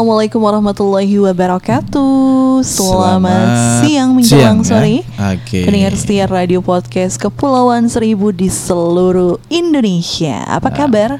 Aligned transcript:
Assalamualaikum 0.00 0.40
warahmatullahi 0.40 1.12
wabarakatuh. 1.20 2.64
Selamat, 2.64 3.20
Selamat 3.20 3.48
siang 3.84 4.10
menjelang 4.16 4.40
siang, 4.40 4.56
ya. 4.56 4.64
sore. 4.64 4.96
Oke. 5.36 5.60
Pendengar 5.68 5.92
setia 5.92 6.24
radio 6.24 6.64
podcast 6.64 7.20
Kepulauan 7.20 7.84
Seribu 7.84 8.32
di 8.32 8.48
seluruh 8.48 9.36
Indonesia. 9.52 10.40
Apa 10.48 10.72
Nah, 10.72 10.76
kabar? 10.80 11.10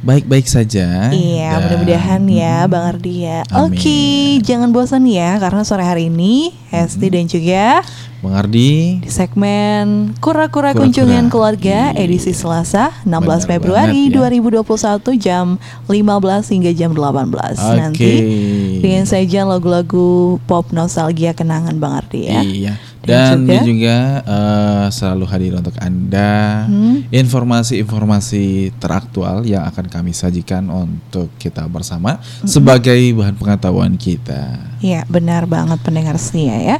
Baik-baik 0.00 0.48
saja. 0.48 1.12
Iya, 1.12 1.60
mudah-mudahan 1.60 2.24
ya 2.24 2.64
Bang 2.64 2.96
Ardi 2.96 3.28
ya. 3.28 3.44
Oke, 3.52 4.00
jangan 4.40 4.72
bosan 4.72 5.04
ya 5.04 5.36
karena 5.36 5.60
sore 5.60 5.84
hari 5.84 6.08
ini 6.08 6.56
Hesti 6.72 7.12
dan 7.12 7.28
juga 7.28 7.84
Bang 8.20 8.36
Ardi. 8.36 9.00
di 9.00 9.10
segmen 9.12 10.16
Kura-Kura. 10.16 10.72
Kunjungan 10.72 11.28
Keluarga 11.28 11.92
Iya. 11.92 12.00
edisi 12.00 12.32
Selasa 12.32 12.92
16 13.04 13.44
Benar 13.44 13.48
Februari 13.50 14.00
banget 14.08 14.40
ya. 14.40 14.60
2021 14.64 15.12
jam 15.16 15.46
15 15.84 16.48
hingga 16.48 16.72
jam 16.72 16.96
18. 16.96 17.60
Oke. 17.60 17.76
Nanti 17.76 18.12
dengan 18.80 19.04
saja 19.04 19.44
lagu-lagu 19.44 20.40
pop 20.44 20.68
nostalgia 20.72 21.32
kenangan 21.32 21.76
Bang 21.76 22.00
Ardi 22.00 22.20
ya. 22.24 22.40
Iya. 22.40 22.72
Dan 23.00 23.16
Dan 23.16 23.36
juga- 23.40 23.48
dia 23.48 23.60
juga 23.64 23.96
eh, 24.22 24.86
selalu 24.90 25.24
hadir 25.26 25.52
untuk 25.56 25.72
Anda 25.76 26.32
Hmm. 26.64 27.08
informasi-informasi 27.08 28.44
teraktual 28.76 29.42
yang 29.42 29.64
akan 29.64 29.86
kami 29.86 30.12
sajikan 30.12 30.68
untuk 30.68 31.32
kita 31.36 31.64
bersama 31.64 32.20
Hmm. 32.20 32.44
sebagai 32.44 33.00
bahan 33.14 33.34
pengetahuan 33.34 33.94
kita. 33.94 34.60
Iya, 34.80 35.04
benar 35.06 35.44
banget 35.44 35.80
pendengar 35.80 36.16
setia 36.16 36.56
ya. 36.56 36.76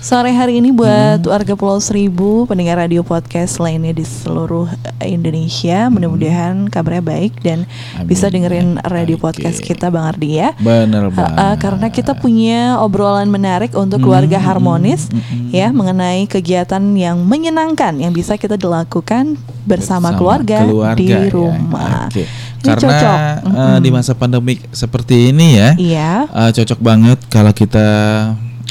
Sore 0.00 0.32
hari 0.32 0.64
ini 0.64 0.72
buat 0.72 1.20
warga 1.22 1.52
Pulau 1.52 1.76
Seribu, 1.76 2.48
pendengar 2.48 2.80
radio 2.80 3.04
podcast 3.04 3.60
lainnya 3.60 3.92
di 3.92 4.00
seluruh 4.00 4.64
Indonesia, 4.98 5.92
mudah-mudahan 5.92 6.72
kabarnya 6.72 7.04
baik 7.04 7.36
dan 7.38 7.68
Amin. 7.94 8.08
bisa 8.08 8.32
dengerin 8.32 8.80
radio 8.80 9.20
Oke. 9.20 9.28
podcast 9.28 9.60
kita 9.60 9.92
Bang 9.92 10.08
Ardi 10.08 10.40
ya. 10.40 10.56
Bener 10.56 11.04
Uh, 11.04 11.12
banget. 11.12 11.36
uh, 11.36 11.54
karena 11.54 11.86
kita 11.92 12.12
punya 12.14 12.80
obrolan 12.80 13.28
menarik 13.28 13.76
untuk 13.76 14.00
keluarga 14.00 14.40
Hmm, 14.40 14.48
harmonis 14.48 15.04
hmm, 15.06 15.20
hmm, 15.20 15.48
ya 15.52 15.68
mengenai 15.68 16.24
kegiatan 16.24 16.80
yang 16.96 17.20
menyenangkan 17.20 17.92
yang 17.94 18.10
bisa 18.10 18.34
kita 18.34 18.56
dilakukan 18.56 19.36
bersama, 19.68 20.16
Bersama 20.16 20.16
keluarga, 20.16 20.64
di 20.96 21.12
ya. 21.12 21.28
rumah. 21.28 22.08
Oke. 22.08 22.24
Ini 22.24 22.64
Karena 22.66 22.80
cocok. 22.88 23.18
eh, 23.20 23.36
Mm-mm. 23.44 23.76
di 23.78 23.90
masa 23.90 24.12
pandemik 24.14 24.64
seperti 24.70 25.28
ini 25.28 25.60
ya, 25.60 25.68
Iya. 25.76 26.10
eh, 26.26 26.50
cocok 26.50 26.80
banget 26.80 27.18
kalau 27.26 27.52
kita 27.52 27.86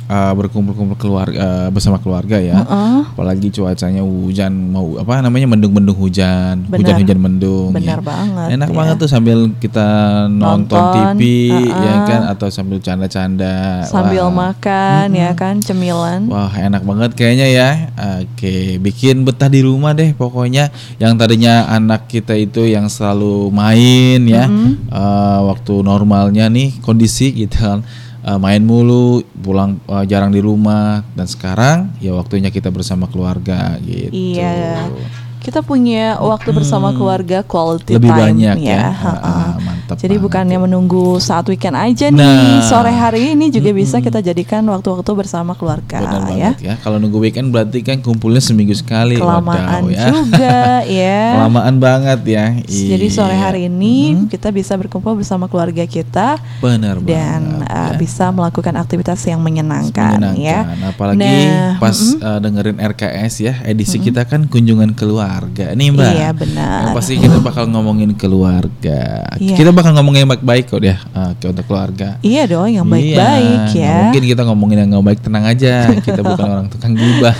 eh, 0.09 0.33
berkumpul-kumpul 0.33 0.97
keluarga 0.97 1.37
eh, 1.37 1.67
bersama 1.69 2.01
keluarga 2.01 2.41
ya. 2.41 2.65
Heeh. 2.65 3.13
Apalagi 3.13 3.53
cuacanya 3.53 4.01
hujan 4.01 4.73
mau 4.73 4.97
apa 4.97 5.21
namanya 5.21 5.45
mendung-mendung 5.45 5.95
hujan, 5.95 6.65
hujan-hujan 6.65 7.19
mendung. 7.21 7.69
Benar 7.71 8.01
ya. 8.01 8.03
banget, 8.03 8.47
Enak 8.57 8.69
ya. 8.73 8.75
banget 8.75 8.95
tuh 8.97 9.09
sambil 9.09 9.37
kita 9.61 9.87
nonton, 10.27 10.81
Nonton, 10.81 11.15
TV 11.19 11.51
ya 11.53 11.93
uh-uh. 11.93 12.07
kan 12.09 12.21
atau 12.33 12.47
sambil 12.49 12.81
canda-canda. 12.81 13.85
Sambil 13.85 14.25
Wah. 14.27 14.49
makan 14.49 15.13
ya 15.13 15.31
Mm-mm. 15.31 15.39
kan 15.39 15.55
cemilan. 15.61 16.25
Wah 16.25 16.49
enak 16.57 16.81
banget 16.81 17.11
kayaknya 17.13 17.47
ya 17.51 17.69
Oke 18.23 18.79
bikin 18.81 19.27
betah 19.27 19.51
di 19.51 19.61
rumah 19.61 19.91
deh 19.93 20.15
pokoknya 20.15 20.71
Yang 20.97 21.13
tadinya 21.19 21.67
anak 21.69 22.07
kita 22.09 22.33
itu 22.33 22.65
yang 22.65 22.87
selalu 22.89 23.51
main 23.53 24.23
ya 24.25 24.47
Mm-mm. 24.49 24.89
Eh, 24.89 25.39
Waktu 25.49 25.73
normalnya 25.85 26.47
nih 26.49 26.81
kondisi 26.81 27.35
gitu 27.35 27.59
kan 27.59 27.79
eh, 28.23 28.39
main 28.39 28.61
mulu 28.63 29.23
pulang 29.39 29.79
eh, 29.87 30.05
jarang 30.07 30.31
di 30.33 30.41
rumah 30.43 31.03
dan 31.15 31.27
sekarang 31.27 31.77
ya 32.03 32.15
waktunya 32.15 32.49
kita 32.51 32.71
bersama 32.71 33.07
keluarga 33.07 33.77
gitu 33.83 34.11
Iya. 34.11 34.89
Kita 35.39 35.63
punya 35.63 36.19
waktu 36.19 36.51
bersama 36.51 36.91
keluarga 36.91 37.41
quality 37.47 37.95
lebih 37.95 38.11
time 38.11 38.21
banyak 38.21 38.57
ya, 38.59 38.75
ya. 38.75 38.85
Heeh. 38.91 39.47
ah, 39.55 39.78
mantap 39.89 40.05
Jadi 40.05 40.15
bukannya 40.21 40.57
ya. 40.57 40.61
menunggu 40.61 41.17
saat 41.17 41.49
weekend 41.49 41.73
aja 41.73 42.05
nih, 42.07 42.21
Nah. 42.21 42.61
sore 42.61 42.93
hari 42.93 43.33
ini 43.33 43.49
juga 43.49 43.73
bisa 43.73 43.97
kita 43.97 44.21
jadikan 44.21 44.61
waktu-waktu 44.65 45.09
bersama 45.15 45.57
keluarga 45.57 45.97
Benar 45.99 46.29
ya. 46.31 46.51
ya 46.61 46.73
kalau 46.77 47.01
nunggu 47.01 47.17
weekend 47.17 47.49
berarti 47.49 47.81
kan 47.81 47.97
kumpulnya 47.99 48.37
seminggu 48.37 48.75
sekali 48.75 49.17
Kelamaan 49.17 49.81
wadaw 49.81 49.89
ya 49.89 50.05
juga 50.11 50.59
ya. 51.01 51.19
kelamaan 51.35 51.75
banget 51.79 52.19
ya 52.23 52.45
Jadi 52.61 53.07
sore 53.09 53.31
Iya. 53.31 53.41
hari 53.41 53.61
ini 53.65 53.95
Mm-mm. 54.13 54.27
kita 54.27 54.49
bisa 54.51 54.75
berkumpul 54.75 55.15
bersama 55.15 55.47
keluarga 55.47 55.85
kita 55.85 56.37
benar 56.59 56.99
dan 57.01 57.63
banget, 57.63 57.71
uh, 57.71 57.89
ya. 57.89 57.97
bisa 57.97 58.25
melakukan 58.29 58.73
aktivitas 58.75 59.19
yang 59.23 59.39
menyenangkan, 59.39 60.17
ya. 60.35 60.65
Menyenangkan. 60.67 60.91
Apalagi 60.91 61.17
Nah, 61.19 61.77
pas 61.77 61.95
mm-mm. 61.95 62.19
uh, 62.21 62.39
dengerin 62.39 62.77
RKS 62.79 63.33
ya, 63.39 63.53
edisi 63.63 63.97
kita 63.97 64.25
kan 64.25 64.45
kunjungan 64.45 64.91
keluarga 64.93 65.71
nih 65.71 65.89
Mbak. 65.89 66.11
Iya, 66.11 66.29
benar. 66.33 66.81
Yang 66.83 66.95
pasti 66.95 67.13
kita 67.17 67.37
bakal 67.39 67.63
ngomongin 67.67 68.11
keluarga. 68.13 69.23
Iya. 69.37 69.55
Kita 69.55 69.71
bakal 69.79 69.91
ngomongin 69.95 70.27
yang 70.27 70.31
baik-baik 70.31 70.63
kok 70.67 70.79
ya, 70.79 70.99
uh, 71.11 71.31
ke 71.33 71.47
untuk 71.47 71.63
keluarga. 71.63 72.19
Iya 72.19 72.43
dong, 72.45 72.67
yang 72.67 72.83
Iya, 72.83 72.91
baik-baik 72.91 73.59
nggak 73.63 73.79
ya. 73.79 73.95
Mungkin 74.03 74.23
kita 74.27 74.41
ngomongin 74.43 74.77
yang 74.77 74.89
nggak 74.91 75.05
baik 75.07 75.19
tenang 75.23 75.45
aja. 75.47 75.73
Kita 75.97 76.19
bukan 76.19 76.45
orang 76.53 76.67
tukang 76.67 76.93
gibah. 76.93 77.35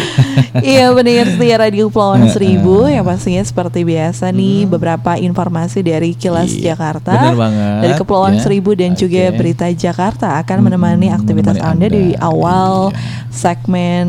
iya 0.64 0.88
benar 0.90 1.26
setia 1.28 1.56
Radio 1.58 1.88
Pulauan 1.88 2.24
Seribu 2.28 2.86
yang 2.86 3.04
pastinya 3.04 3.42
seperti 3.42 3.82
biasa 3.82 4.30
nih 4.30 4.64
beberapa 4.64 5.14
informasi 5.14 5.82
dari 5.82 6.14
Kilas 6.14 6.50
Iya, 6.50 6.72
Jakarta 6.74 7.12
benar 7.12 7.36
banget, 7.36 7.78
dari 7.84 7.94
Kepulauan 7.94 8.34
ya. 8.36 8.42
Seribu 8.42 8.70
dan 8.72 8.94
juga 8.94 9.28
Oke. 9.28 9.36
Berita 9.36 9.66
Jakarta 9.68 10.40
akan 10.40 10.58
menemani 10.62 11.08
Mm-mm, 11.08 11.18
aktivitas 11.20 11.56
menemani 11.56 11.74
Anda, 11.76 11.86
di 11.88 12.04
Anda. 12.14 12.24
awal 12.24 12.72
Iya. 12.88 13.00
segmen 13.28 14.06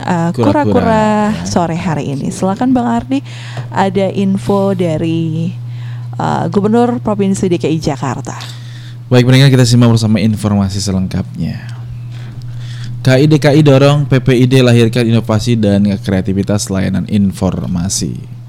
uh, 0.00 0.30
Kura-kura, 0.32 1.30
ya. 1.32 1.44
sore 1.44 1.76
hari 1.76 2.14
ini. 2.14 2.30
Silakan 2.30 2.72
Bang 2.72 2.88
Ardi 2.88 3.20
ada 3.68 4.06
info 4.08 4.72
dari 4.72 5.52
uh, 6.18 6.48
Gubernur 6.48 6.98
Provinsi 7.00 7.48
DKI 7.48 7.78
Jakarta. 7.78 8.36
Baik 9.12 9.28
pendengar 9.28 9.52
kita 9.52 9.68
simak 9.68 9.92
bersama 9.92 10.18
informasi 10.20 10.80
selengkapnya. 10.80 11.82
KI 13.02 13.26
DKI 13.26 13.60
dorong 13.66 14.06
PPID 14.06 14.62
lahirkan 14.62 15.02
inovasi 15.02 15.58
dan 15.58 15.84
kreativitas 16.00 16.70
layanan 16.70 17.04
informasi. 17.10 18.41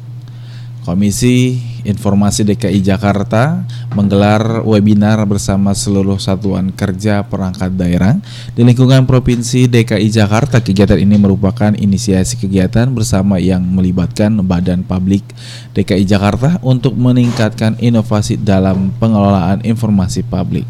Komisi 0.83 1.57
Informasi 1.83 2.47
DKI 2.47 2.79
Jakarta 2.79 3.67
menggelar 3.91 4.63
webinar 4.63 5.19
bersama 5.27 5.75
seluruh 5.75 6.15
satuan 6.15 6.71
kerja 6.71 7.27
perangkat 7.27 7.75
daerah 7.75 8.15
di 8.55 8.63
lingkungan 8.63 9.03
Provinsi 9.03 9.67
DKI 9.67 10.07
Jakarta. 10.07 10.63
Kegiatan 10.63 10.95
ini 10.95 11.19
merupakan 11.19 11.75
inisiasi 11.75 12.39
kegiatan 12.39 12.87
bersama 12.91 13.35
yang 13.35 13.63
melibatkan 13.67 14.31
Badan 14.47 14.87
Publik 14.87 15.27
DKI 15.75 16.07
Jakarta 16.07 16.59
untuk 16.63 16.95
meningkatkan 16.95 17.75
inovasi 17.83 18.39
dalam 18.39 18.95
pengelolaan 18.95 19.59
informasi 19.67 20.23
publik. 20.23 20.63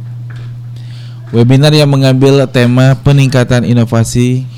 Webinar 1.30 1.74
yang 1.74 1.94
mengambil 1.94 2.46
tema 2.50 2.98
peningkatan 3.02 3.66
inovasi 3.66 4.50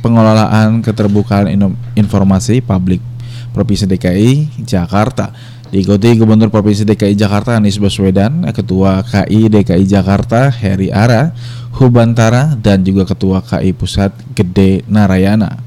pengelolaan 0.00 0.80
keterbukaan 0.80 1.48
informasi 1.92 2.64
publik 2.64 3.09
Provinsi 3.50 3.86
DKI 3.86 4.64
Jakarta 4.66 5.34
diikuti 5.70 6.18
Gubernur 6.18 6.50
Provinsi 6.50 6.82
DKI 6.82 7.14
Jakarta 7.14 7.54
Anies 7.54 7.78
Baswedan, 7.78 8.42
Ketua 8.50 9.06
KI 9.06 9.46
DKI 9.46 9.86
Jakarta 9.86 10.50
Heri 10.50 10.90
Ara, 10.90 11.30
Hubantara 11.78 12.58
dan 12.58 12.82
juga 12.82 13.06
Ketua 13.06 13.40
KI 13.40 13.70
Pusat 13.72 14.12
Gede 14.34 14.82
Narayana. 14.90 15.62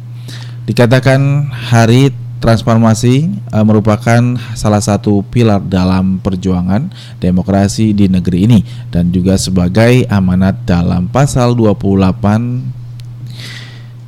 Dikatakan 0.67 1.51
hari 1.51 2.11
transformasi 2.43 3.31
eh, 3.31 3.63
merupakan 3.63 4.35
salah 4.51 4.83
satu 4.83 5.23
pilar 5.31 5.63
dalam 5.63 6.19
perjuangan 6.19 6.91
demokrasi 7.23 7.95
di 7.95 8.11
negeri 8.11 8.39
ini 8.43 8.59
dan 8.91 9.15
juga 9.15 9.39
sebagai 9.39 10.03
amanat 10.11 10.67
dalam 10.67 11.07
pasal 11.07 11.55
28 11.55 12.82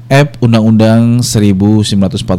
Ep 0.05 0.37
Undang-Undang 0.37 1.25
1945 1.25 2.29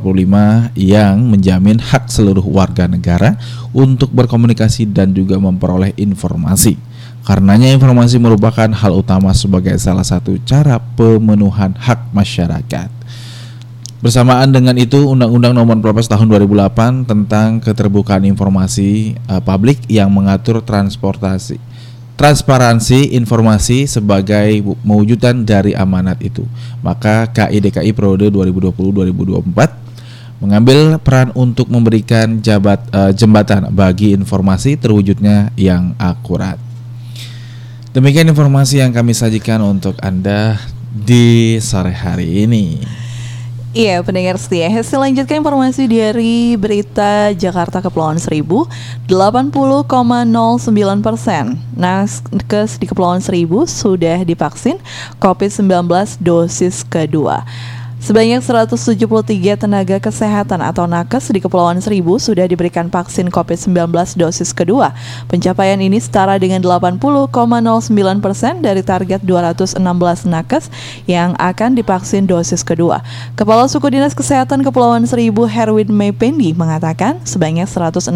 yang 0.78 1.14
menjamin 1.26 1.82
hak 1.82 2.06
seluruh 2.06 2.46
warga 2.46 2.86
negara 2.86 3.34
untuk 3.74 4.14
berkomunikasi 4.14 4.86
dan 4.86 5.10
juga 5.10 5.34
memperoleh 5.42 5.90
informasi. 5.98 6.78
Karenanya 7.26 7.66
informasi 7.74 8.22
merupakan 8.22 8.70
hal 8.70 8.92
utama 8.94 9.34
sebagai 9.34 9.74
salah 9.82 10.06
satu 10.06 10.38
cara 10.46 10.78
pemenuhan 10.78 11.74
hak 11.74 12.14
masyarakat. 12.14 12.86
Bersamaan 13.98 14.54
dengan 14.54 14.78
itu, 14.78 15.02
Undang-Undang 15.02 15.58
Nomor 15.58 15.82
14 15.82 16.06
Tahun 16.06 16.26
2008 16.30 17.02
tentang 17.02 17.58
keterbukaan 17.58 18.22
informasi 18.30 19.18
eh, 19.18 19.42
publik 19.42 19.82
yang 19.90 20.14
mengatur 20.14 20.62
transportasi 20.62 21.58
transparansi 22.16 23.12
informasi 23.14 23.84
sebagai 23.84 24.64
wu- 24.64 24.76
mewujudan 24.82 25.44
dari 25.44 25.76
amanat 25.76 26.18
itu. 26.24 26.42
Maka 26.80 27.28
KI 27.30 27.60
DKI 27.60 27.92
periode 27.92 28.32
2020-2024 28.32 29.86
mengambil 30.40 31.00
peran 31.00 31.32
untuk 31.32 31.68
memberikan 31.72 32.40
jabat 32.40 32.80
eh, 32.92 33.12
jembatan 33.16 33.72
bagi 33.72 34.12
informasi 34.16 34.76
terwujudnya 34.76 35.52
yang 35.56 35.96
akurat. 35.96 36.60
Demikian 37.96 38.28
informasi 38.28 38.84
yang 38.84 38.92
kami 38.92 39.16
sajikan 39.16 39.64
untuk 39.64 39.96
Anda 40.04 40.60
di 40.92 41.56
sore 41.64 41.96
hari 41.96 42.44
ini. 42.44 42.80
Iya 43.76 44.00
pendengar 44.00 44.40
setia. 44.40 44.72
Hasil 44.72 44.96
lanjutkan 44.96 45.44
informasi 45.44 45.84
dari 45.84 46.56
berita 46.56 47.28
Jakarta 47.36 47.84
Kepulauan 47.84 48.16
Seribu 48.16 48.64
80,09 49.04 49.52
persen. 51.04 51.60
Nakes 51.76 52.80
di 52.80 52.88
Kepulauan 52.88 53.20
Seribu 53.20 53.68
sudah 53.68 54.24
divaksin 54.24 54.80
COVID-19 55.20 55.92
dosis 56.24 56.88
kedua 56.88 57.44
Sebanyak 58.06 58.38
173 58.38 59.66
tenaga 59.66 59.98
kesehatan 59.98 60.62
atau 60.62 60.86
nakes 60.86 61.26
di 61.26 61.42
Kepulauan 61.42 61.82
Seribu 61.82 62.22
sudah 62.22 62.46
diberikan 62.46 62.86
vaksin 62.86 63.26
COVID-19 63.34 63.74
dosis 64.14 64.54
kedua. 64.54 64.94
Pencapaian 65.26 65.74
ini 65.82 65.98
setara 65.98 66.38
dengan 66.38 66.62
80,09 66.62 67.02
persen 68.22 68.62
dari 68.62 68.86
target 68.86 69.26
216 69.26 69.82
nakes 70.22 70.70
yang 71.10 71.34
akan 71.34 71.74
divaksin 71.74 72.30
dosis 72.30 72.62
kedua. 72.62 73.02
Kepala 73.34 73.66
Suku 73.66 73.90
Dinas 73.90 74.14
Kesehatan 74.14 74.62
Kepulauan 74.62 75.02
Seribu 75.02 75.42
Herwin 75.50 75.90
Mependi 75.90 76.54
mengatakan 76.54 77.18
sebanyak 77.26 77.66
164 77.66 78.14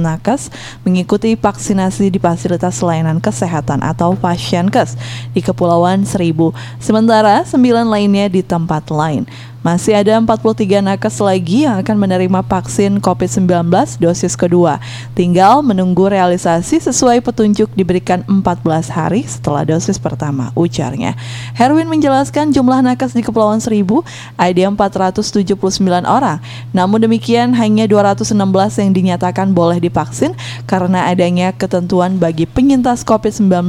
nakes 0.00 0.48
mengikuti 0.88 1.36
vaksinasi 1.36 2.08
di 2.08 2.16
fasilitas 2.16 2.80
layanan 2.80 3.20
kesehatan 3.20 3.84
atau 3.84 4.16
pasienkes 4.16 4.96
di 5.36 5.44
Kepulauan 5.44 6.08
Seribu, 6.08 6.56
sementara 6.80 7.44
9 7.44 7.60
lainnya 7.92 8.24
di 8.32 8.40
tempat 8.40 8.88
lain. 8.88 9.17
line 9.18 9.26
Masih 9.68 10.00
ada 10.00 10.16
43 10.16 10.80
nakes 10.80 11.20
lagi 11.20 11.68
yang 11.68 11.76
akan 11.84 12.00
menerima 12.00 12.40
vaksin 12.40 13.04
COVID-19 13.04 13.68
dosis 14.00 14.32
kedua. 14.32 14.80
Tinggal 15.12 15.60
menunggu 15.60 16.08
realisasi 16.08 16.80
sesuai 16.80 17.20
petunjuk 17.20 17.68
diberikan 17.76 18.24
14 18.24 18.64
hari 18.88 19.28
setelah 19.28 19.68
dosis 19.68 20.00
pertama, 20.00 20.56
ujarnya. 20.56 21.20
Herwin 21.52 21.84
menjelaskan 21.84 22.48
jumlah 22.48 22.80
nakes 22.80 23.12
di 23.12 23.20
Kepulauan 23.20 23.60
Seribu 23.60 24.08
ada 24.40 24.56
479 24.56 25.60
orang. 26.08 26.40
Namun 26.72 27.04
demikian 27.04 27.52
hanya 27.52 27.84
216 27.84 28.32
yang 28.80 28.96
dinyatakan 28.96 29.52
boleh 29.52 29.84
divaksin 29.84 30.32
karena 30.64 31.12
adanya 31.12 31.52
ketentuan 31.52 32.16
bagi 32.16 32.48
penyintas 32.48 33.04
COVID-19 33.04 33.68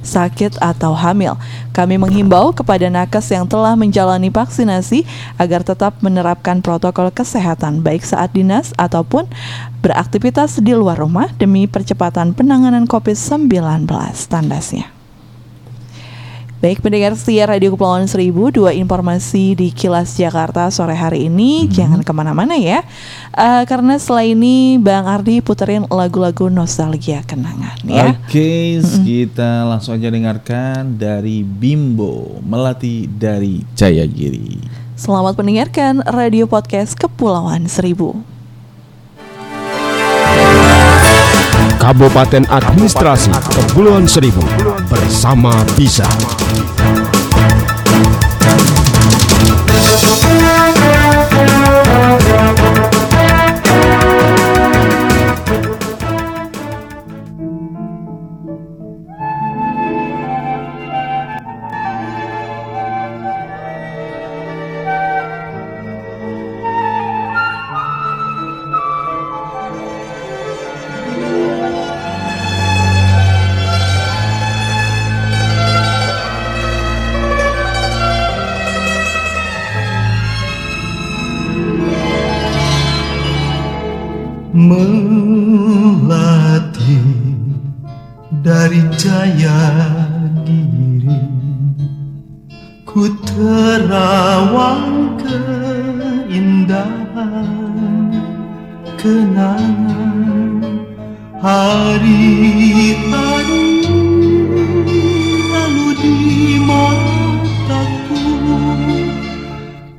sakit 0.00 0.56
atau 0.64 0.96
hamil. 0.96 1.36
Kami 1.76 2.00
menghimbau 2.00 2.56
kepada 2.56 2.88
nakes 2.88 3.28
yang 3.28 3.44
telah 3.44 3.76
menjalani 3.76 4.32
vaksinasi 4.32 5.04
agar 5.38 5.66
tetap 5.66 5.98
menerapkan 6.00 6.62
protokol 6.62 7.10
kesehatan 7.10 7.82
baik 7.82 8.06
saat 8.06 8.30
dinas 8.34 8.70
ataupun 8.78 9.26
beraktivitas 9.82 10.62
di 10.62 10.72
luar 10.72 11.00
rumah 11.00 11.30
demi 11.34 11.66
percepatan 11.66 12.32
penanganan 12.32 12.86
COVID-19 12.86 13.50
tandasnya. 14.30 14.94
Baik 16.64 16.80
pendengar 16.80 17.12
setia 17.12 17.44
Radio 17.44 17.76
Kepulauan 17.76 18.08
Seribu 18.08 18.48
Dua 18.48 18.72
informasi 18.72 19.52
di 19.52 19.68
Kilas 19.68 20.16
Jakarta 20.16 20.72
sore 20.72 20.96
hari 20.96 21.28
ini. 21.28 21.68
Jangan 21.68 22.00
ke 22.00 22.08
mana-mana 22.16 22.56
ya. 22.56 22.80
Eh, 23.36 23.62
Karena 23.68 24.00
setelah 24.00 24.24
ini 24.24 24.80
Bang 24.80 25.04
Ardi 25.04 25.44
puterin 25.44 25.84
lagu-lagu 25.92 26.48
nostalgia 26.48 27.20
kenangan 27.20 27.84
ya. 27.84 28.16
Oke, 28.16 28.80
kita 28.80 29.68
langsung 29.68 30.00
aja 30.00 30.08
dengarkan 30.08 30.96
dari 30.96 31.44
Bimbo 31.44 32.40
Melati 32.40 33.12
dari 33.12 33.60
Jayagiri. 33.76 34.83
Selamat 34.94 35.34
mendengarkan 35.34 36.06
Radio 36.06 36.46
Podcast 36.46 36.94
Kepulauan 36.94 37.66
Seribu 37.66 38.14
Kabupaten 41.82 42.46
Administrasi 42.46 43.34
Kepulauan 43.34 44.06
Seribu 44.06 44.38
bersama 44.86 45.50
Bisa. 45.74 46.06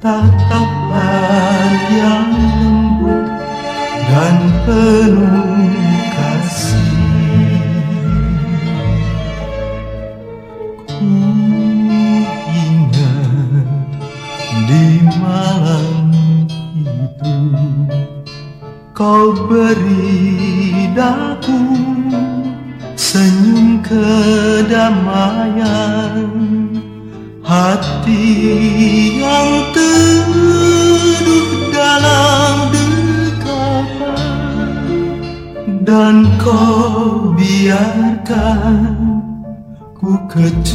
Tatapan 0.05 1.73
yang 1.97 2.29
lembut 2.29 3.25
dan 4.05 4.37
penuh 4.61 5.65
kasih. 6.13 7.57
Ku 10.85 11.09
ingat 12.53 13.65
di 14.69 15.01
malam 15.17 16.13
itu 16.77 17.41
kau 18.93 19.33
beri 19.49 20.85
daku 20.93 21.81
senyum 22.93 23.81
kedamaian 23.81 25.09
hati 27.41 28.21
biarkan 38.55 38.95
ku 39.99 40.09
kecup 40.31 40.74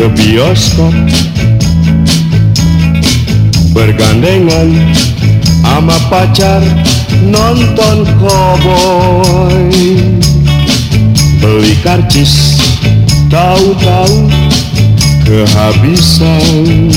ke 0.00 0.08
bioskop 0.16 0.96
Bergandengan 3.76 4.72
sama 5.60 5.96
pacar 6.08 6.64
nonton 7.28 8.08
cowboy. 8.16 9.76
Beli 11.40 11.76
karcis 11.84 12.56
tahu-tahu 13.28 14.24
kehabisan. 15.28 16.88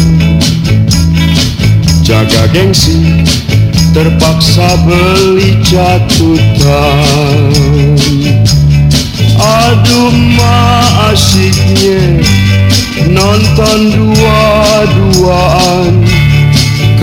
Jaga 2.07 2.47
gengsi 2.55 3.23
terpaksa 3.95 4.75
beli 4.83 5.55
catutan 5.63 7.51
Aduh 9.39 10.11
ma 10.35 10.83
asiknya 11.15 12.19
nonton 13.09 13.79
dua-duaan 13.93 16.03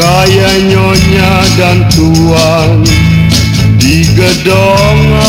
Kayak 0.01 0.65
nyonya 0.65 1.45
dan 1.61 1.85
tuan. 1.93 2.81
Di 3.77 4.09
gedongan 4.17 5.21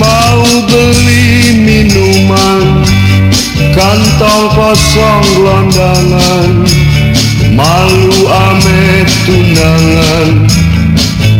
Mau 0.00 0.40
beli 0.64 1.60
minuman. 1.60 2.80
Kantong 3.76 4.48
kosong 4.56 5.24
gelondangan 5.36 6.64
Malu 7.52 8.24
ame 8.30 9.04
tunangan. 9.28 10.48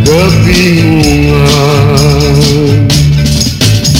Kebingungan. 0.04 2.90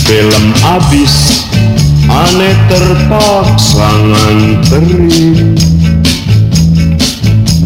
Film 0.04 0.52
abis 0.66 1.39
aneh 2.10 2.58
terpaksa 2.66 3.88
nganterin 4.10 5.54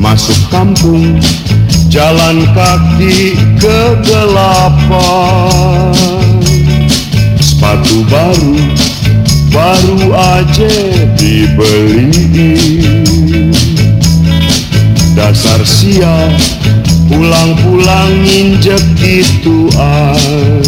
Masuk 0.04 0.37
kampung 0.52 1.16
jalan 1.88 2.44
kaki 2.52 3.33
kegelapan. 3.57 4.92
Sepatu 7.40 8.04
baru 8.12 8.59
baru 9.48 10.12
aja 10.12 10.76
dibeliin. 11.16 12.68
Dasar 15.16 15.64
sial 15.64 16.37
pulang-pulang 17.09 18.12
nginjek 18.28 18.85
gituan 19.00 20.61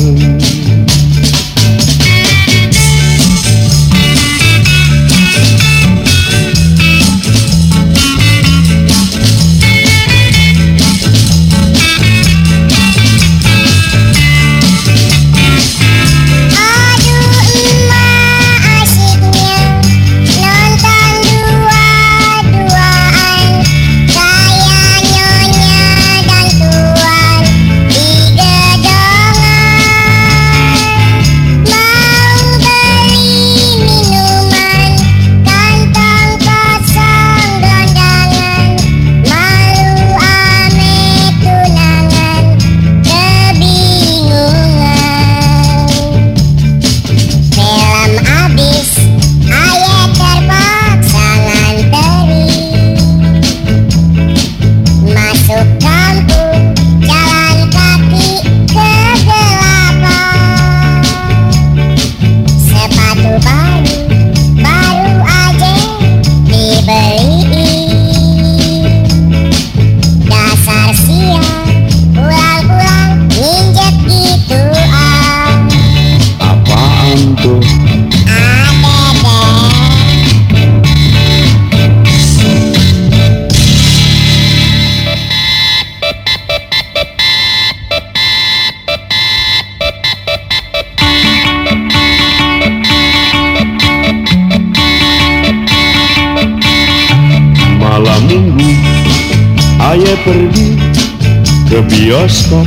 ke 101.76 101.84
bioskop. 101.92 102.64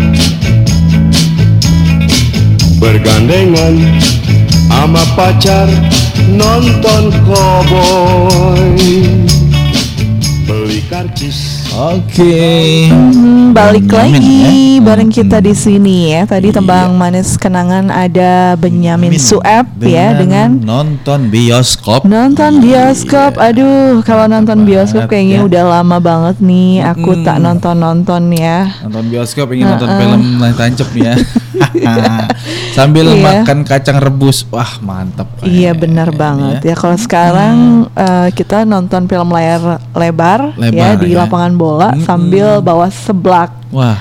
Bergandengan 2.78 3.98
sama 4.69 5.02
pacar 5.17 5.65
nonton 6.30 7.10
cowboy 7.26 8.78
Oke. 11.80 12.92
Hmm, 12.92 13.56
balik 13.56 13.88
Benyamin 13.88 14.20
lagi 14.20 14.36
ya. 14.76 14.84
bareng 14.84 15.08
kita 15.08 15.39
Hmm. 15.39 15.48
di 15.48 15.54
sini 15.56 15.96
ya. 16.12 16.28
Tadi 16.28 16.52
Iya. 16.52 16.60
tembang 16.60 16.92
manis 16.94 17.39
kenangan 17.39 17.88
ada 17.88 18.32
Benyamin 18.54 19.15
Sueb 19.15 19.63
ya 19.80 20.12
dengan 20.13 20.60
nonton 20.60 21.32
bioskop. 21.32 22.04
nonton 22.04 22.60
bioskop. 22.60 23.32
Iya. 23.34 23.48
Aduh, 23.48 24.04
kalau 24.04 24.28
nonton 24.28 24.68
bioskop 24.68 25.08
kayaknya 25.08 25.39
ya. 25.39 25.48
udah 25.48 25.63
lama 25.72 25.98
banget 26.00 26.36
nih 26.39 26.84
aku 26.84 27.15
Mm-mm. 27.15 27.24
tak 27.24 27.38
nonton-nonton 27.39 28.24
ya. 28.30 28.76
Nonton 28.84 29.06
bioskop 29.08 29.48
ingin 29.50 29.72
nonton 29.72 29.88
film 29.89 30.22
lain 30.38 30.56
tancep 30.56 30.89
ya. 30.94 31.15
Sambil 32.72 33.08
Iya. 33.10 33.24
makan 33.44 33.63
kacang 33.63 34.00
rebus. 34.00 34.44
Wah, 34.50 34.80
mantap. 34.80 35.28
Iya 35.42 35.72
benar 35.74 36.12
banget 36.12 36.60
ya. 36.62 36.72
ya. 36.72 36.76
Kalau 36.76 36.98
sekarang 36.98 37.56
eh, 37.89 38.30
kita 38.32 38.63
nonton 38.63 39.08
film 39.08 39.30
layar 39.30 39.80
lebar, 39.94 40.52
ya 40.56 40.60
Lebar, 40.60 40.92
di 41.00 41.12
ya. 41.12 41.24
lapangan 41.24 41.54
bola 41.56 41.69
Mm-mm. 41.72 42.04
sambil 42.04 42.60
bawa 42.60 42.88
seblak 42.88 43.54
Wah, 43.70 43.98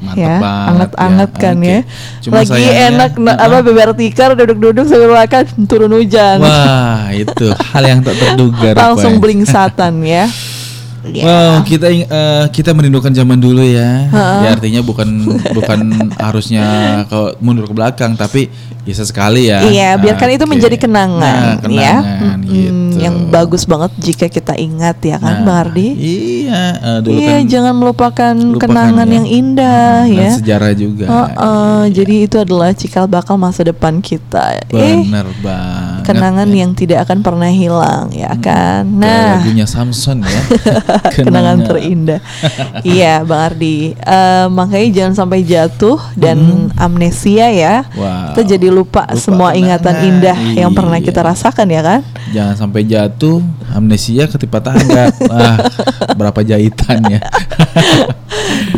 mantap 0.00 0.16
ya, 0.16 0.36
banget. 0.38 0.68
anget-anget 0.70 1.30
kan 1.34 1.56
Oke. 1.56 1.68
ya. 1.68 1.78
Cuma 2.20 2.34
Lagi 2.40 2.64
enak 2.64 3.12
na- 3.16 3.36
apa 3.36 3.56
beber 3.60 3.90
tikar 3.92 4.32
duduk-duduk 4.32 4.84
sambil 4.84 5.12
makan 5.12 5.44
turun 5.64 5.92
hujan. 5.92 6.40
Wah, 6.40 7.12
itu 7.12 7.46
hal 7.52 7.82
yang 7.84 8.00
tak 8.00 8.16
terduga. 8.16 8.68
Langsung 8.80 9.20
belingsatan 9.20 10.00
ya. 10.00 10.24
Ya. 11.02 11.24
Wow, 11.24 11.64
kita 11.64 11.88
eh, 11.88 12.06
kita 12.50 12.70
merindukan 12.70 13.08
zaman 13.08 13.36
dulu 13.36 13.64
ya. 13.64 14.04
Ya 14.44 14.48
artinya 14.52 14.80
bukan 14.80 15.08
bukan 15.50 15.80
harusnya 16.20 16.64
ke 17.04 17.40
mundur 17.40 17.64
ke 17.64 17.72
belakang, 17.72 18.12
tapi 18.14 18.52
ya 18.82 18.92
sesekali 18.92 19.48
ya. 19.48 19.62
Iya, 19.62 19.90
biarkan 19.96 20.28
itu 20.30 20.44
menjadi 20.44 20.76
kenangan, 20.76 21.18
Nah, 21.18 21.56
kenangan 21.58 22.36
ya. 22.38 22.46
gitu. 22.46 23.00
Yang 23.00 23.16
bagus 23.28 23.62
banget 23.64 23.92
jika 23.96 24.26
kita 24.28 24.52
ingat 24.54 25.00
ya 25.00 25.16
kan, 25.16 25.40
Nah, 25.40 25.44
Bang 25.46 25.58
Ardi? 25.66 25.88
Iya, 25.94 26.62
eh, 26.76 26.98
dulu 27.00 27.16
Iya, 27.16 27.28
kan 27.30 27.40
jangan 27.48 27.74
melupakan 27.74 28.34
lupakan 28.36 28.60
kenangan 28.60 29.06
ya. 29.06 29.14
yang 29.16 29.26
indah 29.26 29.96
dan 30.04 30.12
ya. 30.12 30.30
sejarah 30.36 30.72
juga. 30.74 31.06
Heeh, 31.08 31.80
jadi 31.92 32.14
itu 32.20 32.36
adalah 32.36 32.70
cikal 32.72 33.04
bakal 33.06 33.34
masa 33.34 33.64
depan 33.64 34.00
kita. 34.00 34.60
eh, 34.66 35.00
Bener 35.00 35.32
banget. 35.40 35.99
Kenangan 36.12 36.48
ya. 36.48 36.56
yang 36.62 36.70
tidak 36.72 36.98
akan 37.04 37.18
pernah 37.20 37.48
hilang, 37.48 38.10
ya 38.10 38.32
kan? 38.36 38.82
Kayak 38.84 39.00
Nah, 39.00 39.30
lagunya 39.38 39.66
Samson 39.66 40.18
ya. 40.22 40.42
kenangan 41.16 41.58
terindah. 41.62 42.20
iya, 42.86 43.22
Bang 43.22 43.52
Ardi. 43.52 43.94
Eh, 43.94 44.46
makanya 44.48 44.88
jangan 44.90 45.14
sampai 45.16 45.40
jatuh 45.42 45.98
dan 46.14 46.38
amnesia 46.74 47.46
ya. 47.48 47.86
Wow. 47.92 48.34
Kita 48.34 48.56
jadi 48.56 48.68
lupa, 48.68 49.06
Lupa 49.06 49.16
semua 49.16 49.50
ingatan 49.52 49.80
kenangan. 49.92 50.10
indah 50.10 50.36
yang 50.56 50.72
pernah 50.72 50.96
Iya. 50.96 51.06
kita 51.06 51.20
rasakan 51.22 51.66
ya 51.66 51.80
kan? 51.80 52.00
Jangan 52.30 52.54
sampai 52.56 52.82
jatuh, 52.82 53.38
amnesia 53.70 54.26
ketipa 54.26 54.58
tangga. 54.58 55.10
Wah, 55.24 55.56
berapa 56.14 56.40
jahitannya. 56.40 57.20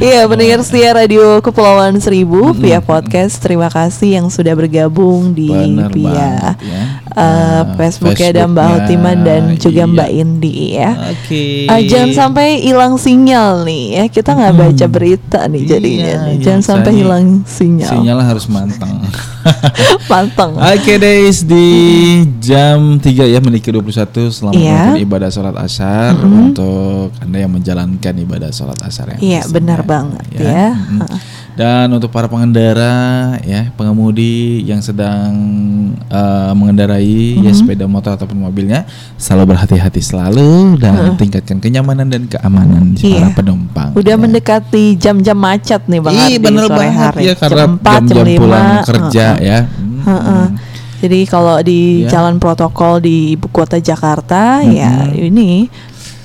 Iya, 0.03 0.27
pendengar 0.27 0.59
setia 0.67 0.91
Radio 0.93 1.39
Kepulauan 1.39 1.95
Seribu 1.97 2.51
via 2.53 2.83
podcast. 2.83 3.39
Terima 3.39 3.71
kasih 3.71 4.19
yang 4.19 4.27
sudah 4.29 4.51
bergabung 4.53 5.31
di 5.31 5.47
Bener 5.47 5.91
via 5.95 6.11
banget 6.11 6.57
ya. 6.59 6.83
eh, 7.15 7.22
Nah, 7.23 7.79
Facebooknya 7.79 8.29
ada 8.35 8.45
Mbak 8.51 8.67
Hotiman 8.67 9.19
dan 9.23 9.43
juga 9.57 9.85
iya. 9.87 9.93
Mbak 9.93 10.11
Indi 10.13 10.55
ya. 10.75 10.91
Oke. 11.15 11.45
Eh, 11.71 11.81
jangan 11.87 12.11
sampai 12.13 12.61
hilang 12.61 12.95
sinyal 12.99 13.63
nih 13.63 13.85
ya. 13.97 14.05
Kita 14.11 14.31
nggak 14.35 14.55
baca 14.55 14.87
berita 14.87 15.41
nih 15.47 15.63
jadinya. 15.63 16.05
Iya, 16.05 16.17
nih. 16.27 16.35
iya, 16.35 16.43
Jangan 16.43 16.63
sampai 16.63 16.93
hilang 16.93 17.25
sinyal. 17.47 17.91
Sinyalnya 17.91 18.27
harus 18.27 18.47
mantang. 18.51 19.03
Panteng. 20.07 20.53
Oke 20.75 20.99
guys 20.99 21.43
di 21.43 21.67
jam 22.39 22.99
3 22.99 23.07
ya 23.27 23.39
menit 23.43 23.63
ke-21 23.63 24.15
selamat 24.31 24.59
Iya. 24.59 24.83
ibadah 25.03 25.31
sholat 25.31 25.57
asar 25.59 26.15
untuk 26.19 27.11
Anda 27.19 27.39
yang 27.43 27.53
menjalankan 27.53 28.15
ibadah 28.23 28.51
sholat 28.51 28.79
asar 28.83 29.17
yang 29.17 29.21
Iya, 29.21 29.41
bersama, 29.43 29.55
benar 29.59 29.81
banget 29.83 30.27
ya. 30.37 30.67
Mm. 30.75 31.07
Dan 31.53 31.93
untuk 31.93 32.09
para 32.09 32.27
pengendara 32.27 33.37
ya, 33.41 33.69
pengemudi 33.73 34.63
yang 34.63 34.81
sedang 34.81 35.33
eh, 36.03 36.53
mengendarai 36.53 37.37
ya 37.39 37.53
sepeda 37.53 37.85
motor 37.85 38.15
ataupun 38.15 38.39
mobilnya 38.39 38.89
selalu 39.15 39.53
berhati-hati 39.53 40.01
selalu 40.01 40.77
dan 40.77 41.13
tingkatkan 41.15 41.59
kenyamanan 41.59 42.09
dan 42.09 42.25
keamanan 42.25 42.97
si 42.97 43.13
Iya. 43.13 43.29
para 43.29 43.31
penumpang. 43.37 43.91
Udah 43.93 44.17
ya. 44.17 44.21
mendekati 44.21 44.97
jam-jam 44.97 45.35
macet 45.35 45.85
nih 45.85 46.01
Bang 46.01 46.17
Ardi 46.17 46.37
bener 46.39 46.65
sore 46.65 46.79
banget 46.79 46.97
hari. 47.13 47.21
ya 47.23 47.35
karena 47.35 47.57
jam 47.59 47.71
4, 47.71 47.85
jam 47.85 47.93
jam-jam 48.03 48.27
5. 48.27 48.41
pulang 48.41 48.69
kerja 48.83 49.27
heeh. 49.29 49.45
ya. 49.45 49.59
Hmm. 49.61 50.01
Heeh. 50.03 50.45
Jadi 51.03 51.21
kalau 51.27 51.57
di 51.61 51.81
Iya. 52.01 52.09
jalan 52.09 52.39
protokol 52.39 52.93
di 52.99 53.35
ibu 53.35 53.51
kota 53.51 53.77
Jakarta 53.77 54.63
ya 54.63 55.11
ini 55.11 55.67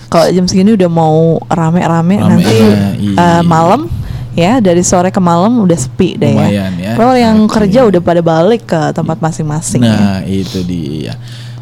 kalau 0.08 0.30
jam 0.30 0.46
segini 0.46 0.72
udah 0.72 0.88
mau 0.88 1.18
rame-rame 1.44 2.16
Rame, 2.16 2.30
nanti 2.38 2.56
iya, 2.56 2.96
iya. 2.96 3.16
eh, 3.20 3.42
malam 3.44 3.92
ya 4.38 4.62
dari 4.62 4.86
sore 4.86 5.10
ke 5.10 5.18
malam 5.18 5.66
udah 5.66 5.74
sepi 5.74 6.14
deh 6.14 6.30
Lumayan 6.30 6.78
ya. 6.78 6.94
Kalau 6.94 7.18
yang 7.18 7.50
Oke. 7.50 7.58
kerja 7.58 7.90
udah 7.90 8.02
pada 8.06 8.22
balik 8.22 8.70
ke 8.70 8.94
tempat 8.94 9.18
masing-masing 9.18 9.82
ya. 9.82 9.98
Nah, 9.98 10.20
itu 10.30 10.62
dia. 10.62 11.18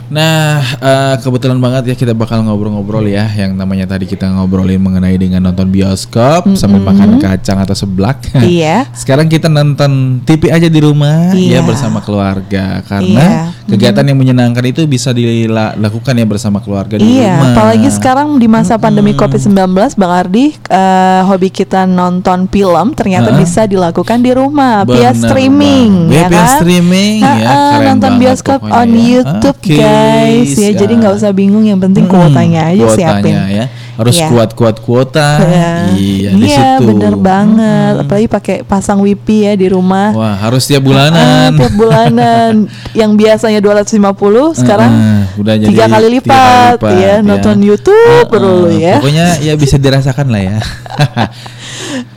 Nah, 0.06 0.62
eh, 0.78 1.16
kebetulan 1.18 1.58
banget 1.58 1.84
ya 1.90 1.96
kita 1.98 2.14
bakal 2.14 2.46
ngobrol-ngobrol 2.46 3.04
ya 3.04 3.26
yang 3.34 3.58
namanya 3.58 3.90
tadi 3.90 4.06
kita 4.06 4.30
ngobrolin 4.30 4.78
mengenai 4.78 5.18
dengan 5.18 5.42
nonton 5.42 5.66
bioskop 5.68 6.46
sambil 6.54 6.78
makan 6.80 7.18
kacang 7.18 7.58
atau 7.58 7.74
seblak. 7.74 8.22
Iya. 8.46 8.86
Sekarang 8.94 9.26
kita 9.26 9.50
nonton 9.50 10.22
TV 10.22 10.54
aja 10.54 10.70
di 10.70 10.78
rumah 10.78 11.34
Iya. 11.34 11.60
ya 11.60 11.66
bersama 11.66 12.00
keluarga 12.00 12.80
Iya. 12.80 12.86
karena 12.86 13.26
kegiatan 13.66 14.06
yang 14.06 14.18
menyenangkan 14.18 14.62
itu 14.64 14.86
bisa 14.86 15.10
dilakukan 15.10 16.14
ya 16.14 16.26
bersama 16.26 16.62
keluarga 16.62 16.96
di 16.96 17.18
Iya, 17.18 17.42
rumah. 17.42 17.52
apalagi 17.52 17.90
sekarang 17.90 18.38
di 18.38 18.46
masa 18.46 18.78
pandemi 18.78 19.12
Covid-19, 19.12 19.58
Bang 19.98 20.14
Ardi, 20.14 20.54
eh, 20.54 21.22
hobi 21.26 21.50
kita 21.50 21.84
nonton 21.84 22.46
film 22.48 22.94
ternyata 22.94 23.34
Heeh. 23.34 23.42
bisa 23.42 23.66
dilakukan 23.66 24.22
di 24.22 24.32
rumah 24.32 24.86
via 24.86 25.10
Bener 25.10 25.18
streaming, 25.26 25.90
banget. 26.06 26.14
ya 26.14 26.26
Via 26.30 26.38
kan? 26.38 26.48
streaming 26.56 27.14
ya, 27.20 27.34
Heeh, 27.34 27.70
keren 27.74 27.88
nonton 27.90 28.12
bioskop 28.16 28.60
on 28.64 28.88
ya. 28.88 29.02
YouTube, 29.02 29.58
Oke, 29.58 29.76
guys. 29.76 29.95
Ya, 29.96 30.70
jadi 30.74 30.94
siap. 30.94 31.02
nggak 31.02 31.14
usah 31.16 31.32
bingung, 31.32 31.64
yang 31.64 31.78
penting 31.78 32.06
Hmm, 32.06 32.14
kuotanya 32.14 32.62
aja 32.70 32.84
kuotanya 32.84 33.22
siapin. 33.22 33.36
ya. 33.52 33.66
Harus 33.96 34.16
Iya. 34.16 34.28
kuat-kuat 34.28 34.76
kuota. 34.80 35.30
Iya, 35.40 35.72
Iya, 35.96 36.30
di 36.36 36.46
iya, 36.46 36.76
situ. 36.76 36.84
bener 36.86 37.16
banget. 37.16 37.94
Apalagi 38.04 38.28
pakai 38.28 38.58
pasang 38.62 39.00
wifi 39.00 39.48
ya 39.48 39.56
di 39.56 39.72
rumah. 39.72 40.12
Wah, 40.12 40.36
harus 40.36 40.68
tiap 40.68 40.84
Ah, 40.84 40.86
bulanan. 40.86 41.50
tiap 41.56 41.74
bulanan 41.74 42.54
yang 43.00 43.16
biasanya 43.16 43.64
250 43.64 44.52
sekarang 44.54 44.92
Heeh, 44.92 45.40
udah 45.40 45.54
jadi 45.56 45.70
tiga 45.72 45.86
kali 45.86 45.88
tiga 45.88 45.96
kali 45.96 46.08
lipat, 46.12 46.76
lipat, 46.76 46.92
ya 46.94 47.08
ya. 47.08 47.14
nonton 47.24 47.58
YouTube 47.58 47.96
Heeh, 48.12 48.28
perlu 48.28 48.68
ya. 48.70 48.96
Pokoknya 49.00 49.26
ya 49.40 49.54
bisa 49.56 49.76
dirasakan 49.80 50.28
lah 50.28 50.42
ya. 50.44 50.58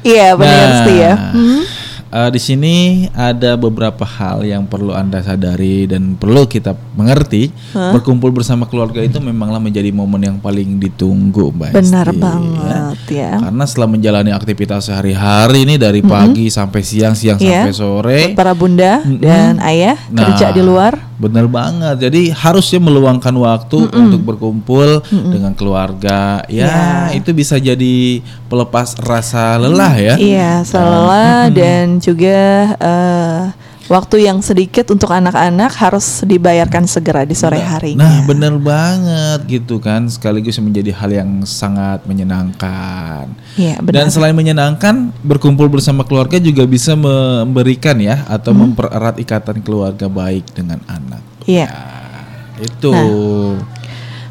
Iya 0.01 0.35
benar 0.35 0.69
sih 0.83 0.97
ya. 0.99 1.15
Hmm. 1.31 1.63
Eh, 2.09 2.31
di 2.31 2.41
sini 2.41 2.77
ada 3.11 3.57
beberapa 3.57 4.05
hal 4.05 4.45
yang 4.45 4.65
perlu 4.65 4.93
anda 4.93 5.19
sadari 5.19 5.89
dan 5.89 6.15
perlu 6.15 6.45
kita 6.45 6.77
mengerti. 6.95 7.51
Berkumpul 7.73 8.31
bersama 8.31 8.69
keluarga 8.69 9.01
itu 9.01 9.17
memanglah 9.19 9.59
menjadi 9.59 9.89
momen 9.91 10.21
yang 10.21 10.39
paling 10.39 10.77
ditunggu, 10.77 11.51
Mbak. 11.55 11.73
Benar 11.73 12.07
Esti, 12.11 12.17
ya. 12.17 12.23
banget 12.23 12.99
ya. 13.09 13.31
Karena 13.41 13.65
setelah 13.65 13.89
menjalani 13.89 14.31
aktivitas 14.31 14.87
sehari-hari 14.87 15.65
ini 15.65 15.81
dari 15.81 16.05
pagi 16.05 16.49
sampai 16.49 16.81
siang, 16.85 17.17
siang 17.17 17.41
Iya. 17.41 17.65
sampai 17.65 17.75
sore, 17.75 18.19
Buat 18.31 18.37
para 18.37 18.53
bunda 18.53 19.01
Mm-mm. 19.03 19.19
dan 19.19 19.57
ayah 19.65 19.97
Nah, 20.13 20.29
kerja 20.29 20.53
di 20.53 20.61
luar. 20.61 21.08
Bener 21.19 21.51
banget. 21.51 21.99
Jadi 21.99 22.31
harusnya 22.31 22.79
meluangkan 22.79 23.35
waktu 23.35 23.91
untuk 23.91 24.23
berkumpul 24.23 25.03
dengan 25.11 25.51
keluarga. 25.53 26.47
Ya, 26.47 26.67
Ya. 26.71 26.87
itu 27.13 27.35
bisa 27.35 27.59
jadi 27.59 28.23
pelepas 28.47 28.95
rasa 29.03 29.59
lelah 29.59 29.95
ya. 29.99 30.15
Iya, 30.15 30.63
selelah 30.63 31.51
dan 31.51 31.99
juga 31.99 32.39
eh, 32.79 33.41
waktu 33.89 34.29
yang 34.29 34.45
sedikit 34.45 34.93
untuk 34.93 35.09
anak-anak 35.09 35.73
harus 35.81 36.21
dibayarkan 36.23 36.85
segera 36.85 37.25
di 37.25 37.33
sore 37.33 37.59
harinya. 37.59 38.05
Nah, 38.05 38.17
bener 38.29 38.55
banget 38.61 39.41
gitu 39.49 39.81
kan. 39.81 40.07
Sekaligus 40.07 40.61
menjadi 40.61 40.93
hal 40.93 41.11
yang 41.11 41.31
sangat 41.49 42.05
menyenangkan. 42.05 43.33
Iya, 43.57 43.81
benar. 43.81 44.05
Dan 44.05 44.07
selain 44.13 44.37
menyenangkan, 44.37 45.11
berkumpul 45.25 45.67
bersama 45.73 46.05
keluarga 46.05 46.37
juga 46.37 46.69
bisa 46.69 46.93
memberikan 46.95 47.97
ya 47.99 48.29
atau 48.29 48.53
Hmm. 48.53 48.77
mempererat 48.77 49.17
ikatan 49.19 49.65
keluarga 49.65 50.07
baik 50.07 50.45
dengan 50.53 50.79
anak. 50.87 51.25
Iya. 51.49 51.67
Itu. 52.61 52.93
Nah. 52.93 53.78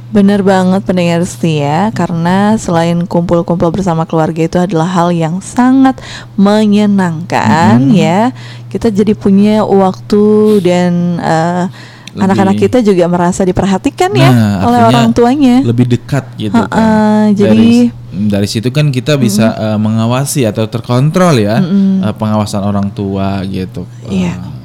Benar 0.08 0.40
banget 0.40 0.88
pendengar 0.88 1.20
setia 1.28 1.92
karena 1.92 2.56
selain 2.56 3.04
kumpul-kumpul 3.04 3.70
bersama 3.70 4.08
keluarga 4.08 4.40
itu 4.40 4.56
adalah 4.56 4.88
hal 4.88 5.12
yang 5.12 5.44
sangat 5.44 6.00
menyenangkan 6.40 7.84
Mm-hmm. 7.84 7.92
ya. 7.94 8.32
Kita 8.68 8.88
jadi 8.88 9.12
punya 9.14 9.64
waktu 9.64 10.24
dan 10.60 11.20
Lebih- 11.20 12.24
anak-anak 12.24 12.56
kita 12.58 12.78
juga 12.80 13.06
merasa 13.06 13.44
diperhatikan 13.44 14.10
ya 14.12 14.32
Nah, 14.32 14.56
oleh 14.64 14.80
artinya 14.80 14.90
orang 14.90 15.08
tuanya. 15.12 15.56
lebih 15.62 15.86
dekat 15.88 16.26
gitu 16.36 16.56
Ha-ha, 16.56 16.72
kan. 16.72 17.36
jadi- 17.36 17.92
dari, 17.92 18.28
dari 18.32 18.48
situ 18.48 18.72
kan 18.72 18.90
kita 18.90 19.14
bisa 19.16 19.54
eh, 19.54 19.78
mengawasi 19.78 20.42
atau 20.44 20.66
terkontrol 20.66 21.36
ya 21.38 21.60
eh, 21.60 22.14
pengawasan 22.14 22.64
orang 22.64 22.90
tua 22.90 23.44
gitu. 23.44 23.84
Iya. 24.08 24.34
Eh, 24.34 24.56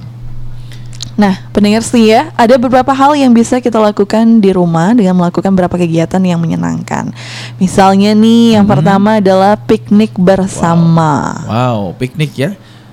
Nah, 1.13 1.45
pendengar 1.53 1.85
setia, 1.85 2.33
ada 2.35 2.57
beberapa 2.57 2.89
hal 2.91 3.13
yang 3.13 3.31
bisa 3.31 3.61
kita 3.61 3.77
lakukan 3.77 4.41
di 4.41 4.49
rumah 4.49 4.97
dengan 4.97 5.13
melakukan 5.15 5.53
beberapa 5.53 5.77
kegiatan 5.77 6.19
yang 6.19 6.41
menyenangkan. 6.41 7.13
Misalnya 7.57 8.17
nih, 8.17 8.57
yang 8.57 8.65
pertama 8.65 9.21
adalah 9.21 9.55
piknik 9.55 10.17
bersama. 10.17 11.45
Wow, 11.45 11.93
piknik 11.95 12.33
ya. 12.35 12.51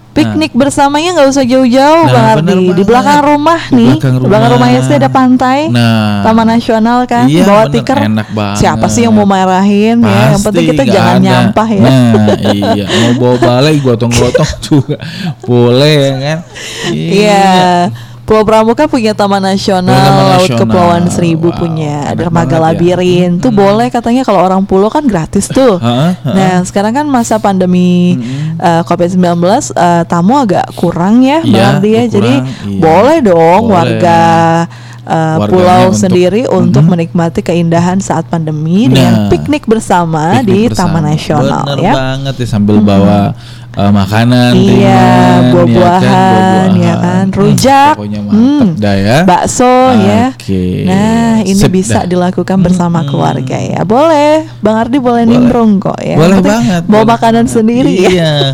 Piknik 0.09 0.51
bersamanya 0.51 1.15
nggak 1.15 1.29
usah 1.31 1.45
jauh-jauh, 1.47 2.03
Nah, 2.03 2.11
Bang 2.11 2.27
Ardi. 2.43 2.75
Di 2.75 2.83
belakang 2.83 3.21
rumah 3.23 3.61
Di 3.61 3.75
nih, 3.77 3.91
belakang 3.95 4.15
di 4.17 4.25
belakang 4.27 4.51
rumah 4.51 4.67
rumah. 4.67 4.83
SD 4.83 4.91
ada 4.97 5.07
pantai, 5.07 5.59
Nah. 5.71 6.25
Taman 6.25 6.47
Nasional 6.49 6.99
kan, 7.07 7.23
Iya, 7.29 7.45
bawa 7.47 7.63
bener. 7.63 7.73
tikar. 7.79 7.97
Enak 8.03 8.27
banget. 8.33 8.57
Siapa 8.59 8.85
sih 8.89 9.07
yang 9.07 9.15
mau 9.15 9.23
marahin 9.23 10.01
ya? 10.03 10.33
Yang 10.33 10.41
penting 10.43 10.65
Pasti 10.65 10.71
kita 10.75 10.83
jangan 10.83 11.15
ada. 11.15 11.23
nyampah 11.23 11.67
ya. 11.71 11.81
Nah, 11.87 12.35
iya. 12.57 12.85
Mau 12.89 13.13
bawa 13.15 13.35
balai 13.39 13.75
gotong-gotong 13.79 14.51
juga 14.67 14.97
boleh 15.39 15.93
ya 15.95 16.11
kan? 16.19 16.39
Iya. 16.91 17.47
Pulau 18.29 18.45
Pramuka 18.45 18.85
punya 18.85 19.11
Taman 19.11 19.41
Nasional, 19.41 19.89
Taman 19.89 20.21
Laut 20.23 20.45
Nasional. 20.45 20.59
Kepulauan 20.61 21.03
Seribu 21.09 21.49
Wow, 21.49 21.57
punya 21.57 22.13
dermaga 22.13 22.45
banget 22.45 22.53
ya. 22.53 22.59
labirin. 22.61 23.31
Tuh 23.35 23.49
boleh 23.49 23.89
katanya 23.89 24.21
kalau 24.21 24.37
orang 24.39 24.61
pulau 24.63 24.85
kan 24.85 25.01
gratis 25.01 25.49
tuh. 25.49 25.81
Nah, 25.81 26.61
sekarang 26.61 26.93
kan 26.93 27.05
masa 27.09 27.41
pandemi 27.41 28.21
eh, 28.55 28.81
COVID-19 28.85 29.25
eh, 29.73 30.03
tamu 30.05 30.37
agak 30.37 30.69
kurang 30.73 31.25
ya, 31.25 31.41
Bang 31.41 31.81
Iya, 31.81 32.05
ya. 32.05 32.11
Jadi 32.11 32.33
kurang, 32.37 32.69
iya. 32.69 32.79
boleh 32.79 33.17
dong 33.19 33.61
Boleh. 33.65 33.73
warga 33.73 34.19
Warganya 35.09 35.49
pulau 35.49 35.81
untuk- 35.89 35.97
sendiri 35.97 36.41
untuk 36.45 36.83
Mhm. 36.85 36.91
menikmati 36.91 37.41
keindahan 37.41 37.97
saat 37.97 38.29
pandemi 38.29 38.85
Nah, 38.85 38.93
dengan 38.93 39.13
piknik 39.27 39.65
bersama 39.65 40.37
Piknik 40.37 40.45
di 40.45 40.59
bersama. 40.69 40.85
Taman 40.85 41.03
Nasional 41.09 41.63
Bener 41.65 41.77
ya. 41.81 41.93
banget 41.95 42.35
ya 42.35 42.47
sambil 42.47 42.77
bawa 42.77 43.33
uh, 43.75 43.91
makanan, 43.91 44.53
Iya, 44.53 45.03
buah-buahan, 45.51 46.01
ya 46.01 46.15
kan, 46.39 46.69
ya 46.75 46.93
kan, 46.95 47.25
Hmm, 47.29 47.37
rujak, 47.37 47.93
pokoknya 47.93 48.19
hmm, 48.25 48.65
dah 48.75 48.95
ya. 48.95 49.17
bakso 49.23 49.75
ya. 49.95 50.23
Nah, 50.85 51.35
ini 51.41 51.55
sip 51.55 51.69
bisa 51.69 52.01
dah. 52.01 52.05
dilakukan 52.07 52.57
bersama 52.59 53.01
Mm-mm. 53.01 53.09
keluarga 53.09 53.57
ya. 53.57 53.81
Boleh, 53.83 54.47
Bang 54.59 54.77
Ardi 54.77 54.97
boleh, 54.97 55.23
Boleh. 55.23 55.23
nimbrung 55.29 55.77
kok 55.77 55.99
ya. 55.99 56.15
Boleh 56.15 56.37
penting 56.37 56.49
banget. 56.49 56.81
Bawa 56.83 56.93
boleh 56.95 57.11
makanan 57.11 57.45
sendiri 57.45 57.93
ya. 57.93 58.09
Iya. 58.09 58.31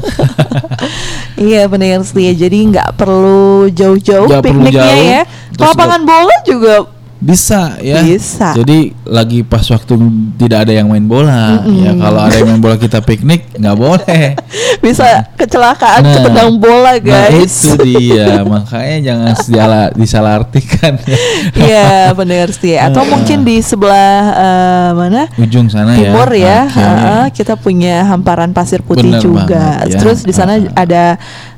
Iya 1.35 1.67
pendengar 1.67 1.99
setia. 2.07 2.31
Jadi 2.31 2.71
nggak 2.71 2.95
perlu 2.95 3.67
jauh-jauh 3.67 4.23
perlu 4.29 4.39
pikniknya 4.39 4.87
jauh. 4.87 5.03
ya. 5.03 5.21
Lapangan 5.55 6.01
bola 6.03 6.35
juga 6.47 6.73
Bisa 7.15 7.79
ya. 7.79 8.03
Bisa. 8.03 8.51
Jadi 8.53 8.91
lagi 9.07 9.39
pas 9.41 9.63
waktu 9.63 9.95
tidak 10.35 10.67
ada 10.67 10.73
yang 10.75 10.91
main 10.91 11.07
bola, 11.07 11.63
ya 11.63 11.95
kalau 11.95 12.21
ada 12.21 12.35
yang 12.35 12.47
main 12.51 12.61
bola 12.61 12.75
kita 12.75 12.99
piknik 12.99 13.55
nggak 13.55 13.77
boleh. 13.79 14.35
bisa 14.85 15.23
kecelakaan 15.33 16.03
Nah, 16.03 16.11
ketendang 16.11 16.59
bola 16.59 16.99
Nah 16.99 17.31
guys. 17.31 17.65
itu 17.65 17.71
dia, 17.81 18.43
makanya 18.43 18.97
jangan 19.01 19.33
salah 19.39 19.85
disalahartikan 19.95 20.99
ya. 21.01 21.17
Iya 21.65 21.89
pendengar 22.13 22.51
setia. 22.51 22.91
Atau 22.91 23.01
Heeh. 23.01 23.11
mungkin 23.15 23.37
di 23.41 23.57
sebelah 23.63 24.15
eh, 24.35 24.89
mana? 24.93 25.23
Ujung 25.39 25.71
sana 25.71 25.95
ya. 25.95 26.11
timur 26.11 26.29
ya, 26.35 26.59
Oke. 26.67 26.77
heeh, 26.77 27.23
kita 27.31 27.53
punya 27.55 28.03
hamparan 28.05 28.51
pasir 28.51 28.83
putih 28.83 29.07
Bener 29.07 29.23
juga. 29.23 29.81
banget 29.81 29.95
ya. 29.95 29.99
Terus 30.03 30.19
di 30.21 30.33
sana 30.35 30.59
Heeh. 30.59 30.69
ada 30.75 31.15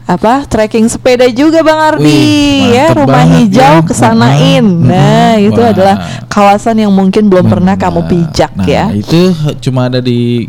apa 0.07 0.47
trekking 0.47 0.87
sepeda 0.87 1.27
juga 1.27 1.59
Bang 1.59 1.75
Ardi 1.77 2.07
Wih, 2.07 2.71
ya 2.71 2.95
rumah 2.95 3.27
banget 3.27 3.51
hijau 3.51 3.75
ya. 3.75 3.83
kesanain. 3.83 4.63
Heeh, 4.63 4.87
Nah 4.87 5.35
heeh. 5.35 5.51
itu 5.51 5.59
Wah. 5.59 5.71
adalah 5.75 5.95
kawasan 6.31 6.79
yang 6.79 6.95
mungkin 6.95 7.27
belum 7.27 7.43
pernah 7.45 7.75
kamu 7.75 8.01
Benar. 8.01 8.11
pijak 8.15 8.51
nah, 8.55 8.63
ya. 8.63 8.83
itu 8.95 9.35
cuma 9.59 9.91
ada 9.91 9.99
di 9.99 10.47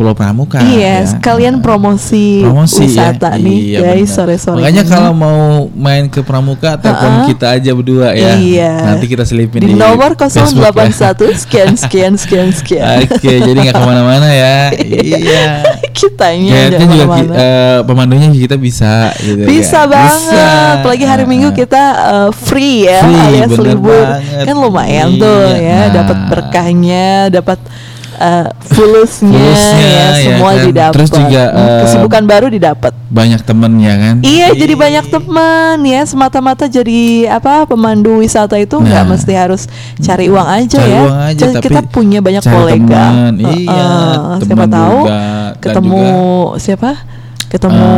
Pulau 0.00 0.16
Pramuka. 0.16 0.56
Iya, 0.58 1.04
ya. 1.04 1.12
sekalian 1.12 1.60
Nah, 1.60 1.62
promosi, 1.62 2.40
promosi 2.40 2.88
wisata 2.88 3.36
ya. 3.36 3.36
nih 3.36 3.58
Iya, 3.68 3.78
guys 3.84 4.08
sore-sore. 4.08 4.56
Makanya 4.56 4.80
ini. 4.80 4.88
kalau 4.88 5.12
mau 5.12 5.40
main 5.70 6.08
ke 6.08 6.24
Pramuka 6.24 6.80
telepon 6.80 7.12
Heeh. 7.20 7.26
kita 7.28 7.46
aja 7.52 7.70
berdua 7.70 8.08
ya. 8.10 8.32
Iya. 8.34 8.72
Nanti 8.80 9.04
kita 9.04 9.22
selipin 9.22 9.60
di 9.60 9.66
di, 9.66 9.76
nomor 9.76 10.16
Facebook 10.16 10.72
ya. 10.72 10.88
081 10.88 11.36
sekian 11.36 11.76
sekian 11.76 12.12
sekian 12.16 12.48
sekian. 12.48 13.04
Oke, 13.04 13.28
jadi 13.38 13.52
nggak 13.52 13.76
ke 13.76 13.84
mana-mana 13.84 14.24
ya. 14.26 14.72
iya. 14.72 15.44
Kitanya 15.90 16.48
Kayaknya 16.48 16.70
jangan 16.72 16.88
juga 16.88 16.96
ki- 16.96 17.04
ke 17.04 17.12
mana-mana. 17.12 17.34
eh, 17.36 17.78
pemandunya 17.84 18.28
kita 18.32 18.56
bisa 18.56 18.92
gitu 19.20 19.44
Bisa 19.44 19.84
kan. 19.84 19.92
banget, 19.92 20.32
Bisa. 20.32 20.48
apalagi 20.80 21.04
hari 21.04 21.18
Heeh. 21.18 21.28
Minggu 21.28 21.48
kita 21.52 21.82
uh, 21.92 22.30
free 22.32 22.88
ya, 22.88 23.04
Free, 23.04 23.20
alias 23.20 23.52
libur, 23.52 24.00
banget. 24.08 24.44
kan 24.48 24.56
lumayan 24.56 25.08
tuh 25.14 25.44
Iya, 25.46 25.60
ya, 25.60 25.76
nah. 25.76 25.88
dapat 25.92 26.18
berkahnya, 26.26 27.06
dapat 27.28 27.58
uh, 28.20 28.46
fulusnya, 28.62 29.32
Fulusnya, 29.32 29.80
ya, 29.80 29.88
ya 29.88 30.08
semua 30.22 30.52
kan. 30.52 30.62
didapat. 30.62 30.94
Terus 30.94 31.10
juga, 31.10 31.42
eh, 31.48 31.80
kesibukan 31.82 32.22
baru 32.24 32.46
didapat. 32.46 32.92
banyak 33.10 33.40
temen 33.40 33.72
ya 33.76 33.94
kan. 33.96 34.14
Iya, 34.20 34.46
jadi 34.54 34.74
banyak 34.76 35.04
teman 35.08 35.76
ya, 35.82 36.04
semata-mata 36.04 36.64
jadi 36.64 37.00
apa 37.28 37.64
pemandu 37.64 38.20
wisata 38.20 38.54
itu 38.54 38.76
nggak 38.76 39.02
Nah. 39.02 39.10
mesti 39.10 39.32
harus 39.32 39.66
cari 39.96 40.28
uang 40.28 40.46
aja 40.46 40.78
Cari 40.78 40.90
ya. 40.90 41.00
uang 41.02 41.18
aja, 41.24 41.40
Jadi 41.40 41.52
tapi 41.52 41.64
kita 41.66 41.80
punya 41.88 42.18
banyak 42.20 42.44
kolega. 42.44 43.02
teman. 43.08 43.32
Heeh, 43.36 43.58
Iya, 43.60 43.84
siapa 44.38 44.46
teman 44.46 44.68
tahu 44.70 44.98
juga. 45.00 45.20
Ketemu 45.58 46.02
siapa? 46.56 46.90
Ketemu 47.50 47.90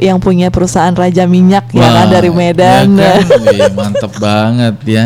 yang 0.00 0.18
punya 0.18 0.50
perusahaan 0.50 0.90
Raja 0.90 1.22
Minyak 1.24 1.70
ya 1.70 1.86
kan 1.86 1.94
Wah, 2.02 2.10
dari 2.10 2.26
Medan. 2.28 2.90
ya 2.92 3.22
kan? 3.22 3.22
Wih, 3.46 3.70
mantep 3.70 4.12
banget 4.18 4.74
ya. 4.82 5.04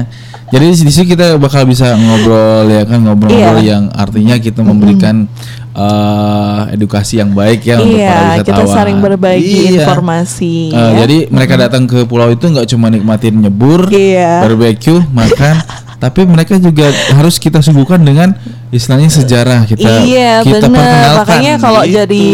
Jadi 0.55 0.67
di 0.71 0.93
sini 0.95 1.07
kita 1.11 1.35
bakal 1.35 1.67
bisa 1.67 1.99
ngobrol 1.99 2.71
ya 2.71 2.87
kan 2.87 3.03
ngobrol-ngobrol 3.03 3.59
Iya. 3.59 3.75
yang 3.75 3.85
artinya 3.91 4.39
kita 4.39 4.63
memberikan 4.63 5.27
eh, 5.75 6.61
edukasi 6.71 7.19
yang 7.19 7.35
baik 7.35 7.67
ya 7.67 7.83
untuk 7.83 7.99
para 7.99 8.39
Iya, 8.39 8.47
kita 8.47 8.63
wisatawan. 8.63 8.77
saling 8.79 8.99
berbagi 9.03 9.43
Iya. 9.75 9.83
informasi. 9.83 10.71
Eh, 10.71 10.79
ya. 10.79 10.87
Jadi 11.03 11.17
mereka 11.35 11.55
datang 11.59 11.91
ke 11.91 12.07
pulau 12.07 12.31
itu 12.31 12.47
nggak 12.47 12.71
cuma 12.71 12.87
nikmatin 12.87 13.43
nyebur, 13.43 13.91
Iya. 13.91 14.47
barbecue, 14.47 15.03
makan, 15.11 15.59
tapi 16.07 16.31
mereka 16.31 16.63
juga 16.63 16.87
harus 17.11 17.43
kita 17.43 17.59
suguhkan 17.59 18.07
dengan 18.07 18.39
istilahnya 18.75 19.07
sejarah 19.09 19.61
kita. 19.65 20.03
iya 20.03 20.43
kita 20.43 20.67
benar. 20.67 20.75
perkenalkan 20.75 21.23
Makanya 21.25 21.55
kalau 21.57 21.83
gitu. 21.83 21.95
jadi 21.95 22.27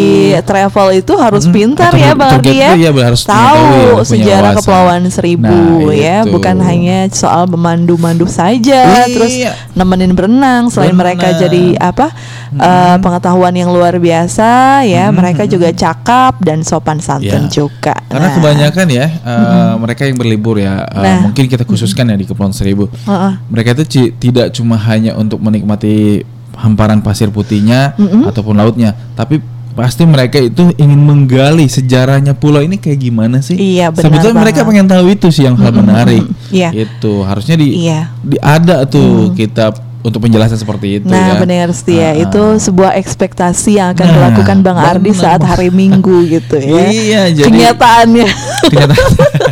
travel 0.43 0.89
itu 0.95 1.13
harus 1.15 1.45
Mm, 1.45 1.53
pintar 1.53 1.93
ya 1.93 2.13
Bang 2.13 2.31
Ardi 2.37 2.55
ya. 2.55 2.71
iya, 2.75 2.91
harus 2.91 3.23
Tahu 3.23 3.65
punya 3.93 4.05
sejarah 4.05 4.51
wawasan. 4.51 4.59
Kepulauan 4.59 5.03
Seribu 5.07 5.57
Nah, 5.87 5.93
ya, 5.93 6.17
itu. 6.21 6.31
bukan 6.31 6.57
hanya 6.61 6.99
soal 7.11 7.45
memandu-mandu 7.45 8.25
saja, 8.25 8.81
Iya. 9.05 9.11
terus 9.11 9.35
nemenin 9.73 10.13
berenang. 10.13 10.69
Selain 10.69 10.93
mereka 10.93 11.29
Berenang. 11.29 11.43
jadi 11.43 11.63
apa 11.77 12.07
eh, 12.51 12.97
pengetahuan 12.99 13.53
yang 13.53 13.71
luar 13.71 13.95
biasa 13.95 14.51
ya, 14.83 15.07
mereka 15.11 15.45
juga 15.45 15.71
cakap 15.71 16.41
dan 16.41 16.61
sopan 16.61 16.99
santun 16.99 17.47
Iya. 17.47 17.53
juga. 17.53 17.95
Karena 18.07 18.27
Nah, 18.27 18.35
kebanyakan 18.35 18.87
ya 18.89 19.07
eh, 19.07 19.73
mereka 19.77 20.03
yang 20.03 20.17
berlibur 20.17 20.57
ya, 20.57 20.83
eh, 20.85 20.99
Nah. 20.99 21.19
mungkin 21.27 21.47
kita 21.47 21.63
khususkan 21.63 22.07
ya 22.07 22.17
di 22.17 22.25
Kepulauan 22.25 22.51
Seribu. 22.51 22.87
heeh. 22.87 23.33
Mereka 23.47 23.77
itu 23.77 23.85
tidak 24.13 24.51
cuma 24.51 24.77
hanya 24.81 25.15
untuk 25.15 25.39
menikmati 25.39 26.23
hamparan 26.61 27.01
pasir 27.01 27.29
putihnya 27.29 27.97
ataupun 28.27 28.55
lautnya, 28.55 28.93
tapi 29.13 29.41
pasti 29.71 30.05
mereka 30.05 30.37
itu 30.37 30.75
ingin 30.77 30.99
menggali 30.99 31.65
sejarahnya 31.65 32.33
pulau 32.33 32.61
ini 32.61 32.77
kayak 32.77 33.01
gimana 33.01 33.41
sih? 33.41 33.57
Iya, 33.57 33.89
benar 33.89 34.05
Sebetulnya 34.05 34.37
mereka 34.37 34.61
banget. 34.61 34.69
pengen 34.69 34.87
tahu 34.87 35.05
itu 35.09 35.27
sih 35.31 35.43
yang 35.43 35.57
hal 35.57 35.73
menarik. 35.73 36.21
Iya. 36.51 36.69
Itu 36.77 37.23
harusnya 37.23 37.57
di, 37.57 37.89
Iya. 37.89 38.13
di 38.21 38.37
ada 38.37 38.85
tuh 38.85 39.33
kita 39.33 39.73
untuk 40.01 40.21
penjelasan 40.21 40.57
seperti 40.57 40.97
itu 40.97 41.07
Nah, 41.07 41.37
ya. 41.37 41.39
benar 41.39 41.69
setia 41.71 42.09
Ah, 42.09 42.13
itu 42.19 42.43
sebuah 42.59 42.97
ekspektasi 42.97 43.77
yang 43.77 43.93
akan 43.93 44.01
Nah, 44.03 44.15
dilakukan 44.17 44.57
Bang 44.61 44.77
Ardi 44.77 45.13
saat 45.13 45.41
hari 45.41 45.69
Minggu 45.69 46.25
gitu 46.27 46.57
ya. 46.57 46.89
Iya, 46.89 47.23
jadi- 47.31 47.47
kenyataannya. 47.47 48.29
Ternyata. 48.65 48.95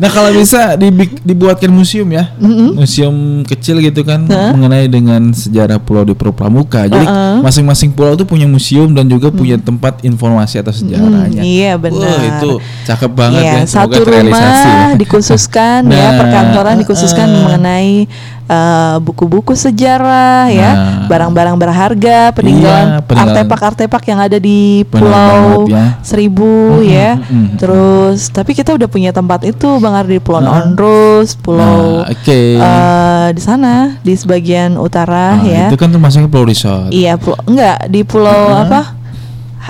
nah 0.00 0.08
kalau 0.08 0.32
bisa 0.32 0.74
dibi- 0.74 1.20
dibuatkan 1.20 1.68
museum 1.68 2.08
ya, 2.08 2.32
museum 2.72 3.14
kecil 3.44 3.78
gitu 3.78 4.00
kan 4.00 4.24
mengenai 4.24 4.88
dengan 4.88 5.30
sejarah 5.30 5.76
pulau 5.76 6.02
di 6.02 6.12
Pulau 6.12 6.32
Pramuka. 6.32 6.84
Jadi 6.84 7.04
Heeh. 7.04 7.36
masing-masing 7.40 7.92
pulau 7.92 8.16
tuh 8.16 8.24
punya 8.24 8.48
museum 8.48 8.90
dan 8.90 9.06
juga 9.06 9.28
punya 9.28 9.56
tempat 9.56 10.00
informasi 10.00 10.58
atau 10.58 10.72
sejarahnya. 10.72 11.44
iya, 11.44 11.76
benar. 11.76 12.00
Wah 12.00 12.24
itu 12.26 12.50
cakep 12.84 13.10
banget 13.12 13.42
Iya, 13.42 13.52
ya. 13.52 13.62
satu 13.62 13.76
Semoga 13.92 13.96
terrealisasi 14.00 14.40
rumah 14.64 14.88
ya. 14.88 14.96
dikhususkan 14.96 15.80
ya 15.84 15.98
Nah, 16.00 16.12
perkantoran 16.16 16.74
dikhususkan 16.80 17.26
uh-uh. 17.26 17.40
mengenai 17.44 17.92
eh, 18.50 18.96
buku-buku 18.98 19.54
sejarah 19.54 20.50
ya, 20.50 20.70
Nah. 20.70 21.06
barang-barang 21.06 21.54
berharga, 21.54 22.18
peninggalan 22.30 22.86
Iya, 22.90 23.00
peninggalan. 23.00 23.36
artefak-artefak 23.38 24.02
yang 24.04 24.18
ada 24.20 24.36
di 24.36 24.82
Pulau 24.84 25.62
banget 25.62 25.70
ya. 25.70 25.84
Seribu 26.02 26.50
ya. 26.82 27.14
mm-mm. 27.16 27.54
Terus 27.56 28.26
tapi 28.28 28.52
kita 28.52 28.74
udah 28.74 28.86
punya 28.86 29.10
tempat 29.10 29.42
itu 29.44 29.78
Bang 29.78 29.94
Ardi 29.94 30.18
Pulau 30.18 30.42
Heeh. 30.42 30.66
Onrus, 30.66 31.34
Pulau 31.34 32.02
Nah, 32.02 32.10
oke. 32.10 32.40
eh, 32.58 33.26
di 33.30 33.40
sana 33.40 33.72
di 34.00 34.12
sebagian 34.12 34.74
utara 34.74 35.38
Nah, 35.38 35.44
ya. 35.44 35.64
Itu 35.66 35.76
kan 35.76 35.88
termasuk 35.88 36.26
pulau 36.26 36.44
resort. 36.44 36.90
Iya, 36.90 37.14
pulau 37.14 37.38
enggak 37.44 37.86
di 37.86 38.02
pulau 38.02 38.50
apa? 38.52 38.98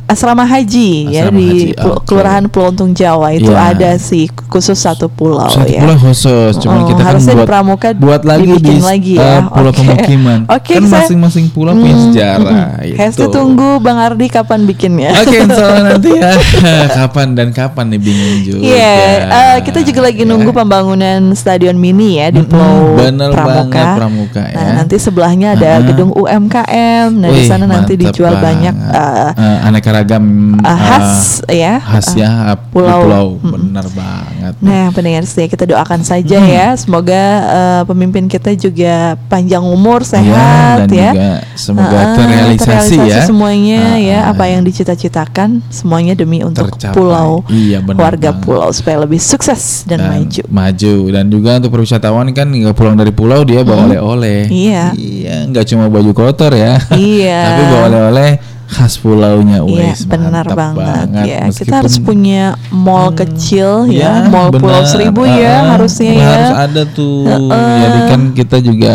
Asrama 0.07 0.43
haji 0.43 0.91
ya 1.09 1.27
Asrama 1.27 1.37
di 1.37 1.47
haji, 1.47 1.67
Pul- 1.75 1.93
oke. 1.93 2.05
Kelurahan 2.05 2.45
Peluntung 2.47 2.91
Jawa 2.93 3.29
itu 3.31 3.49
Iya. 3.49 3.71
ada 3.71 3.91
sih 3.95 4.25
khusus 4.47 4.75
satu 4.75 5.07
pulau 5.07 5.47
Satu 5.47 5.67
ya. 5.67 5.81
pulau 5.81 5.99
khusus, 6.01 6.57
cuman 6.57 6.81
Oh, 6.81 6.87
kita 6.87 6.99
kan 6.99 7.09
harusnya 7.09 7.31
di 7.31 7.37
buat 7.37 7.49
Pramuka 7.49 7.89
buat 7.93 8.23
lagi 8.23 8.53
di 8.57 8.75
lagi 8.79 9.15
eh, 9.15 9.23
ya. 9.23 9.47
pulau 9.47 9.69
Oke. 9.69 9.79
pemukiman. 9.81 10.39
Oke, 10.47 10.73
kan 10.73 10.85
masing-masing 10.85 11.47
pulau 11.49 11.73
punya 11.73 11.93
Hmm, 11.93 12.05
sejarah. 12.07 12.59
mm-mm. 12.75 12.87
itu. 12.87 12.97
Hesti 12.97 13.25
tunggu 13.29 13.79
Bang 13.79 13.99
Ardi 13.99 14.27
kapan 14.27 14.61
bikinnya. 14.65 15.11
Oke, 15.17 15.37
insya 15.39 15.63
Allah 15.65 15.85
nanti 15.91 16.11
ya. 16.11 16.33
kapan 16.99 17.27
dan 17.33 17.49
kapan 17.51 17.85
nih 17.89 18.01
bingung 18.01 18.37
juga. 18.43 18.61
Iya, 18.61 18.95
eh, 19.27 19.57
kita 19.63 19.81
juga 19.83 20.01
lagi 20.05 20.19
Ya. 20.19 20.27
nunggu 20.27 20.51
pembangunan 20.51 21.21
stadion 21.33 21.75
mini 21.75 22.17
ya 22.17 22.29
di 22.29 22.43
Pulau 22.43 22.97
bener 22.97 23.31
Pramuka. 23.31 23.49
banget, 23.71 23.87
Pramuka, 23.97 24.43
Nah, 24.49 24.65
ya. 24.65 24.73
nanti 24.77 24.97
sebelahnya 24.97 25.49
ada 25.53 25.71
Uh-uh. 25.73 25.87
gedung 25.87 26.11
UMKM. 26.13 27.09
Nah, 27.13 27.29
di 27.29 27.43
sana 27.45 27.65
nanti 27.65 27.95
dijual 27.95 28.37
banyak 28.37 28.75
eh, 28.75 29.31
Eh, 29.33 29.59
aneka 29.63 29.90
ragam 29.93 30.25
eh, 30.57 30.67
eh, 30.67 30.79
khas 30.79 31.21
ya. 31.47 31.75
khas 31.79 32.09
ya 32.15 32.31
di 32.51 32.65
pulau. 32.71 32.99
pulau. 33.03 33.27
Mm-mm. 33.37 33.53
Bener 33.53 33.87
banget. 33.91 34.55
Nah, 34.59 34.91
pendengar 34.91 35.23
setia 35.23 35.47
kita 35.47 35.65
doakan 35.65 36.01
saja 36.01 36.39
ya, 36.39 36.75
semoga 36.75 37.23
eh, 37.47 37.83
pemimpin 37.85 38.27
kita 38.27 38.51
juga 38.53 39.15
panjang 39.27 39.61
umur, 39.61 40.01
Iya, 40.01 40.11
sehat 40.11 40.77
dan 40.79 40.89
ya. 40.91 41.11
juga 41.11 41.31
semoga 41.55 41.97
Ah, 41.97 42.15
terrealisasi, 42.15 42.97
ya. 43.01 43.21
semuanya 43.23 43.81
Ah, 43.87 43.99
ya, 43.99 44.19
ah. 44.21 44.31
apa 44.31 44.45
yang 44.47 44.63
dicita-citakan 44.63 45.63
semuanya 45.69 46.13
demi 46.13 46.41
untuk 46.41 46.73
Tercapai. 46.73 46.95
pulau, 46.95 47.43
Iya, 47.47 47.79
benar 47.81 48.01
warga 48.01 48.31
banget. 48.31 48.43
pulau 48.43 48.69
supaya 48.71 48.97
lebih 49.01 49.19
sukses 49.19 49.85
dan, 49.85 50.03
maju. 50.03 50.43
maju 50.47 50.95
dan 51.11 51.25
juga 51.27 51.51
untuk 51.57 51.71
perwisatawan 51.73 52.27
kan 52.31 52.47
nggak 52.47 52.73
pulang 52.73 52.95
dari 52.95 53.11
pulau 53.11 53.43
dia 53.43 53.61
bawa 53.61 53.87
oleh-oleh 53.87 54.47
Iya. 54.47 54.93
iya 54.95 55.37
nggak 55.47 55.65
cuma 55.67 55.87
baju 55.87 56.13
kotor 56.13 56.53
ya 56.53 56.77
Iya. 56.91 57.39
tapi 57.47 57.63
bawa 57.67 57.83
oleh-oleh 57.87 58.31
khas 58.71 58.95
pulaunya 58.97 59.59
Iya, 59.61 59.91
wes 59.91 60.07
benar 60.07 60.47
mantap 60.47 60.79
banget, 60.79 61.07
ya. 61.27 61.39
Kita 61.43 61.47
Meskipun- 61.51 61.75
harus 61.75 61.97
punya 61.99 62.43
mall 62.71 63.11
kecil 63.13 63.91
ya, 63.91 64.23
Ya, 64.23 64.31
mall 64.31 64.49
Pulau 64.49 64.79
benar. 64.79 64.87
Seribu 64.87 65.27
Ah, 65.27 65.35
ya 65.35 65.57
harusnya 65.75 66.13
ya. 66.15 66.23
harus 66.25 66.53
ada 66.57 66.83
tuh 66.87 67.27
Heeh. 67.27 67.77
jadi 67.83 68.01
kan 68.07 68.21
kita 68.31 68.57
juga 68.63 68.95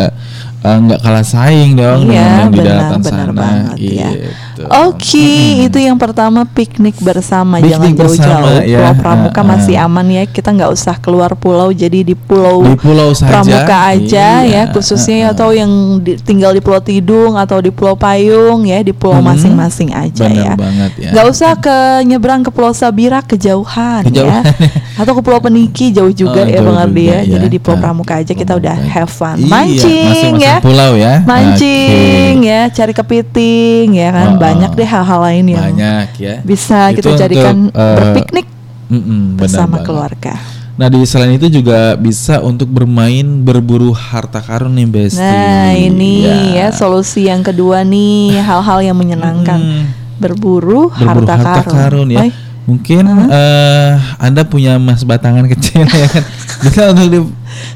eh, 0.63 0.77
nggak 0.81 0.97
kalah 0.97 1.21
saing 1.21 1.75
dong 1.75 2.07
Iya, 2.07 2.09
dengan 2.09 2.25
yang 2.39 2.49
di 2.49 2.57
benar, 2.57 2.71
daratan 2.73 2.99
benar 2.99 3.19
sana 3.21 3.33
banget 3.35 3.77
ya. 3.77 4.09
Gitu. 4.57 4.63
Oke, 4.65 5.31
itu 5.63 5.77
yang 5.77 5.95
pertama 5.95 6.43
piknik 6.43 6.95
bersama, 6.97 7.57
Piknik 7.57 7.71
jangan 7.71 7.91
jauh-jauh. 7.97 8.63
ya. 8.63 8.77
Pulau 8.79 8.95
Pramuka 8.95 9.41
masih 9.41 9.75
aman 9.75 10.07
ya, 10.07 10.23
kita 10.23 10.49
nggak 10.49 10.71
usah 10.71 10.95
keluar 10.95 11.33
pulau, 11.33 11.69
jadi 11.69 12.01
di 12.01 12.13
pulau, 12.13 12.63
Di 12.63 12.75
pulau 12.75 13.11
saja. 13.11 13.31
Pramuka 13.35 13.77
aja 13.89 14.27
Iya, 14.41 14.63
ya, 14.65 14.71
khususnya 14.71 15.17
ah. 15.21 15.33
atau 15.33 15.51
yang 15.51 15.69
di- 15.99 16.15
tinggal 16.17 16.51
di 16.51 16.59
Pulau 16.59 16.79
Tidung 16.79 17.35
atau 17.35 17.57
di 17.57 17.69
Pulau 17.69 17.95
Payung 17.95 18.63
ya, 18.63 18.79
di 18.79 18.91
pulau 18.91 19.17
Hmm, 19.17 19.27
masing-masing 19.27 19.91
aja 19.91 20.25
benar 20.25 20.39
ya. 20.41 20.53
banget 20.55 20.91
ya. 20.97 21.09
Nggak 21.11 21.25
usah 21.27 21.51
ke 21.55 21.75
nyebrang 22.03 22.41
ke 22.41 22.49
Pulau 22.49 22.71
Sabira 22.71 23.19
kejauhan, 23.19 24.05
Kejauhan. 24.05 24.43
ya, 24.43 24.55
atau 25.01 25.13
ke 25.13 25.21
Pulau 25.21 25.39
Peniki 25.39 25.89
jauh 25.89 26.09
juga 26.09 26.41
Oh, 26.41 26.47
ya 26.47 26.59
Bang 26.59 26.79
Ardi 26.79 27.03
ya. 27.05 27.19
Jadi 27.27 27.45
ya. 27.45 27.51
di 27.51 27.59
Pulau 27.59 27.75
Ah, 27.75 27.81
Pramuka 27.81 28.13
aja 28.17 28.31
kita 28.31 28.53
udah 28.53 28.75
have 28.87 29.09
fun, 29.09 29.35
Iya, 29.35 29.45
mancing 29.45 30.05
masing-masing 30.05 30.35
ya, 30.37 30.55
pulau 30.59 30.91
ya. 30.95 31.13
mancing 31.21 32.35
ya, 32.41 32.61
cari 32.69 32.93
kepiting 32.93 33.87
ya 33.93 34.09
kan, 34.11 34.27
Oh, 34.31 34.39
banyak 34.45 34.71
deh 34.73 34.87
hal-hal 34.87 35.19
lain 35.21 35.45
yang 35.49 35.63
banyak 35.65 36.07
ya 36.17 36.35
bisa 36.41 36.89
Itu 36.89 36.95
kita 36.97 37.07
untuk, 37.09 37.21
jadikan 37.21 37.55
eh, 37.69 37.95
berpiknik 37.97 38.47
mm-mm, 38.87 39.21
benar 39.33 39.39
bersama 39.41 39.67
banget. 39.75 39.85
keluarga. 39.85 40.33
Nah 40.75 40.87
di 40.87 40.99
selain 41.03 41.31
itu 41.33 41.47
juga 41.49 41.95
bisa 41.95 42.39
untuk 42.39 42.67
bermain 42.67 43.23
berburu 43.39 43.89
harta 43.91 44.39
karun 44.39 44.75
nih 44.75 44.83
Besti. 44.85 45.23
Nah 45.23 45.71
ini 45.71 46.27
Ya. 46.27 46.35
ya 46.51 46.67
solusi 46.69 47.25
yang 47.25 47.39
kedua 47.41 47.81
nih 47.81 48.35
hal-hal 48.37 48.83
yang 48.83 48.93
menyenangkan 48.93 49.55
Mm. 49.55 49.83
berburu, 50.15 50.91
berburu 50.91 51.27
harta, 51.27 51.63
karun. 51.63 52.11
ya. 52.11 52.23
Oi, 52.23 52.31
Mungkin 52.65 53.03
eh, 53.29 53.91
Anda 54.17 54.41
punya 54.43 54.75
emas 54.75 55.01
batangan 55.01 55.45
kecil 55.47 55.85
ya 56.01 56.07
kan. 56.09 56.23
Bisa 56.59 56.81
untuk 56.91 57.29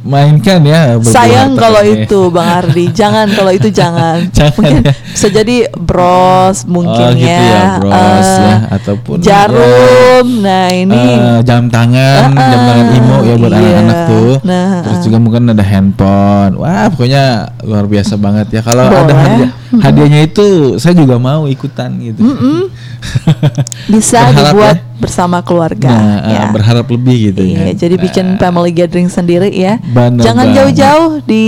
dimainkan 0.04 0.60
ya. 0.66 0.82
Sayang 1.02 1.56
kalau 1.56 1.82
ya. 1.84 2.04
itu 2.04 2.20
Bang 2.32 2.50
Ardi, 2.50 2.86
jangan 2.92 3.28
kalau 3.32 3.52
itu 3.54 3.70
jangan. 3.70 4.26
Jangan 4.36 4.54
mungkin 4.56 4.82
ya. 4.84 4.94
bisa 4.96 5.28
jadi 5.30 5.58
bros 5.76 6.58
mungkin 6.70 7.10
oh, 7.12 7.18
gitu 7.18 7.44
ya, 7.50 7.82
bros 7.82 8.30
eh, 8.30 8.40
ya 8.40 8.56
ataupun 8.80 9.16
jarum. 9.20 10.26
Nah 10.40 10.68
ya, 10.72 10.80
ini 10.84 11.02
eh, 11.02 11.38
jam 11.44 11.68
tangan, 11.68 12.32
Ah, 12.36 12.48
jam 12.50 12.62
tangan 12.64 12.88
imo 12.96 13.18
ya 13.26 13.36
buat 13.36 13.52
iya. 13.52 13.60
anak-anak 13.60 13.98
tuh. 14.08 14.32
Nah, 14.46 14.70
Terus 14.86 14.98
ah. 15.00 15.04
juga 15.04 15.18
mungkin 15.20 15.42
ada 15.52 15.66
handphone. 15.66 16.54
Wah, 16.60 16.88
pokoknya 16.92 17.24
luar 17.66 17.86
biasa 17.86 18.14
banget 18.16 18.48
ya. 18.60 18.62
Kalau 18.64 18.86
ada 18.88 19.14
hadiah, 19.14 19.52
hadiahnya 19.84 20.20
itu 20.26 20.78
saya 20.80 20.96
juga 20.96 21.20
mau 21.20 21.46
ikutan 21.46 22.00
gitu. 22.00 22.22
bisa 23.94 24.30
Berharap 24.30 24.54
dibuat 24.54 24.78
ya. 24.78 24.89
Bersama 25.00 25.40
keluarga. 25.40 25.90
Nah, 25.90 26.20
eh, 26.28 26.36
ya. 26.36 26.46
berharap 26.52 26.86
lebih 26.92 27.32
gitu 27.32 27.42
Iya, 27.42 27.72
kan. 27.72 27.76
jadi 27.80 27.96
bikin 27.96 28.26
Nah, 28.36 28.38
family 28.38 28.72
gathering 28.76 29.08
sendiri 29.08 29.48
ya. 29.50 29.80
Bener 29.82 30.22
Jangan 30.22 30.52
jauh-jauh 30.52 31.24
di 31.24 31.46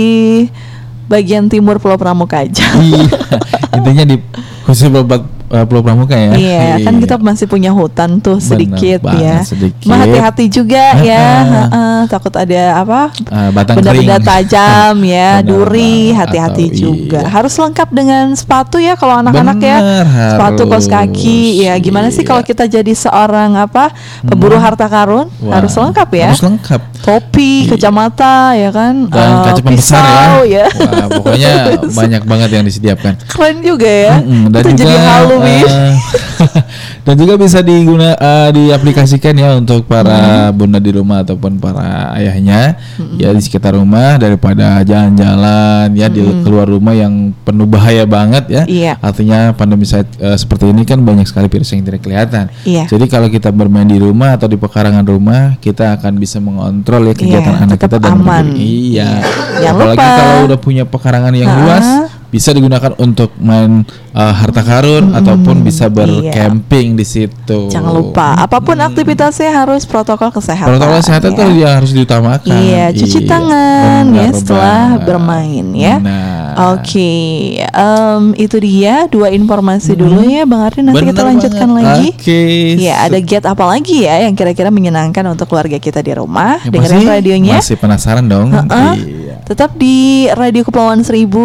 bagian 1.06 1.52
timur 1.52 1.76
Pulau 1.76 2.00
Pramuka 2.00 2.40
aja. 2.40 2.64
Iya, 2.80 3.04
intinya 3.76 4.04
di 4.08 4.16
khusus 4.64 4.88
buat 4.88 5.04
uh, 5.52 5.64
Pulau 5.64 5.80
Pramuka 5.80 6.16
ya. 6.16 6.32
Iya, 6.32 6.64
kan 6.82 6.96
kita 6.96 7.14
masih 7.16 7.46
punya 7.46 7.70
hutan 7.70 8.18
tuh 8.18 8.36
Bener 8.36 8.48
sedikit 8.48 9.00
banget, 9.02 9.20
ya. 9.20 9.36
sedikit. 9.44 9.84
Cuma 9.84 9.96
hati-hati 9.98 10.44
juga 10.48 10.84
ya, 10.98 11.20
Ah, 11.22 11.36
ah. 11.36 11.46
heeh, 11.54 12.00
takut 12.08 12.32
ada 12.32 12.62
apa? 12.74 13.00
Uh, 13.22 13.50
batang 13.52 13.76
Benda-benda 13.78 14.16
kering. 14.16 14.26
tajam 14.26 14.94
ya, 15.02 15.30
Bener 15.38 15.44
duri, 15.44 15.96
hati-hati 16.10 16.64
juga. 16.72 17.20
iya. 17.20 17.28
Harus 17.28 17.54
lengkap 17.54 17.88
dengan 17.90 18.32
sepatu 18.32 18.76
ya 18.76 18.96
kalau 18.96 19.20
anak-anak 19.20 19.58
ya. 19.58 19.78
Bener, 19.78 20.06
Sepatu 20.32 20.62
kaos 20.64 20.74
harus. 20.82 20.88
kaki. 20.88 21.40
Ya, 21.60 21.76
gimana 21.76 22.08
sih 22.08 22.20
Iya. 22.20 22.28
kalau 22.28 22.42
kita 22.42 22.64
jadi 22.64 22.92
seorang 22.92 23.54
apa? 23.54 23.92
Pemburu 24.22 24.56
harta 24.56 24.86
karun? 24.86 25.28
Wah, 25.38 25.58
Harus 25.58 25.74
lengkap 25.74 26.08
ya. 26.12 26.28
Harus 26.28 26.42
lengkap. 26.42 26.80
Topi, 27.02 27.66
Iya. 27.66 27.74
kacamata 27.74 28.54
ya 28.54 28.70
kan, 28.70 28.94
Dan 29.06 29.28
eh, 29.28 29.42
kaca 29.44 29.60
pembesar 29.60 30.02
ya. 30.46 30.62
ya. 30.62 30.66
Wah, 30.70 31.06
pokoknya 31.10 31.50
banyak 31.98 32.22
banget 32.22 32.48
yang 32.52 32.64
disediakan. 32.64 33.12
Keren 33.26 33.56
juga 33.60 33.90
ya. 33.90 34.14
Mm-mm, 34.16 34.42
dan 34.48 34.60
Itu 34.62 34.70
juga 34.72 34.78
jadi 34.86 34.96
Halloween. 35.02 35.41
dan 37.06 37.14
juga 37.14 37.34
bisa 37.34 37.58
diguna 37.60 38.14
eh, 38.14 38.48
diaplikasikan 38.52 39.34
ya 39.34 39.56
untuk 39.56 39.84
para 39.84 40.50
bunda 40.50 40.78
di 40.78 40.90
rumah 40.90 41.22
ataupun 41.22 41.58
para 41.58 42.14
ayahnya 42.14 42.78
ya 43.14 43.30
di 43.30 43.40
sekitar 43.40 43.74
rumah 43.74 44.16
daripada 44.16 44.82
jalan-jalan 44.82 45.90
ya 45.92 46.06
di 46.06 46.22
keluar 46.42 46.66
rumah 46.66 46.94
yang 46.94 47.34
penuh 47.42 47.66
bahaya 47.66 48.06
banget 48.06 48.44
ya. 48.48 48.62
Iya. 48.64 48.92
Artinya 48.98 49.52
pandemi 49.52 49.84
saat 49.84 50.06
eh, 50.18 50.34
seperti 50.34 50.70
ini 50.70 50.82
kan 50.82 50.98
banyak 50.98 51.26
sekali 51.26 51.46
virus 51.46 51.74
yang 51.74 51.82
tidak 51.82 52.02
kelihatan. 52.02 52.46
Iya. 52.62 52.86
Jadi 52.86 53.04
kalau 53.06 53.26
kita 53.26 53.50
bermain 53.50 53.86
di 53.86 53.98
rumah 53.98 54.34
atau 54.34 54.46
di 54.46 54.56
pekarangan 54.56 55.04
rumah, 55.04 55.58
kita 55.58 55.98
akan 55.98 56.16
bisa 56.16 56.38
mengontrol 56.38 57.06
ya 57.06 57.14
kegiatan 57.14 57.54
Iya, 57.54 57.64
anak 57.66 57.78
kita 57.78 57.96
dan 57.98 58.12
aman. 58.14 58.46
Iya. 58.54 59.10
Jangan 59.58 59.74
Apalagi 59.74 59.98
lupa. 59.98 60.18
kalau 60.18 60.36
udah 60.46 60.58
punya 60.58 60.84
pekarangan 60.86 61.34
yang 61.34 61.50
Ah. 61.50 61.58
luas, 61.58 61.86
bisa 62.32 62.56
digunakan 62.56 62.96
untuk 62.96 63.36
main 63.36 63.84
uh, 64.16 64.32
harta 64.32 64.64
karun 64.64 65.12
ataupun 65.12 65.60
bisa 65.60 65.92
bercamping 65.92 66.96
di 66.96 67.04
situ. 67.04 67.68
Jangan 67.68 67.92
lupa, 67.92 68.40
apa 68.40 68.56
pun 68.64 68.80
aktivitasnya 68.80 69.52
harus 69.52 69.84
protokol 69.84 70.32
kesehatan. 70.32 70.72
Protokol 70.72 70.96
kesehatan 71.04 71.28
ya. 71.28 71.34
itu 71.36 71.42
yang 71.60 71.74
harus 71.76 71.92
diutamakan. 71.92 72.56
Iya, 72.56 72.84
cuci 72.96 73.18
tangan 73.28 74.04
ya 74.16 74.32
benar 74.32 74.40
setelah 74.40 74.84
banget. 74.96 75.04
bermain 75.04 75.66
ya. 75.76 75.94
Nah. 76.00 76.40
Oke, 76.76 77.12
em, 77.60 78.22
itu 78.36 78.56
dia 78.60 79.08
dua 79.08 79.32
informasi 79.32 79.96
dulu 79.96 80.20
ya, 80.24 80.44
Bang 80.44 80.68
Ardi. 80.68 80.84
Nanti 80.84 81.04
kita 81.04 81.24
Benar 81.24 81.30
lanjutkan 81.36 81.68
banget. 81.68 81.84
lagi. 81.84 82.08
Oke. 82.12 82.42
Ya, 82.80 82.94
ada 83.08 83.18
get 83.20 83.44
apa 83.44 83.64
lagi 83.64 84.04
ya 84.04 84.24
yang 84.24 84.36
kira-kira 84.36 84.68
menyenangkan 84.68 85.24
untuk 85.32 85.48
keluarga 85.48 85.76
kita 85.80 86.00
di 86.04 86.12
rumah? 86.12 86.60
Ya, 86.64 86.72
Dengerin 86.72 87.04
pasti 87.04 87.12
radionya. 87.12 87.56
Masih 87.60 87.76
penasaran 87.80 88.24
dong? 88.24 88.52
Heeh. 88.52 88.92
Iya. 89.00 89.34
Tetap 89.48 89.74
di 89.76 90.28
Radio 90.32 90.62
Kepulauan 90.62 91.00
Seribu 91.02 91.44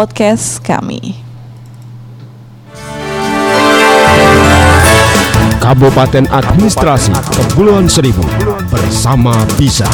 podcast 0.00 0.64
kami. 0.64 1.12
Kabupaten 5.60 6.24
Administrasi 6.24 7.12
Kepulauan 7.12 7.84
Seribu 7.84 8.24
bersama 8.72 9.44
Bisa. 9.60 9.84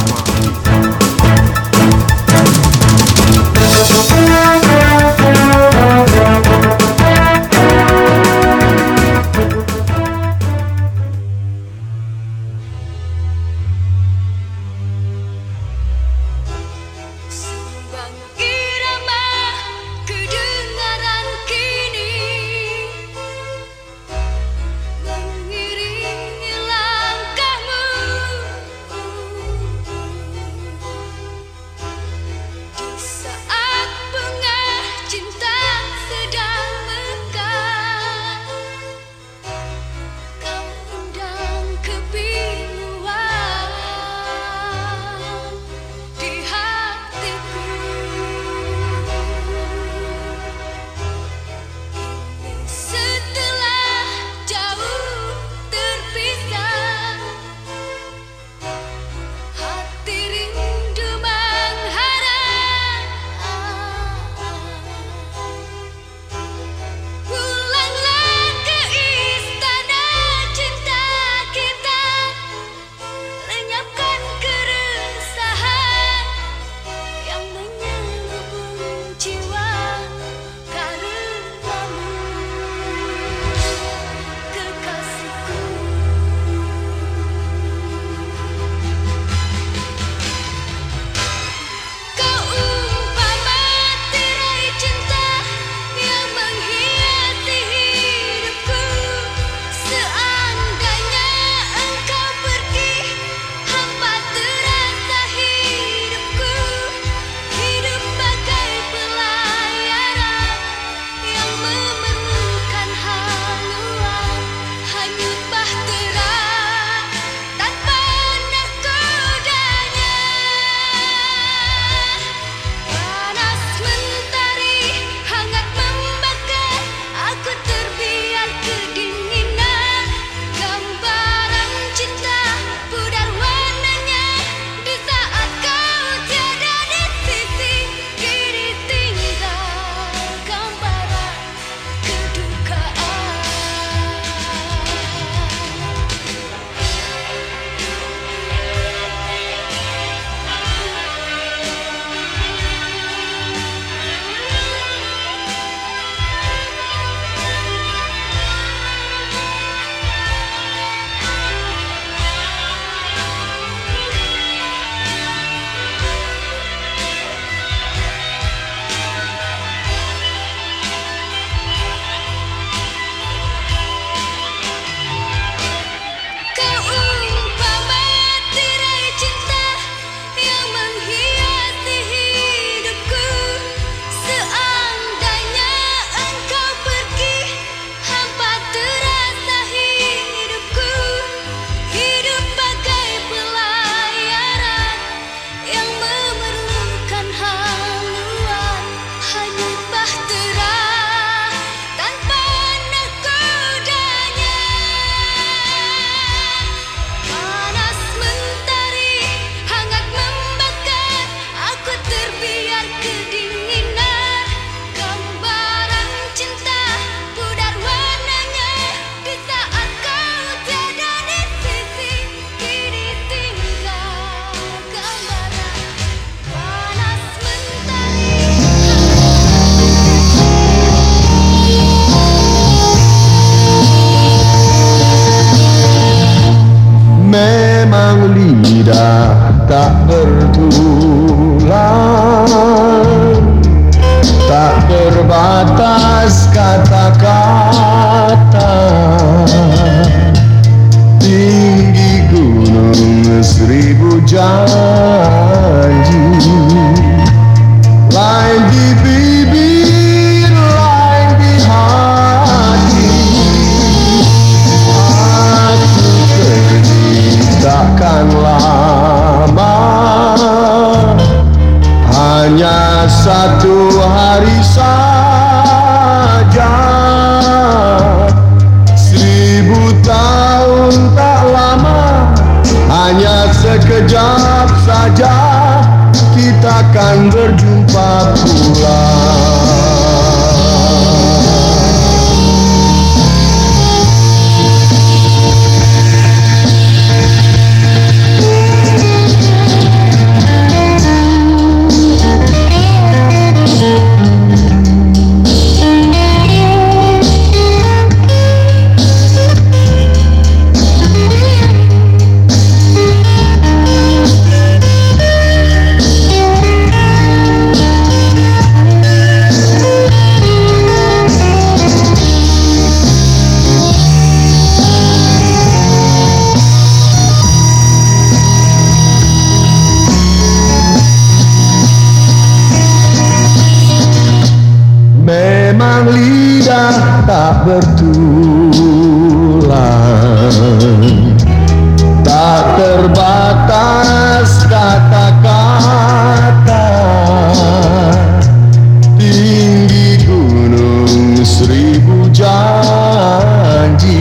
Tinggi 349.27 350.23
gunung 350.23 351.43
seribu 351.43 352.31
janji 352.31 354.15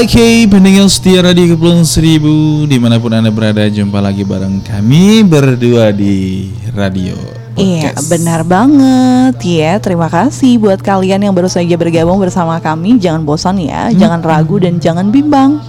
Oke, 0.00 0.48
pendengar 0.48 0.88
setia 0.88 1.20
Radio 1.20 1.52
Kepulauan 1.52 1.84
Seribu 1.84 2.64
Di 2.64 2.80
mana 2.80 2.96
pun 2.96 3.12
Anda 3.12 3.28
berada, 3.28 3.68
jumpa 3.68 4.00
lagi 4.00 4.24
bareng 4.24 4.64
kami 4.64 5.20
berdua 5.28 5.92
di 5.92 6.48
Radio 6.72 7.20
Iya, 7.52 7.92
benar 8.08 8.40
banget 8.48 9.36
ya. 9.44 9.76
Terima 9.76 10.08
kasih 10.08 10.56
buat 10.56 10.80
kalian 10.80 11.28
yang 11.28 11.36
baru 11.36 11.52
saja 11.52 11.76
bergabung 11.76 12.16
bersama 12.16 12.56
kami. 12.64 12.96
Jangan 12.96 13.28
bosan 13.28 13.60
ya, 13.60 13.92
jangan 13.92 14.24
ragu 14.24 14.56
dan 14.56 14.80
jangan 14.80 15.12
bimbang. 15.12 15.60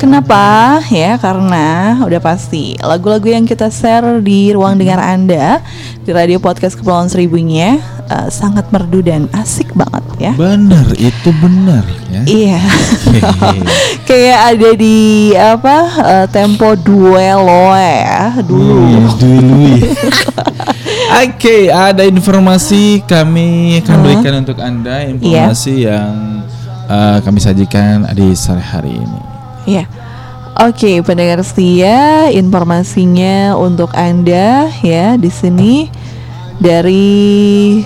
Kenapa? 0.00 0.80
Ya, 0.88 1.20
karena 1.20 2.00
udah 2.00 2.20
pasti 2.24 2.80
lagu-lagu 2.80 3.28
yang 3.28 3.44
kita 3.44 3.68
share 3.68 4.24
di 4.24 4.56
ruang 4.56 4.80
dengar 4.80 5.04
Anda 5.04 5.60
di 6.00 6.16
Radio 6.16 6.40
Podcast 6.40 6.80
Kepulauan 6.80 7.12
Seribunya 7.12 7.76
eh, 8.08 8.28
sangat 8.32 8.72
merdu 8.72 9.04
dan 9.04 9.28
asik 9.36 9.76
banget 9.76 10.05
ya. 10.18 10.32
Benar, 10.34 10.96
itu 10.96 11.30
benar 11.40 11.84
ya 12.12 12.20
Iya. 12.24 12.60
Kayak 14.08 14.38
ada 14.54 14.70
di 14.74 14.98
apa 15.36 15.76
eh, 16.00 16.26
tempo 16.32 16.72
duelo 16.74 17.72
ya 17.76 18.40
dulu. 18.40 18.76
Wih, 18.88 19.08
dulu. 19.20 19.64
Oke, 21.22 21.70
ada 21.70 22.02
informasi 22.02 23.04
kami 23.06 23.80
akan 23.84 23.96
berikan 24.02 24.34
untuk 24.42 24.58
Anda 24.58 25.06
Informasi 25.06 25.86
yang 25.86 26.42
uh, 26.90 27.18
kami 27.22 27.38
sajikan 27.38 28.10
di 28.14 28.34
sore 28.34 28.62
hari 28.62 28.98
ini 28.98 29.20
Iya. 29.66 29.84
Oke, 30.56 31.04
pendengar 31.04 31.44
setia, 31.44 32.32
informasinya 32.32 33.60
untuk 33.60 33.92
Anda 33.92 34.72
ya 34.80 35.20
di 35.20 35.28
sini 35.28 35.92
dari 36.56 37.84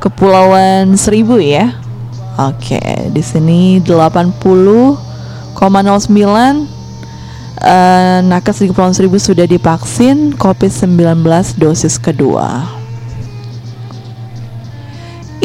Kepulauan 0.00 0.96
Seribu 0.96 1.36
ya. 1.36 1.76
Oke, 2.40 2.80
di 3.12 3.20
sini 3.20 3.84
80,09 3.84 5.60
eh, 7.60 8.18
nakes 8.24 8.64
di 8.64 8.72
Kepulauan 8.72 8.96
Seribu 8.96 9.20
sudah 9.20 9.44
divaksin 9.44 10.32
COVID-19 10.40 11.20
dosis 11.60 12.00
kedua. 12.00 12.79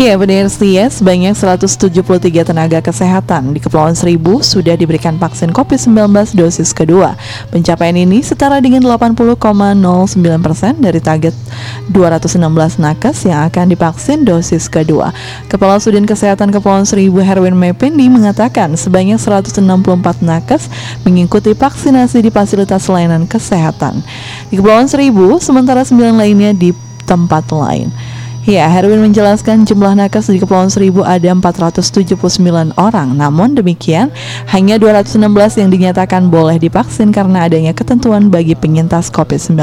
Iya 0.05 0.21
benar 0.21 0.45
setia 0.53 0.85
sebanyak 0.85 1.33
173 1.33 2.45
tenaga 2.45 2.77
kesehatan 2.77 3.57
di 3.57 3.57
Kepulauan 3.57 3.97
Seribu 3.97 4.37
sudah 4.45 4.77
diberikan 4.77 5.17
vaksin 5.17 5.49
COVID-19 5.49 6.37
dosis 6.37 6.77
kedua. 6.77 7.17
Pencapaian 7.49 7.97
ini 7.97 8.21
setara 8.21 8.61
dengan 8.61 8.85
80,09% 8.85 9.25
dari 10.77 11.01
target 11.01 11.33
216 11.89 12.37
nakes 12.85 13.25
yang 13.25 13.49
akan 13.49 13.65
divaksin 13.73 14.21
dosis 14.21 14.69
kedua. 14.69 15.09
Kepala 15.49 15.81
Sudin 15.81 16.05
Kesehatan 16.05 16.53
Kepulauan 16.53 16.85
Seribu 16.85 17.25
Herwin 17.25 17.57
Mependi 17.57 18.05
mengatakan 18.05 18.77
sebanyak 18.77 19.17
164 19.17 19.57
nakes 20.21 20.69
mengikuti 21.01 21.57
vaksinasi 21.57 22.21
di 22.21 22.29
fasilitas 22.29 22.85
layanan 22.93 23.25
kesehatan. 23.25 24.05
Di 24.53 24.61
Kepulauan 24.61 24.85
Seribu, 24.85 25.41
sementara 25.41 25.81
9 25.81 25.97
lainnya 26.13 26.53
di 26.53 26.77
tempat 27.09 27.49
lain. 27.49 27.89
Ya, 28.45 28.69
Herwin 28.69 29.01
menjelaskan 29.01 29.65
jumlah 29.65 29.97
nakes 29.97 30.29
di 30.29 30.37
Kepulauan 30.37 30.69
Seribu 30.69 31.01
ada 31.01 31.33
479 31.33 32.77
orang. 32.77 33.17
Namun 33.17 33.57
demikian, 33.57 34.13
hanya 34.53 34.77
216 34.77 35.57
yang 35.57 35.73
dinyatakan 35.73 36.29
boleh 36.29 36.61
divaksin 36.61 37.09
karena 37.09 37.49
adanya 37.49 37.73
ketentuan 37.73 38.29
bagi 38.29 38.53
penyintas 38.53 39.09
COVID-19, 39.09 39.57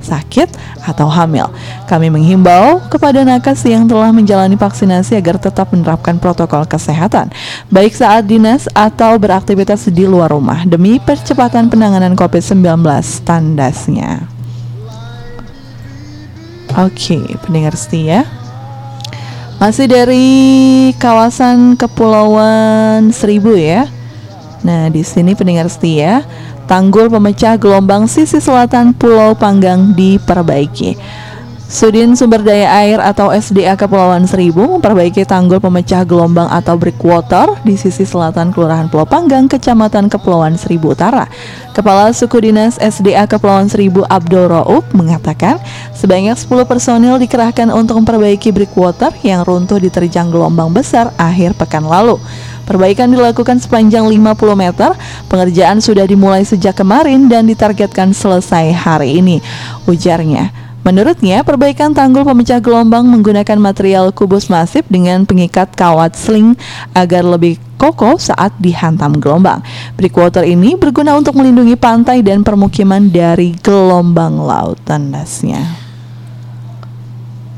sakit 0.00 0.48
atau 0.88 1.12
hamil. 1.12 1.52
Kami 1.92 2.08
menghimbau 2.08 2.80
kepada 2.88 3.20
nakes 3.20 3.68
yang 3.68 3.84
telah 3.84 4.08
menjalani 4.16 4.56
vaksinasi 4.56 5.12
agar 5.20 5.36
tetap 5.36 5.68
menerapkan 5.76 6.16
protokol 6.16 6.64
kesehatan, 6.64 7.28
baik 7.68 7.92
saat 7.92 8.24
dinas 8.24 8.64
atau 8.72 9.20
beraktivitas 9.20 9.92
di 9.92 10.08
luar 10.08 10.32
rumah 10.32 10.64
demi 10.64 10.96
percepatan 10.96 11.68
penanganan 11.68 12.16
COVID-19 12.16 12.80
tandasnya. 13.28 14.35
Oke, 16.76 17.24
pendengar 17.40 17.72
setia. 17.72 18.28
Masih 19.56 19.88
dari 19.88 20.28
kawasan 21.00 21.72
Kepulauan 21.72 23.08
Seribu 23.16 23.56
ya. 23.56 23.88
Nah, 24.60 24.92
di 24.92 25.00
sini 25.00 25.32
pendengar 25.32 25.72
setia, 25.72 26.20
tanggul 26.68 27.08
pemecah 27.08 27.56
gelombang 27.56 28.04
sisi 28.04 28.44
selatan 28.44 28.92
Pulau 28.92 29.32
Panggang 29.32 29.96
diperbaiki. 29.96 31.00
Sudin 31.66 32.14
Sumber 32.14 32.46
Daya 32.46 32.70
Air 32.78 33.02
atau 33.02 33.34
SDA 33.34 33.74
Kepulauan 33.74 34.22
Seribu 34.30 34.78
memperbaiki 34.78 35.26
tanggul 35.26 35.58
pemecah 35.58 36.06
gelombang 36.06 36.46
atau 36.46 36.78
breakwater 36.78 37.58
di 37.66 37.74
sisi 37.74 38.06
selatan 38.06 38.54
Kelurahan 38.54 38.86
Pulau 38.86 39.02
Panggang, 39.02 39.50
Kecamatan 39.50 40.06
Kepulauan 40.06 40.54
Seribu 40.54 40.94
Utara. 40.94 41.26
Kepala 41.74 42.14
Suku 42.14 42.38
Dinas 42.38 42.78
SDA 42.78 43.26
Kepulauan 43.26 43.66
Seribu 43.66 44.06
Abdul 44.06 44.46
Raub 44.46 44.86
mengatakan 44.94 45.58
sebanyak 45.90 46.38
10 46.38 46.70
personil 46.70 47.18
dikerahkan 47.18 47.74
untuk 47.74 47.98
memperbaiki 47.98 48.54
breakwater 48.54 49.10
yang 49.26 49.42
runtuh 49.42 49.82
diterjang 49.82 50.30
gelombang 50.30 50.70
besar 50.70 51.10
akhir 51.18 51.58
pekan 51.58 51.82
lalu. 51.82 52.22
Perbaikan 52.62 53.10
dilakukan 53.10 53.58
sepanjang 53.58 54.06
50 54.06 54.54
meter. 54.54 54.94
Pengerjaan 55.26 55.82
sudah 55.82 56.06
dimulai 56.06 56.46
sejak 56.46 56.78
kemarin 56.78 57.26
dan 57.26 57.46
ditargetkan 57.46 58.14
selesai 58.14 58.74
hari 58.74 59.22
ini. 59.22 59.38
Ujarnya, 59.86 60.65
Menurutnya, 60.86 61.42
perbaikan 61.42 61.90
tanggul 61.90 62.22
pemecah 62.22 62.62
gelombang 62.62 63.10
menggunakan 63.10 63.58
material 63.58 64.14
kubus 64.14 64.46
masif 64.46 64.86
dengan 64.86 65.26
pengikat 65.26 65.74
kawat 65.74 66.14
sling 66.14 66.54
agar 66.94 67.26
lebih 67.26 67.58
kokoh 67.74 68.14
saat 68.22 68.54
dihantam 68.62 69.18
gelombang. 69.18 69.66
Breakwater 69.98 70.46
ini 70.46 70.78
berguna 70.78 71.18
untuk 71.18 71.34
melindungi 71.34 71.74
pantai 71.74 72.22
dan 72.22 72.46
permukiman 72.46 73.02
dari 73.10 73.58
gelombang 73.66 74.38
laut 74.38 74.78
tandasnya. 74.86 75.58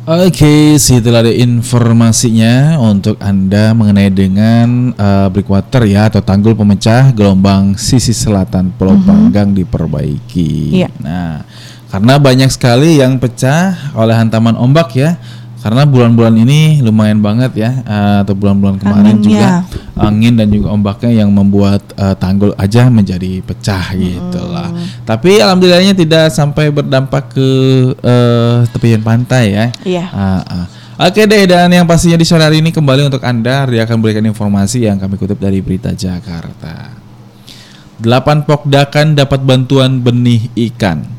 Oke, 0.09 0.81
situlah 0.81 1.21
ada 1.21 1.29
informasinya 1.29 2.81
untuk 2.81 3.21
Anda 3.21 3.77
mengenai 3.77 4.09
dengan 4.09 4.97
uh, 4.97 5.29
breakwater 5.29 5.85
ya 5.85 6.09
atau 6.09 6.25
tanggul 6.25 6.57
pemecah 6.57 7.13
gelombang 7.13 7.77
sisi 7.77 8.17
selatan 8.17 8.73
Pulau 8.73 8.97
Panggang 9.05 9.53
diperbaiki. 9.53 10.81
Iya. 10.81 10.89
Nah, 11.05 11.45
karena 11.89 12.21
banyak 12.21 12.51
sekali 12.53 13.01
yang 13.01 13.17
pecah 13.17 13.95
oleh 13.97 14.13
hantaman 14.13 14.57
ombak 14.57 14.93
ya. 14.97 15.17
Karena 15.59 15.83
bulan-bulan 15.83 16.39
ini 16.39 16.79
lumayan 16.87 17.19
banget 17.19 17.67
ya 17.67 17.83
uh, 17.83 18.23
atau 18.23 18.31
bulan-bulan 18.39 18.79
kemarin 18.79 19.19
juga 19.19 19.67
angin 19.99 20.39
dan 20.39 20.55
juga 20.55 20.71
ombaknya 20.71 21.11
yang 21.11 21.35
membuat 21.35 21.83
uh, 21.99 22.15
tanggul 22.15 22.55
aja 22.55 22.87
menjadi 22.87 23.43
pecah 23.43 23.91
gitu 23.99 24.39
lah. 24.55 24.71
Tapi 25.03 25.43
alhamdulillahnya 25.43 25.99
tidak 25.99 26.31
sampai 26.31 26.71
berdampak 26.71 27.35
ke 27.35 27.49
uh, 27.91 28.63
tepian 28.71 29.03
pantai 29.03 29.45
ya. 29.51 29.67
Iya. 29.83 30.05
Ah, 30.15 30.43
ah. 30.47 30.67
Oke 31.11 31.27
deh 31.27 31.43
dan 31.51 31.75
yang 31.75 31.91
pastinya 31.91 32.15
di 32.15 32.27
sore 32.27 32.47
hari 32.47 32.63
ini 32.63 32.71
kembali 32.71 33.11
untuk 33.11 33.27
Anda 33.27 33.67
dia 33.67 33.83
akan 33.83 33.99
berikan 33.99 34.23
informasi 34.31 34.87
yang 34.87 35.03
kami 35.03 35.19
kutip 35.19 35.43
dari 35.43 35.59
Berita 35.59 35.91
Jakarta. 35.91 36.95
Delapan 37.99 38.47
pokdakan 38.47 39.19
dapat 39.19 39.43
bantuan 39.43 40.07
benih 40.07 40.47
ikan. 40.71 41.18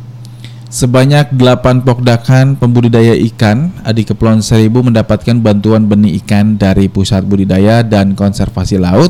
Sebanyak 0.70 1.34
8 1.34 1.82
pokdakan 1.82 2.54
pembudidaya 2.54 3.18
ikan 3.34 3.74
di 3.90 4.06
Kepulauan 4.06 4.46
Seribu 4.46 4.86
mendapatkan 4.86 5.34
bantuan 5.42 5.90
benih 5.90 6.22
ikan 6.22 6.62
dari 6.62 6.86
Pusat 6.86 7.26
Budidaya 7.26 7.82
dan 7.82 8.14
Konservasi 8.14 8.78
Laut 8.78 9.10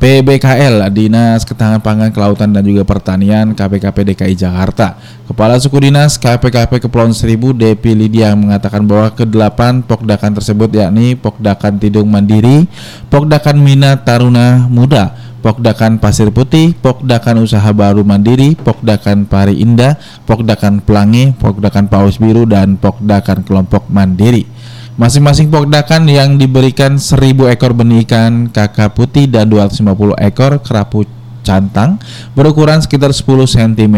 PBKL 0.00 0.80
Dinas 0.88 1.44
Ketahanan 1.44 1.84
Pangan 1.84 2.08
Kelautan 2.08 2.56
dan 2.56 2.64
juga 2.64 2.88
Pertanian 2.88 3.52
KPKP 3.52 4.16
DKI 4.16 4.32
Jakarta. 4.32 4.96
Kepala 5.28 5.60
Suku 5.60 5.84
Dinas 5.84 6.16
KPKP 6.16 6.88
Kepulauan 6.88 7.12
Seribu 7.12 7.52
Depi 7.52 7.92
Lydia 7.92 8.32
mengatakan 8.32 8.80
bahwa 8.88 9.12
kedelapan 9.12 9.84
pokdakan 9.84 10.32
tersebut 10.40 10.72
yakni 10.72 11.12
Pokdakan 11.12 11.76
Tidung 11.76 12.08
Mandiri, 12.08 12.64
Pokdakan 13.12 13.60
Mina 13.60 14.00
Taruna 14.00 14.64
Muda, 14.64 15.29
Pokdakan 15.40 15.96
Pasir 15.96 16.28
Putih, 16.28 16.76
Pokdakan 16.76 17.40
Usaha 17.40 17.72
Baru 17.72 18.04
Mandiri, 18.04 18.52
Pokdakan 18.60 19.24
Pari 19.24 19.56
Indah, 19.56 19.96
Pokdakan 20.28 20.84
Pelangi, 20.84 21.32
Pokdakan 21.32 21.88
Paus 21.88 22.20
Biru 22.20 22.44
dan 22.44 22.76
Pokdakan 22.76 23.48
Kelompok 23.48 23.88
Mandiri. 23.88 24.44
Masing-masing 25.00 25.48
pokdakan 25.48 26.04
yang 26.12 26.36
diberikan 26.36 27.00
1000 27.00 27.48
ekor 27.56 27.72
benih 27.72 28.04
ikan 28.04 28.52
kakak 28.52 28.92
putih 28.92 29.24
dan 29.32 29.48
250 29.48 30.12
ekor 30.20 30.60
kerapu 30.60 31.08
cantang 31.40 31.96
berukuran 32.36 32.84
sekitar 32.84 33.08
10 33.08 33.48
cm. 33.48 33.96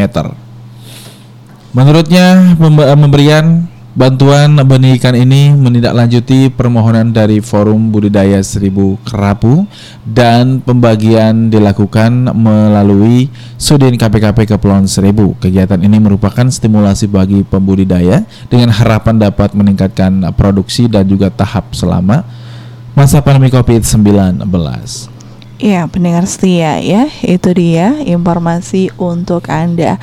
Menurutnya 1.74 2.54
pembe- 2.54 2.86
pemberian 2.86 3.66
bantuan 3.92 4.56
benih 4.64 4.96
ikan 4.96 5.12
ini 5.12 5.52
menindaklanjuti 5.52 6.48
permohonan 6.48 7.12
dari 7.12 7.44
Forum 7.44 7.92
Budidaya 7.92 8.40
Seribu 8.40 8.96
Kerapu 9.04 9.68
dan 10.08 10.64
pembagian 10.64 11.52
dilakukan 11.52 12.32
melalui 12.32 13.28
Sudin 13.60 14.00
KPKP 14.00 14.48
Kepulauan 14.48 14.88
Seribu. 14.88 15.36
Kegiatan 15.36 15.80
ini 15.84 16.00
merupakan 16.00 16.48
stimulasi 16.48 17.04
bagi 17.04 17.44
pembudidaya 17.44 18.24
dengan 18.48 18.72
harapan 18.72 19.20
dapat 19.20 19.52
meningkatkan 19.52 20.24
produksi 20.32 20.88
dan 20.88 21.04
juga 21.04 21.28
tahap 21.28 21.76
selama 21.76 22.24
masa 22.96 23.20
pandemi 23.20 23.52
COVID-19. 23.52 24.40
Iya, 25.62 25.86
pendengar 25.86 26.26
setia 26.26 26.82
ya, 26.82 27.06
itu 27.22 27.54
dia 27.54 27.94
informasi 28.02 28.90
untuk 28.98 29.46
Anda. 29.46 30.00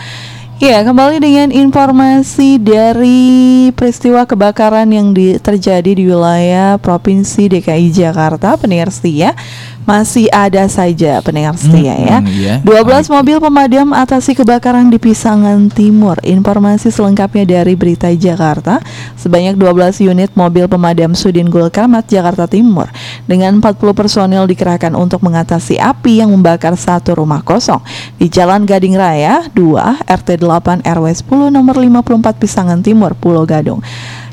Ya, 0.60 0.84
kembali 0.84 1.24
dengan 1.24 1.55
informasi 1.55 2.60
dari 2.60 3.72
peristiwa 3.72 4.28
kebakaran 4.28 4.91
yang 4.91 5.16
di- 5.16 5.39
terjadi 5.39 5.95
di 5.95 6.03
wilayah 6.03 6.76
Provinsi 6.76 7.47
DKI 7.47 7.88
Jakarta, 7.95 8.60
pendengar 8.60 8.91
setia. 8.91 9.39
Masih 9.84 10.30
ada 10.30 10.64
saja 10.68 11.18
pendengar 11.20 11.58
setia 11.58 11.96
Hmm, 11.96 12.06
ya. 12.06 12.18
hmm, 12.22 12.30
iya. 12.30 12.56
12 12.62 13.10
mobil 13.10 13.38
pemadam 13.40 13.90
atasi 13.92 14.38
kebakaran 14.38 14.88
di 14.88 15.02
Pisangan 15.02 15.68
Timur. 15.68 16.22
Informasi 16.22 16.94
selengkapnya 16.94 17.60
dari 17.60 17.74
Berita 17.74 18.08
Jakarta. 18.10 18.80
Sebanyak 19.18 19.58
12 19.58 19.98
unit 20.00 20.30
mobil 20.34 20.70
pemadam 20.70 21.18
Sudin 21.18 21.50
Gul 21.50 21.74
Karmat 21.74 22.06
Jakarta 22.06 22.46
Timur 22.46 22.86
dengan 23.26 23.58
40 23.58 23.98
personil 23.98 24.46
dikerahkan 24.46 24.94
untuk 24.94 25.26
mengatasi 25.26 25.82
api 25.82 26.22
yang 26.22 26.30
membakar 26.30 26.78
satu 26.78 27.18
rumah 27.18 27.42
kosong 27.42 27.82
di 28.16 28.30
Jalan 28.30 28.70
Gading 28.70 28.94
Raya 28.94 29.50
2 29.58 30.06
RT 30.06 30.38
8 30.38 30.86
RW 30.86 31.06
10 31.26 31.50
nomor 31.50 31.76
54 31.76 32.38
Pisangan 32.38 32.80
Timur 32.80 33.18
Pulau 33.18 33.44
Gadung. 33.44 33.82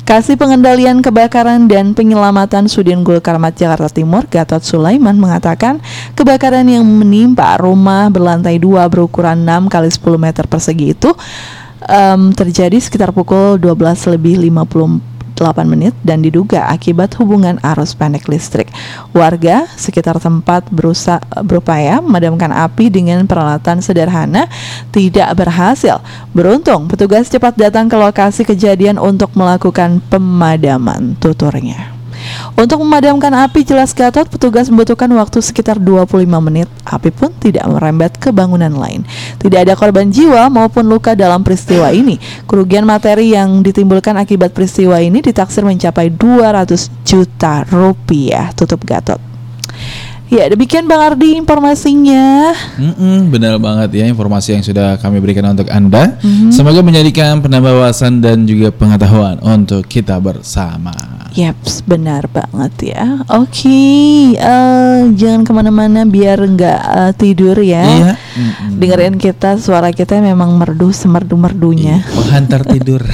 Kasih 0.07 0.39
Pengendalian 0.39 1.03
Kebakaran 1.03 1.67
dan 1.67 1.91
Penyelamatan 1.91 2.71
Sudin 2.71 3.03
Gul 3.03 3.19
Karmat 3.19 3.59
Jakarta 3.59 3.91
Timur 3.91 4.23
Gatot 4.23 4.63
Sulaiman 4.63 5.19
mengatakan 5.19 5.83
kebakaran 6.15 6.63
yang 6.63 6.87
menimpa 6.87 7.59
rumah 7.59 8.07
berlantai 8.07 8.55
dua 8.55 8.87
berukuran 8.87 9.43
6 9.43 9.67
kali 9.67 9.91
10 9.91 10.15
meter 10.15 10.47
persegi 10.47 10.95
itu 10.95 11.11
em, 11.83 12.31
terjadi 12.31 12.79
sekitar 12.79 13.11
pukul 13.11 13.59
12 13.59 14.15
lebih 14.15 14.47
58 15.37 15.69
menit 15.69 15.93
dan 16.01 16.25
diduga 16.25 16.65
akibat 16.65 17.13
hubungan 17.21 17.61
arus 17.61 17.93
pendek 17.93 18.25
listrik. 18.25 18.73
Warga 19.13 19.69
sekitar 19.77 20.17
tempat 20.17 20.65
berusaha 20.73 21.21
berupaya 21.45 22.01
memadamkan 22.01 22.49
api 22.49 22.89
dengan 22.89 23.29
peralatan 23.29 23.79
sederhana 23.85 24.49
tidak 24.89 25.29
berhasil. 25.37 26.01
Beruntung 26.33 26.89
petugas 26.89 27.29
cepat 27.29 27.53
datang 27.53 27.85
ke 27.85 27.95
lokasi 27.95 28.41
kejadian 28.41 28.97
untuk 28.97 29.29
melakukan 29.37 30.01
pemadaman 30.09 31.13
tuturnya. 31.21 31.96
Untuk 32.57 32.81
memadamkan 32.81 33.29
api 33.45 33.61
jelas 33.61 33.93
Gatot 33.93 34.25
petugas 34.27 34.67
membutuhkan 34.67 35.09
waktu 35.13 35.39
sekitar 35.45 35.77
25 35.77 36.25
menit. 36.41 36.65
Api 36.87 37.13
pun 37.13 37.29
tidak 37.37 37.69
merembet 37.69 38.17
ke 38.17 38.33
bangunan 38.33 38.73
lain. 38.73 39.05
Tidak 39.37 39.67
ada 39.67 39.73
korban 39.77 40.09
jiwa 40.09 40.49
maupun 40.49 40.89
luka 40.89 41.13
dalam 41.13 41.45
peristiwa 41.45 41.93
ini. 41.93 42.17
Kerugian 42.49 42.83
materi 42.83 43.37
yang 43.37 43.61
ditimbulkan 43.61 44.17
akibat 44.17 44.51
peristiwa 44.57 44.97
ini 44.97 45.21
ditaksir 45.21 45.61
mencapai 45.61 46.09
200 46.09 47.05
juta 47.05 47.67
rupiah. 47.69 48.49
Tutup 48.57 48.81
Gatot. 48.83 49.19
Ya, 50.27 50.43
demikian 50.51 50.91
Bang 50.91 50.99
Ardi 50.99 51.39
informasinya. 51.39 52.51
Mm-mm, 52.75 53.31
benar 53.31 53.55
banget 53.63 54.03
ya 54.03 54.05
informasi 54.11 54.59
yang 54.59 54.63
sudah 54.63 54.99
kami 54.99 55.23
berikan 55.23 55.47
untuk 55.47 55.71
Anda. 55.71 56.19
Semoga 56.51 56.83
menjadikan 56.83 57.39
penambah 57.39 57.71
wawasan 57.71 58.19
dan 58.19 58.43
juga 58.43 58.75
pengetahuan 58.75 59.39
untuk 59.39 59.87
kita 59.87 60.19
bersama. 60.19 60.91
Yaps, 61.37 61.85
benar 61.85 62.25
banget 62.33 62.97
ya. 62.97 63.21
Oke, 63.29 63.69
eh, 64.33 64.99
jangan 65.13 65.45
ke 65.45 65.51
mana-mana 65.53 66.01
biar 66.01 66.41
nggak 66.41 66.81
eh, 66.81 67.13
tidur 67.13 67.61
ya. 67.61 67.85
Iya. 67.85 68.13
Mm-mm. 68.17 68.81
Dengerin 68.81 69.15
kita, 69.21 69.61
suara 69.61 69.93
kita 69.93 70.17
memang 70.17 70.57
merdu 70.57 70.89
semerdu-merdunya. 70.89 72.01
Penghantar 72.09 72.65
tidur. 72.65 73.05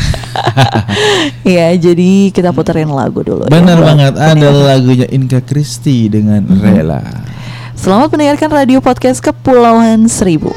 Iya, 1.43 1.75
jadi 1.75 2.31
kita 2.31 2.55
puterin 2.55 2.87
lagu 2.87 3.19
dulu. 3.19 3.45
ya, 3.45 3.51
Benar 3.51 3.77
buat 3.83 3.87
banget 3.91 4.13
ada 4.15 4.47
lagunya 4.49 5.07
Inka 5.11 5.43
Kristi 5.43 6.07
dengan 6.07 6.47
Rela. 6.47 7.03
Selamat 7.75 8.15
mendengarkan 8.15 8.49
radio 8.63 8.79
podcast 8.79 9.19
Kepulauan 9.19 10.07
Seribu. 10.07 10.55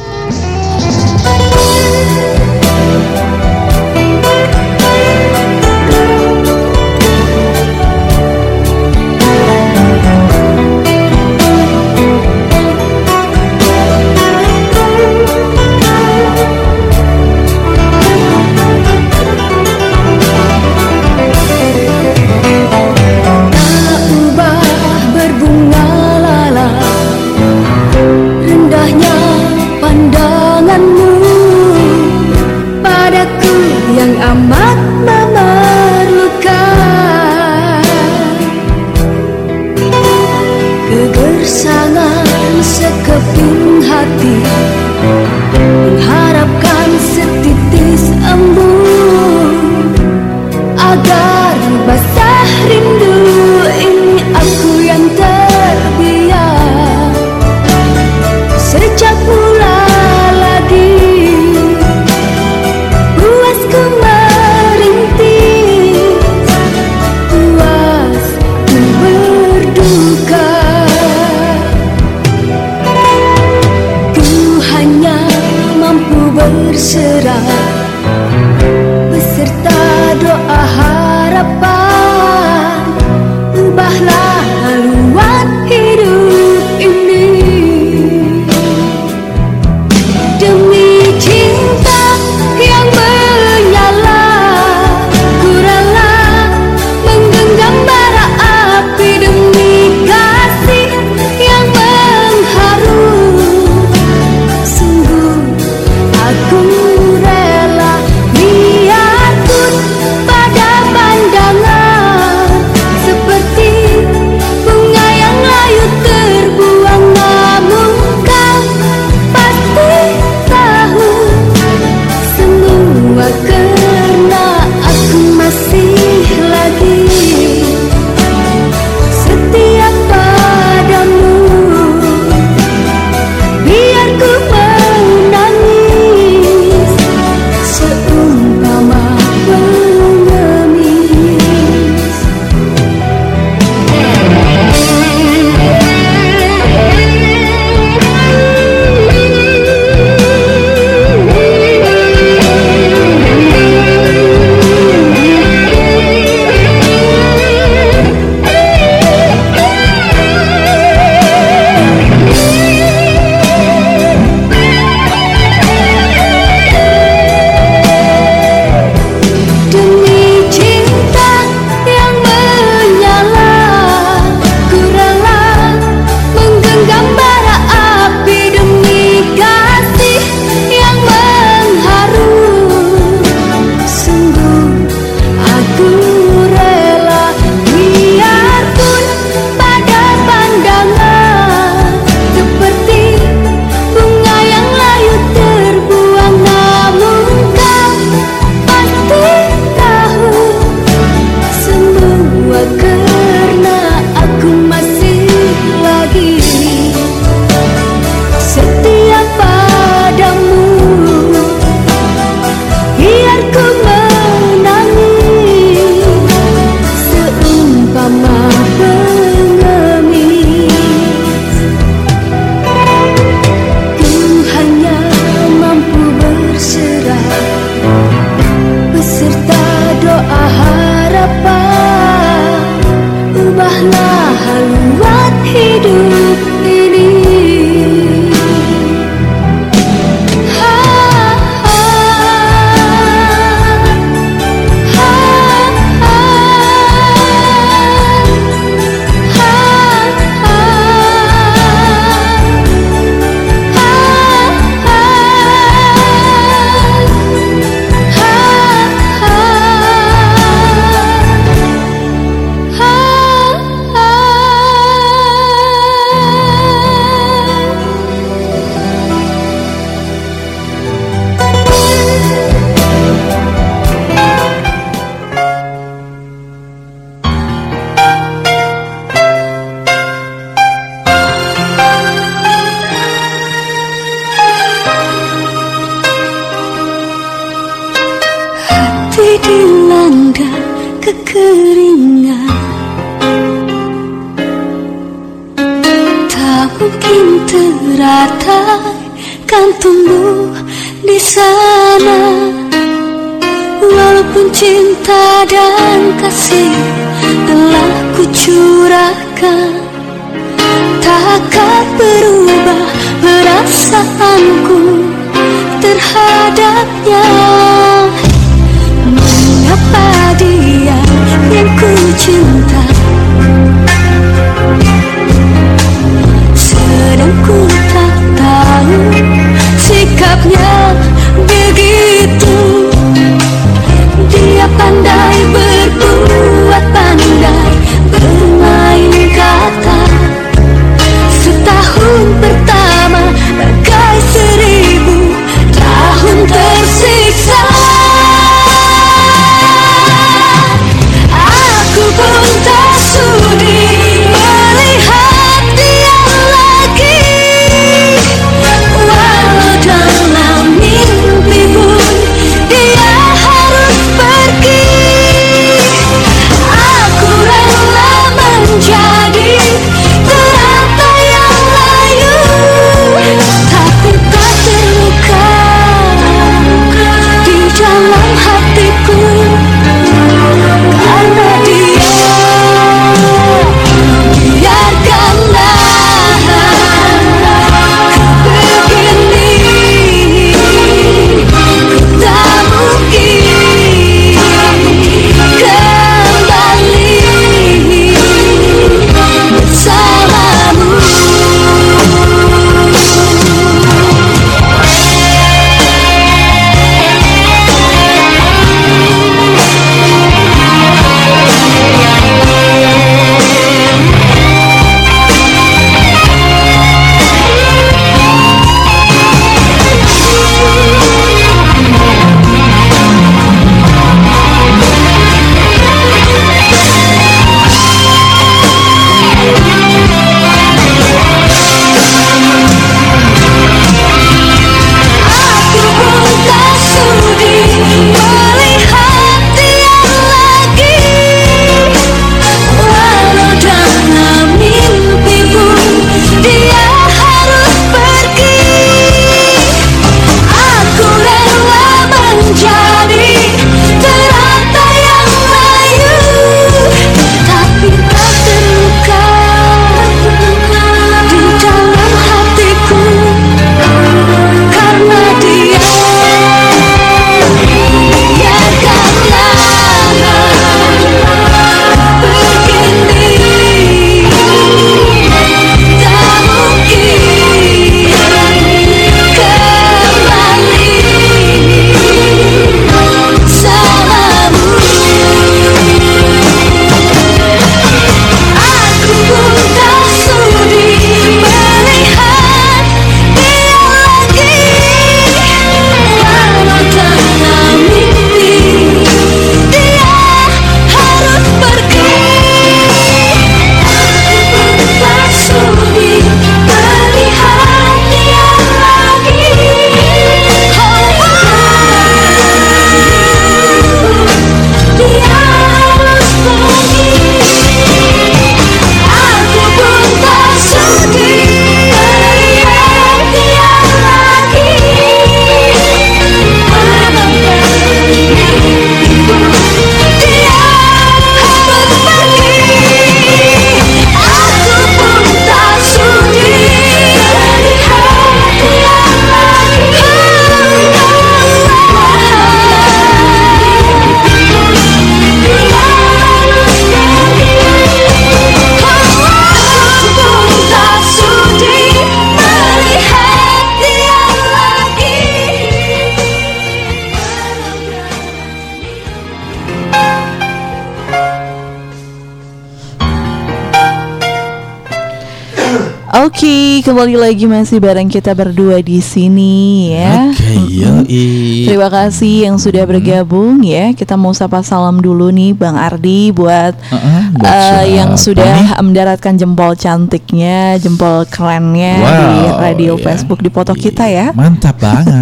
Oke, 566.26 566.82
kembali 566.82 567.14
lagi 567.14 567.46
masih 567.46 567.78
bareng 567.78 568.10
kita 568.10 568.34
berdua 568.34 568.82
di 568.82 568.98
sini 568.98 569.94
ya. 569.94 570.34
Oke, 570.34 570.58
yoi. 570.74 571.70
Terima 571.70 571.86
kasih 571.86 572.50
yang 572.50 572.58
sudah 572.58 572.82
bergabung 572.82 573.62
ya. 573.62 573.94
Kita 573.94 574.18
mau 574.18 574.34
sapa 574.34 574.58
salam 574.66 574.98
dulu 574.98 575.30
nih 575.30 575.54
Bang 575.54 575.78
Ardi 575.78 576.34
buat 576.34 576.74
eh, 576.90 577.94
yang 577.94 578.18
nih? 578.18 578.22
sudah 578.26 578.74
mendaratkan 578.82 579.38
jempol 579.38 579.78
cantiknya, 579.78 580.74
jempol 580.82 581.30
kerennya 581.30 582.02
di 582.02 582.30
radio 582.58 582.98
ya. 582.98 583.06
Facebook 583.06 583.38
di 583.38 583.46
foto 583.46 583.70
kita 583.78 584.10
ya. 584.10 584.34
Mantap 584.34 584.82
banget. 584.82 585.14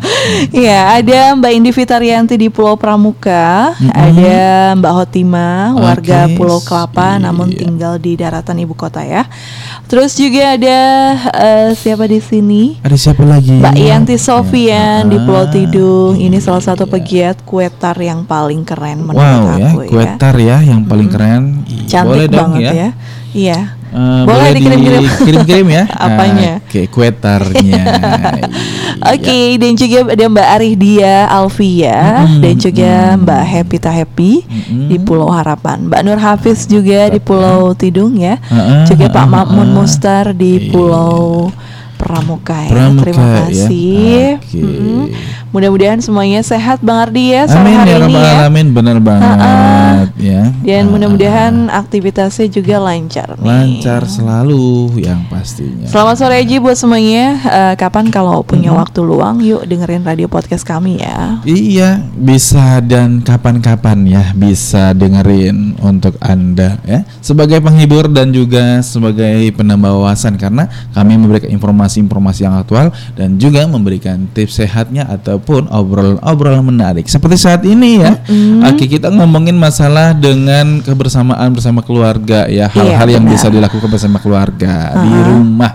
Ya, 0.48 0.96
ada 0.96 1.34
Mbak 1.34 1.52
Indi 1.52 1.70
Fitarianti 1.74 2.38
di 2.38 2.48
Pulau 2.48 2.78
Pramuka, 2.78 3.74
ada 3.90 4.72
Mbak 4.76 4.92
Hotima, 4.92 5.74
warga 5.76 6.30
Pulau 6.36 6.62
Kelapa, 6.62 7.16
iya. 7.16 7.28
namun 7.28 7.52
tinggal 7.52 7.98
di 7.98 8.14
daratan 8.14 8.62
ibu 8.62 8.72
kota 8.72 9.02
ya. 9.02 9.26
Terus 9.88 10.20
juga 10.20 10.52
ada 10.52 10.78
eh, 11.32 11.70
siapa 11.72 12.04
di 12.04 12.20
sini? 12.20 12.76
Ada 12.84 12.92
siapa 13.08 13.24
lagi? 13.24 13.56
Mbak 13.56 13.72
Yanti 13.72 14.20
Sofian 14.20 15.08
di 15.08 15.16
Pulau 15.16 15.48
Ah, 15.48 15.48
Tidung. 15.48 16.12
Ini 16.12 16.36
salah 16.44 16.60
iya. 16.60 16.68
satu 16.76 16.84
pegiat 16.84 17.40
kue 17.48 17.64
tar 17.72 17.96
yang 17.96 18.28
paling 18.28 18.68
keren 18.68 19.00
menurut 19.00 19.16
Wow 19.16 19.56
ya, 19.56 19.72
aku 19.72 19.96
ya. 19.96 20.12
tar 20.20 20.36
ya 20.36 20.60
yang 20.60 20.84
paling 20.84 21.08
keren. 21.08 21.64
Ih, 21.64 21.88
Cantik 21.88 22.04
boleh 22.04 22.26
dong 22.28 22.52
banget 22.52 22.60
ya. 22.68 22.72
ya. 22.76 22.88
Iya. 23.32 23.60
Eh, 23.88 24.22
Boleh 24.22 24.50
dikirim-kirim. 24.52 25.02
dikirim-kirim 25.02 25.66
ya. 25.68 25.84
Apanya? 26.06 26.52
Oke, 26.60 26.86
kue 26.86 27.08
tarnya. 27.10 27.82
Oke, 29.12 29.56
dan 29.56 29.72
juga 29.72 29.98
ada 30.08 30.24
Mbak 30.26 30.48
Arih 30.54 30.74
Dia 30.74 31.14
Alfia 31.26 31.98
dan 32.38 32.54
juga 32.54 32.90
Mbak 33.16 33.42
Happy 33.44 33.76
Ta 33.78 33.90
Happy 33.90 34.32
di 34.86 34.96
Pulau 34.98 35.30
Harapan. 35.30 35.86
Mbak 35.86 36.00
Nur 36.02 36.18
Hafiz 36.18 36.64
juga 36.64 37.08
di 37.08 37.18
Pulau 37.18 37.72
Tidung 37.72 38.14
ya. 38.14 38.36
Heeh, 38.42 38.84
juga 38.86 39.08
Pak 39.08 39.24
heeh, 39.24 39.32
Makmun 39.32 39.66
heeh. 39.66 39.76
Mustar 39.76 40.24
di 40.32 40.52
Iya. 40.58 40.70
Pulau 40.70 41.48
Pramuka 41.98 42.54
ya. 42.62 42.70
Pramuka, 42.70 43.02
Terima 43.02 43.24
ya. 43.24 43.34
kasih. 43.42 44.22
Oke. 44.38 44.62
Mm-mm. 44.62 45.02
Mudah-mudahan 45.48 45.96
semuanya 45.98 46.40
sehat 46.40 46.84
Bang 46.84 47.08
Ardi 47.08 47.32
ya 47.32 47.48
sore 47.48 47.64
Amin 47.64 47.72
hari 47.72 47.90
ya 47.90 47.98
ini 48.04 48.14
ya. 48.14 48.32
alamin 48.38 48.66
benar 48.68 48.96
banget 49.00 50.08
ya. 50.20 50.42
Dan 50.60 50.84
Ah, 50.84 50.90
mudah-mudahan 50.92 51.54
aktivitasnya 51.68 52.46
juga 52.46 52.76
lancar 52.78 53.32
nih. 53.34 53.42
lancar 53.42 54.04
selalu 54.04 54.92
yang 55.00 55.24
pastinya. 55.26 55.88
Selamat 55.88 56.16
sore 56.16 56.44
Ji 56.44 56.60
buat 56.60 56.76
semuanya. 56.76 57.40
Eh, 57.40 57.74
kapan 57.74 58.08
kalau 58.08 58.44
punya 58.44 58.70
waktu 58.70 59.00
luang, 59.00 59.40
yuk 59.40 59.64
dengerin 59.64 60.04
radio 60.04 60.28
podcast 60.28 60.62
kami 60.62 61.00
ya. 61.00 61.40
Iya, 61.42 62.04
bisa 62.12 62.84
dan 62.84 63.24
kapan-kapan 63.24 64.04
ya 64.04 64.24
bisa 64.34 64.92
dengerin 64.92 65.80
untuk 65.80 66.20
Anda 66.20 66.76
ya. 66.84 67.08
Sebagai 67.18 67.64
penghibur 67.64 68.12
dan 68.12 68.30
juga 68.30 68.84
sebagai 68.84 69.48
penambah 69.52 69.96
wawasan 69.96 70.36
karena 70.36 70.68
kami 70.92 71.16
memberikan 71.16 71.48
informasi-informasi 71.48 72.44
yang 72.44 72.54
aktual 72.54 72.92
dan 73.16 73.40
juga 73.40 73.64
memberikan 73.64 74.28
tips 74.30 74.60
sehatnya 74.60 75.08
ataupun 75.38 75.70
obrolan-obrolan 75.70 76.66
menarik. 76.66 77.06
Seperti 77.06 77.38
saat 77.38 77.62
ini 77.62 78.02
ya. 78.02 78.18
Oke, 78.66 78.90
kita 78.90 79.08
ngomongin 79.08 79.54
masalah 79.54 80.10
dengan 80.12 80.82
kebersamaan 80.82 81.54
bersama 81.54 81.80
keluarga 81.80 82.50
ya. 82.50 82.66
Hal-hal 82.66 83.06
Iya, 83.06 83.14
yang 83.16 83.24
benar. 83.24 83.34
bisa 83.38 83.46
dilakukan 83.48 83.88
bersama 83.88 84.18
keluarga 84.18 84.98
di 84.98 85.10
rumah, 85.30 85.72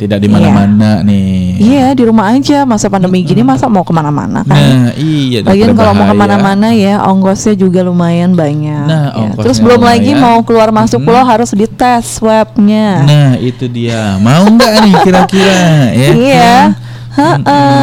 tidak 0.00 0.18
di 0.18 0.28
mana-mana 0.32 1.04
nih. 1.04 1.60
Iya 1.62 1.86
di 1.92 2.02
rumah 2.02 2.32
aja 2.32 2.64
masa 2.64 2.88
pandemi 2.88 3.22
gini 3.22 3.44
masa 3.44 3.68
mau 3.68 3.84
ke 3.84 3.92
mana-mana 3.92 4.42
kan? 4.42 4.56
Nah, 4.56 4.90
iya 4.96 5.44
Lagian 5.44 5.76
daripada 5.76 5.78
kalau 5.78 5.92
mau 5.94 6.06
ke 6.08 6.16
mana-mana 6.16 6.68
ya 6.72 6.94
ongkosnya 7.04 7.54
juga 7.54 7.84
lumayan 7.84 8.32
banyak. 8.32 8.82
Nah, 8.88 9.04
ya. 9.14 9.30
Terus 9.38 9.60
belum 9.60 9.78
lagi 9.78 10.10
lumayan. 10.10 10.24
mau 10.24 10.38
keluar 10.42 10.68
masuk 10.72 10.98
Mm. 10.98 11.06
pulau 11.06 11.22
harus 11.22 11.52
dites 11.52 12.18
swabnya. 12.18 13.04
Nah 13.04 13.30
itu 13.38 13.68
dia 13.68 14.16
Mau 14.18 14.42
nggak 14.48 14.72
nih 14.82 14.94
kira-kira 15.04 15.60
ya 15.92 16.08
Iya. 16.10 16.54
Hmm, 16.72 16.90
Heeh, 17.12 17.40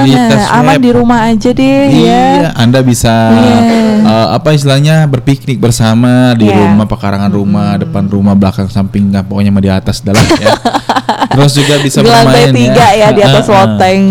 nah, 0.10 0.58
aman 0.58 0.78
di 0.78 0.90
rumah 0.90 1.30
aja 1.30 1.50
deh 1.50 1.86
Iya 1.88 2.24
ya. 2.42 2.50
Anda 2.58 2.82
bisa 2.82 3.14
Iya. 3.30 3.58
eh, 4.02 4.28
Apa 4.34 4.52
istilahnya 4.52 5.06
Berpiknik 5.06 5.58
bersama 5.58 6.34
Di 6.34 6.50
Iya. 6.50 6.66
rumah 6.66 6.86
Pekarangan 6.86 7.30
rumah 7.30 7.78
Depan 7.78 8.06
rumah 8.06 8.34
Belakang 8.34 8.66
samping 8.68 9.14
nggak 9.14 9.30
Pokoknya 9.30 9.54
mah 9.54 9.62
di 9.62 9.70
atas 9.70 10.02
dalam 10.02 10.26
ya 10.36 10.50
Terus 11.30 11.52
juga 11.54 11.78
bisa 11.78 12.02
lantai 12.02 12.50
bermain 12.50 12.54
tiga 12.54 12.88
ya 12.90 13.08
di 13.14 13.22
atas 13.22 13.46
Heeh. 13.46 13.54
loteng. 13.56 14.02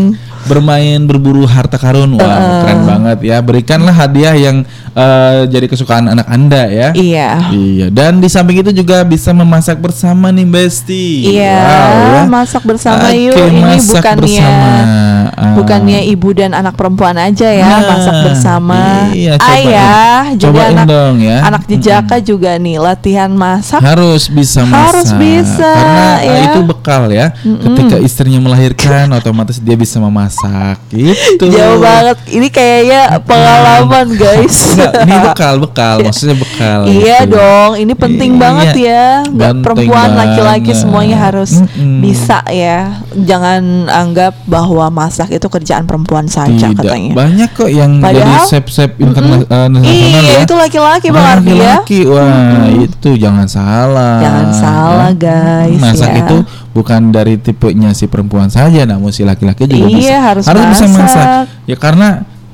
Bermain 0.49 1.01
berburu 1.05 1.45
harta 1.45 1.77
karun 1.77 2.17
Wah 2.17 2.65
keren 2.65 2.81
banget 2.83 3.19
ya 3.23 3.39
Berikanlah 3.39 3.93
hadiah 3.93 4.33
yang 4.33 4.65
eh, 4.97 5.45
Jadi 5.47 5.69
kesukaan 5.69 6.09
anak 6.09 6.27
Anda 6.27 6.65
ya 6.67 6.89
Iya. 6.97 7.31
Iya, 7.53 7.87
dan 7.93 8.19
di 8.19 8.27
samping 8.27 8.65
itu 8.65 8.73
juga 8.73 9.05
bisa 9.05 9.31
memasak 9.31 9.77
bersama 9.77 10.33
nih 10.33 10.49
Besti. 10.49 11.37
Iya, 11.37 11.61
Wow, 11.61 11.93
ya. 11.93 12.23
masak 12.25 12.63
bersama 12.65 13.13
Oke, 13.13 13.29
yuk. 13.29 13.37
Ini 13.37 13.61
masak 13.61 14.01
bukannya 14.01 14.21
bersama. 14.25 14.73
Ah. 15.31 15.55
bukannya 15.55 16.07
ibu 16.07 16.31
dan 16.31 16.53
anak 16.53 16.75
perempuan 16.75 17.15
aja 17.15 17.49
ya 17.49 17.65
Nah, 17.69 17.81
masak 17.87 18.17
bersama. 18.25 18.79
iya, 19.11 19.35
cobain. 19.35 19.67
Ayah, 19.67 20.21
juga 20.35 20.61
anak 20.67 20.85
dong 20.85 21.17
ya. 21.19 21.39
anak 21.43 21.63
jejaka 21.67 22.17
juga 22.19 22.55
nih 22.55 22.77
latihan 22.77 23.31
masak. 23.31 23.81
harus 23.81 24.27
bisa 24.27 24.63
masak. 24.63 24.85
Harus 24.89 25.11
bisa, 25.15 25.71
Karena 25.71 26.05
ah, 26.05 26.17
ya. 26.21 26.41
itu 26.47 26.61
bekal 26.63 27.03
ya. 27.09 27.27
Ketika 27.39 27.97
istrinya 27.99 28.39
melahirkan, 28.39 29.11
otomatis 29.13 29.59
dia 29.59 29.75
bisa 29.75 29.99
memasak. 29.99 30.79
Gitu. 30.89 31.45
Jauh 31.45 31.79
banget. 31.79 32.17
Ini 32.29 32.49
kayaknya 32.49 33.01
pengalaman 33.23 34.07
guys. 34.13 34.57
Enggak, 34.71 34.93
ini 35.03 35.17
bekal, 35.27 35.55
bekal. 35.59 35.97
Maksudnya 36.01 36.37
bekal. 36.37 36.79
Iya 36.87 37.19
gitu. 37.21 37.35
dong, 37.35 37.71
ini 37.77 37.93
penting 37.95 38.31
Iya. 38.31 38.41
banget 38.41 38.69
ya. 38.77 39.07
Nggak 39.25 39.51
Penting 39.51 39.65
perempuan, 39.65 40.09
laki-laki 40.15 40.73
semuanya 40.73 41.17
harus 41.19 41.51
Mm-mm. 41.57 41.99
bisa 41.99 42.39
ya. 42.47 42.79
Jangan 43.13 43.89
anggap 43.89 44.39
bahwa 44.45 44.87
masak 44.89 45.18
itu 45.27 45.51
kerjaan 45.51 45.83
perempuan 45.83 46.31
saja 46.31 46.71
Tidak 46.71 46.79
katanya. 46.79 47.13
banyak 47.19 47.51
kok 47.51 47.67
yang 47.67 47.99
jadi 47.99 48.23
Padahal- 48.23 48.47
chef-chef 48.47 48.91
interna- 48.95 49.43
eh, 49.43 49.67
internasional 49.67 50.23
Iya, 50.23 50.31
ya. 50.31 50.41
itu 50.47 50.55
laki-laki 50.55 51.07
Bang 51.11 51.27
Ardi 51.27 51.51
ya. 51.51 51.83
laki-laki. 51.83 52.01
Wah, 52.07 52.67
itu 52.79 53.11
jangan 53.19 53.47
salah. 53.49 54.17
Jangan 54.23 54.49
salah, 54.55 55.11
guys, 55.11 55.81
Masak 55.83 56.11
ya. 56.13 56.19
itu 56.23 56.37
bukan 56.71 57.01
dari 57.11 57.35
tipenya 57.35 57.91
si 57.91 58.07
perempuan 58.07 58.47
saja, 58.47 58.87
namun 58.87 59.11
si 59.11 59.27
laki-laki 59.27 59.67
juga 59.67 59.91
Iya, 59.91 59.91
bisa. 59.91 60.17
harus 60.23 60.45
bisa 60.47 60.87
masak. 60.87 61.03
masak. 61.03 61.27
Ya 61.67 61.75
karena 61.75 62.09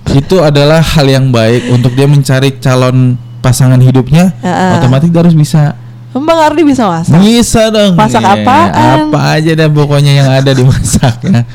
itu 0.08 0.36
adalah 0.38 0.80
hal 0.80 1.04
yang 1.04 1.28
baik 1.28 1.68
untuk 1.68 1.92
dia 1.92 2.06
mencari 2.06 2.56
calon 2.56 3.20
pasangan 3.40 3.76
hidupnya. 3.76 4.32
Heeh. 4.40 4.80
Otomatis 4.80 5.12
dia 5.12 5.20
harus 5.20 5.36
bisa. 5.36 5.76
Bang 6.14 6.38
Ardi 6.38 6.62
bisa 6.62 6.86
masak. 6.86 7.18
Bisa 7.18 7.74
dong. 7.74 7.98
Masak 7.98 8.22
Iya, 8.22 8.32
apaan? 8.38 8.98
Apa 9.10 9.20
aja 9.34 9.50
dah 9.52 9.66
pokoknya 9.66 10.12
yang 10.14 10.28
ada 10.30 10.50
dimasak 10.50 11.18
ya. 11.22 11.42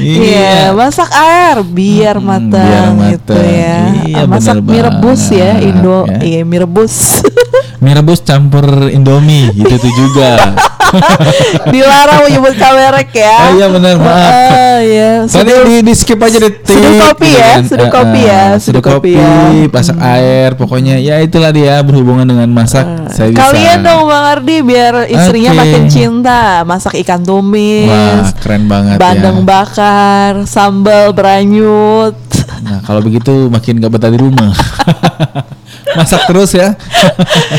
Iya, 0.00 0.72
masak 0.72 1.12
air 1.12 1.60
biar 1.60 2.16
Hmm, 2.16 2.24
matang 2.24 2.92
biar 2.96 3.12
gitu 3.12 3.36
ya. 3.36 3.76
Iya, 4.00 4.22
masak 4.24 4.56
mie 4.60 4.80
rebus 4.80 5.22
ya, 5.28 5.60
Indo. 5.60 6.08
ya. 6.08 6.20
Iya, 6.20 6.40
mie 6.42 6.60
rebus. 6.60 7.20
Mie 7.80 7.94
rebus 7.94 8.20
campur 8.20 8.64
Indomie 8.86 9.48
gitu 9.58 9.74
tuh 9.74 9.92
juga. 9.94 10.52
Dilarang 11.72 12.26
menyebut 12.26 12.52
merek 12.52 13.14
ya. 13.14 13.36
Oh 13.40 13.50
iya 13.54 13.66
benar 13.68 13.94
maaf. 13.94 14.10
Ah, 14.10 14.78
ya. 14.82 15.10
Tadi 15.22 15.48
Seduh- 15.48 15.64
di, 15.64 15.76
di 15.86 15.94
skip 15.94 16.18
aja 16.18 16.36
deh. 16.36 16.50
seduh 16.60 16.92
kopi 17.00 17.24
gitu 17.24 17.38
ya, 17.38 17.46
kan. 17.46 17.62
seduh 17.62 17.86
Eh, 17.86 17.90
kopi 17.90 18.20
ya, 18.20 18.44
seduh 18.58 18.82
kopi, 18.82 19.12
ya. 19.14 19.30
pasak 19.70 19.96
air, 19.96 20.50
pokoknya 20.54 20.98
ya 20.98 21.22
itulah 21.22 21.50
dia 21.50 21.78
berhubungan 21.80 22.26
dengan 22.26 22.50
masak. 22.50 22.84
saya 23.08 23.30
bisa. 23.30 23.38
Kalian 23.40 23.78
dong 23.80 24.02
Bang 24.04 24.26
Ardi 24.28 24.56
biar 24.60 24.94
istrinya 25.06 25.50
Oke. 25.52 25.60
makin 25.60 25.82
cinta 25.86 26.40
Masak 26.62 26.94
ikan 27.00 27.22
tumis 27.22 27.86
Wah 27.86 28.30
keren 28.36 28.66
banget 28.66 28.98
Bandeng 28.98 29.42
ya. 29.42 29.46
bakar 29.46 30.32
Sambal 30.44 31.10
beranyut 31.10 32.14
Nah 32.60 32.82
kalau 32.82 33.00
begitu 33.00 33.46
makin 33.46 33.78
gak 33.78 33.90
betah 33.90 34.10
di 34.10 34.18
rumah. 34.18 34.52
masak 35.92 36.22
terus 36.24 36.50
ya. 36.52 36.74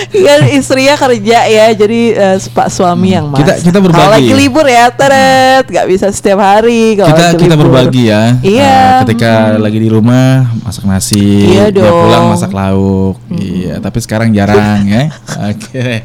Kan 0.07 0.47
istrinya 0.47 0.95
kerja 0.95 1.39
ya 1.43 1.65
Jadi 1.71 2.01
eh, 2.11 2.37
pak 2.47 2.67
suami 2.67 3.11
yang 3.11 3.27
masak 3.27 3.43
Kita- 3.43 3.59
kita 3.63 3.79
berbagi. 3.79 3.99
Kalau 3.99 4.11
lagi 4.13 4.31
libur 4.33 4.65
ya 4.65 4.85
Teret 4.89 5.65
Gak 5.65 5.85
bisa 5.85 6.07
setiap 6.09 6.39
hari 6.39 6.95
kalau 6.95 7.11
kita 7.11 7.25
kita 7.33 7.55
libur. 7.55 7.65
berbagi 7.71 8.03
ya. 8.05 8.23
Iya. 8.41 8.71
Nah, 8.71 8.99
ketika 9.03 9.31
lagi 9.57 9.77
di 9.77 9.89
rumah 9.89 10.23
masak 10.61 10.83
nasi, 10.83 11.51
Iya 11.51 11.69
dong. 11.69 11.85
pulang 12.05 12.25
masak 12.27 12.51
lauk. 12.51 13.15
Iya, 13.29 13.77
tapi 13.77 13.99
sekarang 13.99 14.31
jarang 14.31 14.83
ya. 14.83 15.09
Oke. 15.49 16.03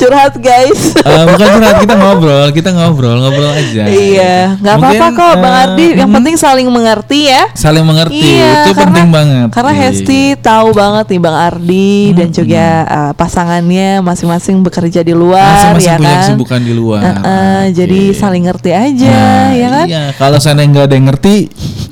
Curhat 0.00 0.34
guys 0.40 0.96
Eh, 0.96 1.24
bukan 1.28 1.46
curhat, 1.60 1.76
kita 1.84 1.94
ngobrol, 1.96 2.46
kita 2.50 2.70
ngobrol, 2.72 3.16
ngobrol 3.20 3.52
aja. 3.52 3.84
Iya 3.86 4.56
nggak 4.56 4.74
apa-apa 4.76 5.06
kok 5.12 5.34
Bang 5.36 5.54
eh, 5.54 5.62
Ardi 5.68 5.86
Yang 6.00 6.08
hmm, 6.08 6.16
penting 6.16 6.34
saling 6.40 6.68
mengerti 6.72 7.20
ya 7.28 7.44
saling 7.52 7.84
mengerti 7.84 8.40
Iya, 8.40 8.64
itu 8.64 8.72
karena, 8.72 8.82
penting 8.88 9.06
banget. 9.12 9.48
Karena 9.52 9.72
Iya. 9.72 9.82
Hesti 9.92 10.22
tahu 10.40 10.68
banget 10.72 11.04
nih 11.12 11.20
Bang 11.20 11.36
Ardi 11.36 11.92
dan 12.16 12.28
juga 12.32 12.66
uh, 12.88 13.12
pasangannya 13.12 14.00
masing-masing 14.00 14.56
bekerja 14.64 15.00
di 15.04 15.12
luar 15.12 15.76
Masing-masing 15.76 15.84
ya 15.86 15.96
punya 16.00 16.08
kan. 16.08 16.20
kesibukan 16.24 16.60
di 16.64 16.72
luar. 16.72 17.00
Uh, 17.00 17.08
uh, 17.08 17.20
Oke. 17.20 17.76
Jadi 17.76 18.00
saling 18.16 18.44
ngerti 18.48 18.70
aja 18.72 19.12
Nah, 19.12 19.48
ya 19.52 19.68
kan. 19.68 19.86
Iya, 19.86 20.02
kalau 20.16 20.38
saya 20.40 20.56
nggak 20.56 20.84
ada 20.88 20.94
yang 20.96 21.06
ngerti 21.12 21.34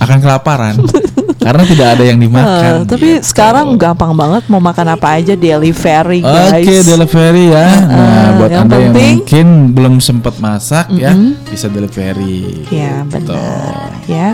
akan 0.00 0.18
kelaparan. 0.24 0.74
Karena 1.38 1.62
tidak 1.62 1.88
ada 1.88 2.02
yang 2.02 2.18
Uh, 2.18 2.24
dimakan. 2.24 2.72
tapi 2.84 3.08
gitu. 3.14 3.24
sekarang 3.24 3.66
gampang 3.74 4.12
banget 4.12 4.42
mau 4.46 4.58
makan 4.58 4.86
apa 4.90 5.16
aja 5.16 5.32
delivery 5.32 6.18
guys. 6.20 6.60
Oke, 6.60 6.74
delivery 6.82 7.46
ya. 7.48 7.68
Nah, 7.80 8.28
buat 8.36 8.50
yang 8.50 8.62
Anda 8.64 8.74
yang 8.74 8.84
penting- 8.90 9.16
mungkin 9.16 9.46
belum 9.70 9.94
sempat 9.98 10.34
masak 10.36 10.90
ya, 10.92 11.14
bisa 11.46 11.66
delivery. 11.66 12.66
Ya 12.68 13.00
Gitu. 13.00 13.30
benar 13.30 14.02
ya. 14.04 14.28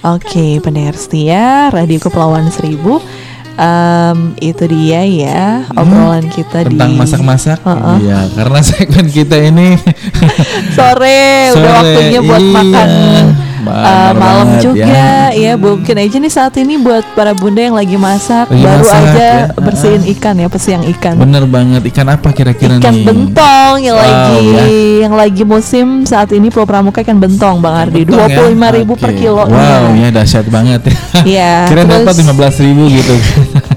Oke 0.00 0.56
pendengar 0.58 0.94
setia 0.94 1.44
Radio 1.68 1.98
Kepulauan 1.98 2.48
Seribu. 2.48 3.02
Em, 3.54 4.18
itu 4.38 4.64
dia 4.68 5.02
ya 5.02 5.42
obrolan 5.74 6.30
kita 6.30 6.62
Hmm. 6.62 6.70
Tentang 6.70 6.90
di 6.90 6.96
masak-masak. 6.96 7.58
Heeh. 7.60 7.96
Iya, 8.00 8.20
karena 8.32 8.60
segmen 8.68 9.06
kita 9.08 9.36
ini 9.36 9.74
sore, 10.78 11.50
udah 11.50 11.52
sore. 11.52 11.70
waktunya 11.82 12.20
buat 12.20 12.38
Iya, 12.40 12.54
makan 12.54 12.88
Uh, 13.68 14.12
malam 14.12 14.46
banget 14.48 14.60
juga 14.64 15.04
ya. 15.30 15.52
mungkin 15.54 15.94
aja 15.94 16.16
nih 16.16 16.32
saat 16.32 16.54
ini 16.56 16.74
buat 16.76 17.04
para 17.12 17.32
bunda 17.32 17.60
yang 17.60 17.72
lagi 17.72 17.94
masak 17.94 18.48
Lagi 18.48 18.58
baru 18.58 18.80
masak, 18.82 19.02
aja 19.06 19.28
ya. 19.44 19.52
bersihin 19.54 20.02
ikan 20.08 20.34
ya 20.34 20.48
pesiang 20.48 20.84
ikan 20.88 21.14
Bener 21.16 21.44
banget 21.44 21.82
ikan 21.86 22.08
apa 22.08 22.28
kira-kira 22.30 22.76
ikan 22.76 22.88
nih? 22.90 23.04
bentong 23.04 23.74
yang 23.78 23.92
Wow, 23.92 24.02
lagi 24.02 24.40
ya. 24.46 24.64
yang 24.98 25.14
lagi 25.14 25.42
musim 25.42 25.86
saat 26.02 26.30
ini 26.30 26.48
Pulau 26.48 26.64
Pramuka 26.64 27.00
ikan 27.00 27.16
bentong 27.16 27.58
Bang 27.58 27.76
Ardi 27.78 28.02
Bentong 28.02 28.16
dua 28.16 28.26
ya? 28.26 28.36
puluh 28.36 28.50
lima 28.50 28.68
ribu 28.70 28.92
per 28.94 29.10
Oke. 29.10 29.18
kilo 29.18 29.44
Wow 29.44 29.84
ya 29.94 30.08
dahsyat 30.10 30.46
banget 30.46 30.80
ya. 30.82 30.94
Iya, 31.20 31.52
Kira 31.68 31.82
dapat 31.84 32.14
lima 32.16 32.32
belas 32.32 32.54
ribu 32.56 32.88
gitu. 32.88 33.14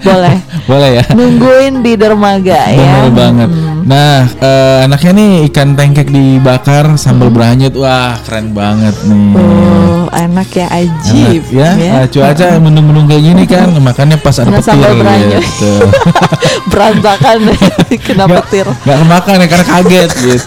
boleh 0.02 0.36
Boleh 0.70 0.90
ya. 0.98 1.06
nungguin 1.12 1.82
di 1.82 1.94
dermaga 1.94 2.62
ya 2.66 2.80
Bener 3.04 3.12
banget. 3.12 3.50
Nah, 3.84 4.30
eh, 4.32 4.86
anaknya 4.86 5.12
nih 5.14 5.30
ikan 5.48 5.74
tengkek 5.74 6.08
dibakar 6.08 6.96
sambal 6.96 7.28
Hmm. 7.28 7.36
beranyut. 7.36 7.74
Wah, 7.74 8.14
keren 8.22 8.52
banget 8.52 8.94
nih. 9.04 9.34
Oh, 9.34 10.06
enak 10.12 10.50
ya 10.52 10.68
ajib 10.70 11.42
Enak, 11.46 11.78
ya, 11.78 11.94
Eh, 11.98 12.06
cuaca 12.08 12.46
mendung-mendung 12.58 13.06
kayak 13.06 13.24
gini 13.24 13.44
kan, 13.46 13.68
makannya 13.82 14.18
pas 14.18 14.36
ada 14.36 14.48
Kena 14.48 14.58
petir 14.58 14.70
sambal 14.72 14.92
beranyut. 14.96 15.42
gitu. 15.42 15.74
berantakan 16.72 17.38
kena 18.06 18.24
Nggak- 18.24 18.38
petir 18.44 18.66
nggak 18.68 18.98
kemakan 18.98 19.36
ya 19.36 19.48
karena 19.48 19.66
kaget 19.68 20.10
gitu. 20.16 20.46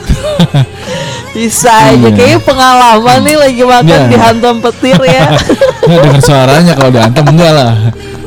bisa 1.33 1.73
aja 1.73 1.99
Iya. 1.99 2.09
kayaknya 2.11 2.39
pengalaman 2.41 3.19
nih 3.21 3.37
lagi 3.37 3.63
makan 3.65 3.85
Iya. 3.85 4.09
dihantam 4.09 4.57
petir 4.61 4.99
ya 5.03 5.23
Nggak 5.83 6.01
dengar 6.01 6.23
suaranya 6.23 6.73
kalau 6.73 6.91
diantem 6.91 7.25
enggak 7.27 7.53
lah. 7.53 7.73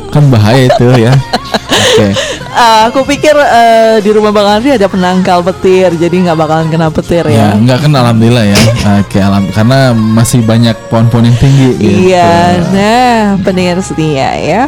Kan 0.08 0.24
bahaya 0.28 0.62
itu 0.66 0.86
ya. 0.98 1.14
Oke. 1.50 2.08
Ah, 2.50 2.86
aku 2.88 3.02
pikir 3.04 3.34
eh, 3.34 3.98
di 4.00 4.10
rumah 4.10 4.30
Bang 4.30 4.48
Andri 4.50 4.72
ada 4.72 4.86
penangkal 4.86 5.42
petir 5.42 5.94
jadi 5.94 6.14
nggak 6.24 6.38
bakalan 6.38 6.68
kena 6.68 6.88
petir 6.88 7.24
Ya, 7.26 7.34
ya 7.34 7.48
enggak 7.54 7.84
kan 7.84 7.92
alhamdulillah 7.92 8.46
ya. 8.46 8.58
Oke, 9.02 9.18
alam 9.18 9.50
karena 9.50 9.80
masih 9.92 10.42
banyak 10.42 10.76
pohon-pohon 10.88 11.26
yang 11.26 11.38
tinggi 11.38 11.70
gitu. 11.76 11.98
Iya, 12.08 12.32
nah 12.70 13.16
pendengar 13.40 13.80
setia 13.80 14.30
ya. 14.36 14.64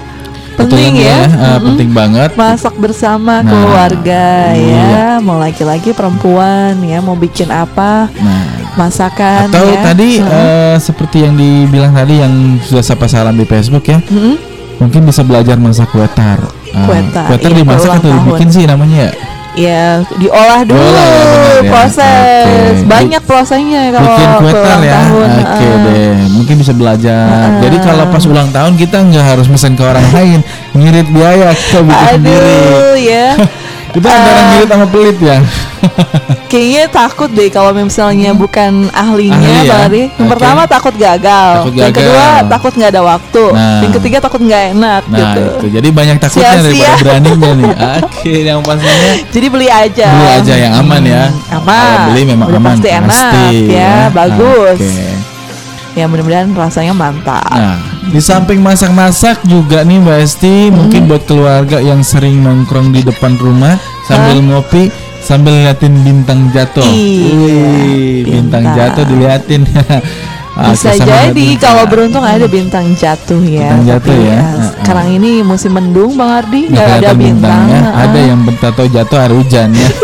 Penting 0.56 0.92
kan, 0.92 1.00
ya, 1.00 1.18
Eh, 1.24 1.30
Mm-mm. 1.32 1.66
penting 1.66 1.90
banget. 1.90 2.30
masak 2.36 2.76
bersama 2.76 3.40
Nah, 3.40 3.48
keluarga 3.48 4.52
iya. 4.52 4.84
ya, 4.92 5.08
mau 5.18 5.40
laki-laki 5.40 5.96
perempuan 5.96 6.76
ya, 6.84 7.00
mau 7.00 7.16
bikin 7.16 7.48
apa 7.48 8.12
Nah, 8.12 8.44
masakan 8.76 9.48
atau 9.48 9.64
ya. 9.66 9.80
tadi 9.86 10.20
Mm-mm. 10.20 10.28
eh, 10.28 10.76
seperti 10.78 11.24
yang 11.24 11.34
dibilang 11.34 11.96
tadi 11.96 12.20
yang 12.20 12.34
sudah 12.60 12.84
sapa 12.84 13.08
salam 13.08 13.34
di 13.34 13.44
Facebook 13.44 13.88
ya. 13.88 14.04
Mm-mm. 14.04 14.36
Mungkin 14.80 15.02
bisa 15.04 15.22
belajar 15.22 15.56
masak 15.56 15.88
kue 15.90 16.08
tar. 16.10 16.40
Ah, 16.72 16.86
Kue 16.86 17.00
tar, 17.10 17.28
kue 17.28 17.38
tar 17.38 17.50
iya, 17.50 17.58
dimasak 17.58 17.92
atau 17.94 18.00
tahun. 18.06 18.16
dibikin 18.18 18.48
sih 18.50 18.64
namanya 18.64 19.00
ya? 19.02 19.12
ya 19.52 19.84
diolah 20.14 20.62
dulu 20.62 20.78
Diolah 20.78 21.04
ya, 21.04 21.20
benar 21.26 21.58
ya. 21.58 21.70
proses 21.70 22.46
Oke. 22.78 22.86
banyak 22.88 23.22
prosesnya 23.26 23.82
kalau 23.92 24.08
bikin 24.08 24.30
kue 24.38 24.52
tar 24.54 24.62
ulang 24.62 24.82
ya. 24.82 24.94
tahun, 24.96 25.28
Oke 25.36 25.50
ah. 25.66 25.78
deh, 25.84 26.12
mungkin 26.32 26.56
bisa 26.56 26.72
belajar. 26.72 27.28
Ah. 27.28 27.60
Jadi 27.60 27.78
kalau 27.80 28.04
pas 28.08 28.24
ulang 28.24 28.50
tahun 28.50 28.74
kita 28.74 28.98
nggak 29.02 29.26
harus 29.26 29.48
mesen 29.48 29.74
ke 29.74 29.84
orang 29.84 30.06
lain, 30.10 30.40
ngirit 30.72 31.08
biaya 31.10 31.50
kita 31.52 31.80
bikin 31.82 32.08
sendiri. 32.16 32.56
aduh 32.62 32.96
ya 32.96 33.28
Kita 33.90 34.06
antara 34.08 34.38
Ah. 34.38 34.46
ngirit 34.54 34.70
sama 34.70 34.86
pelit 34.88 35.18
ya. 35.20 35.38
Kayaknya 36.46 36.84
takut 36.90 37.30
deh 37.30 37.46
kalau 37.48 37.70
misalnya 37.72 38.34
bukan 38.34 38.90
ahlinya 38.90 39.38
Ahli 39.38 39.54
ya? 39.60 39.70
Bang 39.70 39.82
Ari. 39.86 40.04
Yang 40.10 40.18
Oke. 40.20 40.32
pertama 40.34 40.62
takut 40.66 40.96
gagal. 40.96 41.50
Takut 41.62 41.74
Yang 41.74 41.86
gagal. 41.86 42.02
kedua 42.02 42.26
takut 42.50 42.72
nggak 42.74 42.90
ada 42.90 43.02
waktu. 43.06 43.44
Nah. 43.50 43.80
Yang 43.80 43.94
ketiga 44.02 44.18
takut 44.20 44.42
nggak 44.42 44.64
enak 44.74 45.02
Nah 45.06 45.18
gitu. 45.20 45.44
itu, 45.46 45.66
jadi 45.78 45.88
banyak 45.92 46.18
takutnya 46.18 46.50
Sia-sia. 46.50 46.66
daripada 46.66 46.98
beraninya 47.06 47.52
nih. 47.54 47.72
Oke, 48.02 48.34
yang 48.42 48.60
pastinya 48.60 49.12
Jadi 49.36 49.48
beli 49.48 49.68
aja. 49.70 50.08
beli 50.10 50.28
aja 50.36 50.54
yang 50.58 50.74
aman 50.76 51.02
ya. 51.06 51.24
Hmm, 51.28 51.56
aman. 51.56 51.78
Kalau 51.78 52.00
beli 52.10 52.22
memang 52.26 52.48
Udah 52.48 52.60
aman 52.60 52.72
pasti 52.74 52.90
enak, 52.90 53.32
ya, 53.70 53.94
bagus. 54.10 54.78
Oke. 54.82 55.06
Ya 55.94 56.06
mudah-mudahan 56.06 56.50
rasanya 56.52 56.94
mantap. 56.94 57.44
Nah, 57.52 57.78
di 58.08 58.18
samping 58.20 58.58
masak-masak 58.58 59.42
juga 59.44 59.82
nih 59.82 60.00
Mbak 60.00 60.18
Esti, 60.20 60.56
mungkin 60.70 61.02
Hmm. 61.04 61.10
buat 61.10 61.24
keluarga 61.26 61.78
yang 61.78 62.02
sering 62.02 62.40
nongkrong 62.40 62.90
di 62.90 63.04
depan 63.04 63.36
rumah 63.36 63.76
sambil 64.06 64.40
ngopi 64.40 64.90
sambil 65.20 65.54
liatin 65.54 65.94
bintang 66.02 66.50
jatuh. 66.56 66.84
Iya, 66.84 68.26
bintang 68.26 68.64
bintang. 68.66 68.76
jatuh 68.76 69.04
diliatin. 69.06 69.62
Bisa 70.70 70.92
jadi 70.96 71.32
bintang. 71.32 71.60
kalau 71.60 71.84
beruntung 71.88 72.24
ada 72.24 72.46
bintang 72.46 72.86
jatuh 72.94 73.42
ya. 73.42 73.72
Bintang 73.72 73.84
jatuh 73.88 74.12
Tapi 74.12 74.28
ya. 74.28 74.42
Sekarang 74.80 75.08
ini 75.10 75.32
musim 75.42 75.72
mendung 75.72 76.14
Bang 76.16 76.44
Ardi 76.44 76.68
Nggak 76.68 76.82
ada 76.82 76.90
kelihatan 77.00 77.16
bintang. 77.16 77.60
bintangnya, 77.64 77.80
Ah. 77.90 78.04
ada 78.04 78.20
yang 78.20 78.40
tahu 78.60 78.88
jatuh 78.88 79.18
hari 79.18 79.34
hujan 79.38 79.68
ya. 79.72 79.90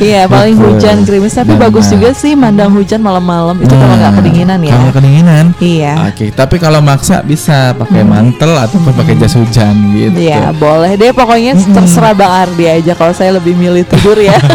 Iya 0.00 0.22
paling 0.26 0.56
Betul. 0.56 0.68
hujan 0.80 0.96
gerimis 1.04 1.34
tapi 1.36 1.52
Benar. 1.52 1.62
bagus 1.68 1.92
juga 1.92 2.10
sih 2.16 2.32
mandang 2.32 2.72
hujan 2.72 3.04
malam-malam 3.04 3.60
itu 3.60 3.68
kalau 3.70 3.94
nggak 3.94 4.12
kedinginan 4.16 4.60
ya. 4.64 4.72
Kalau 4.72 4.92
kedinginan. 4.96 5.44
Iya. 5.60 5.92
Oke, 6.08 6.26
tapi 6.32 6.56
kalau 6.56 6.80
maksa 6.80 7.20
bisa 7.20 7.76
pakai 7.76 8.00
mantel 8.02 8.56
ataupun 8.56 8.96
pakai 8.96 9.14
jas 9.16 9.36
hujan 9.36 9.76
gitu. 9.92 10.16
Iya 10.16 10.56
boleh 10.56 10.96
deh 10.96 11.12
pokoknya 11.12 11.52
terserah 11.52 12.16
Bang 12.16 12.32
Ardi 12.32 12.64
aja 12.64 12.92
kalau 12.96 13.12
saya 13.12 13.36
lebih 13.36 13.52
milih 13.52 13.84
tidur 13.84 14.16
ya. 14.16 14.36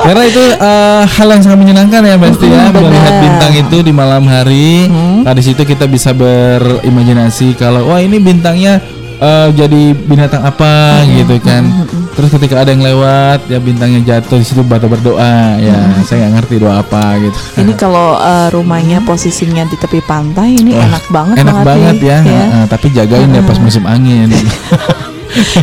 Karena 0.00 0.22
itu 0.24 0.40
eh, 0.40 1.02
hal 1.04 1.28
yang 1.28 1.42
sangat 1.42 1.58
menyenangkan 1.60 2.00
ya 2.00 2.16
Besti 2.16 2.46
ya 2.46 2.68
melihat 2.74 3.14
bintang 3.20 3.52
itu 3.54 3.76
di 3.80 3.92
malam 3.92 4.24
hari. 4.30 4.86
Nah 5.26 5.34
di 5.34 5.42
situ 5.42 5.62
kita 5.62 5.84
bisa 5.84 6.14
berimajinasi 6.14 7.58
kalau 7.58 7.90
wah 7.90 7.98
ini 7.98 8.16
bintangnya 8.16 8.78
eh, 9.18 9.48
jadi 9.52 9.82
binatang 9.92 10.40
apa 10.40 11.02
gitu 11.10 11.36
kan. 11.42 11.66
Terus 12.10 12.30
ketika 12.36 12.60
ada 12.60 12.70
yang 12.70 12.84
lewat 12.84 13.48
ya 13.48 13.58
bintangnya 13.58 14.00
jatuh 14.04 14.36
di 14.36 14.44
situ 14.44 14.60
batu 14.62 14.86
berdoa 14.86 15.58
ya. 15.58 15.76
Saya 16.04 16.26
nggak 16.26 16.32
ngerti 16.38 16.54
doa 16.60 16.80
apa 16.80 17.16
gitu. 17.18 17.38
ini 17.60 17.72
kalau 17.82 18.16
eh, 18.16 18.48
rumahnya 18.52 19.02
posisinya 19.02 19.66
di 19.66 19.76
tepi 19.76 20.00
pantai 20.04 20.56
ini 20.56 20.72
enak 20.76 21.04
banget 21.08 21.36
Enak 21.42 21.64
banget 21.66 21.96
ya. 22.00 22.18
ya. 22.22 22.44
Heeh, 22.46 22.64
tapi 22.68 22.86
jagain 22.92 23.30
ya 23.30 23.42
pas 23.42 23.58
musim 23.58 23.84
angin. 23.84 24.30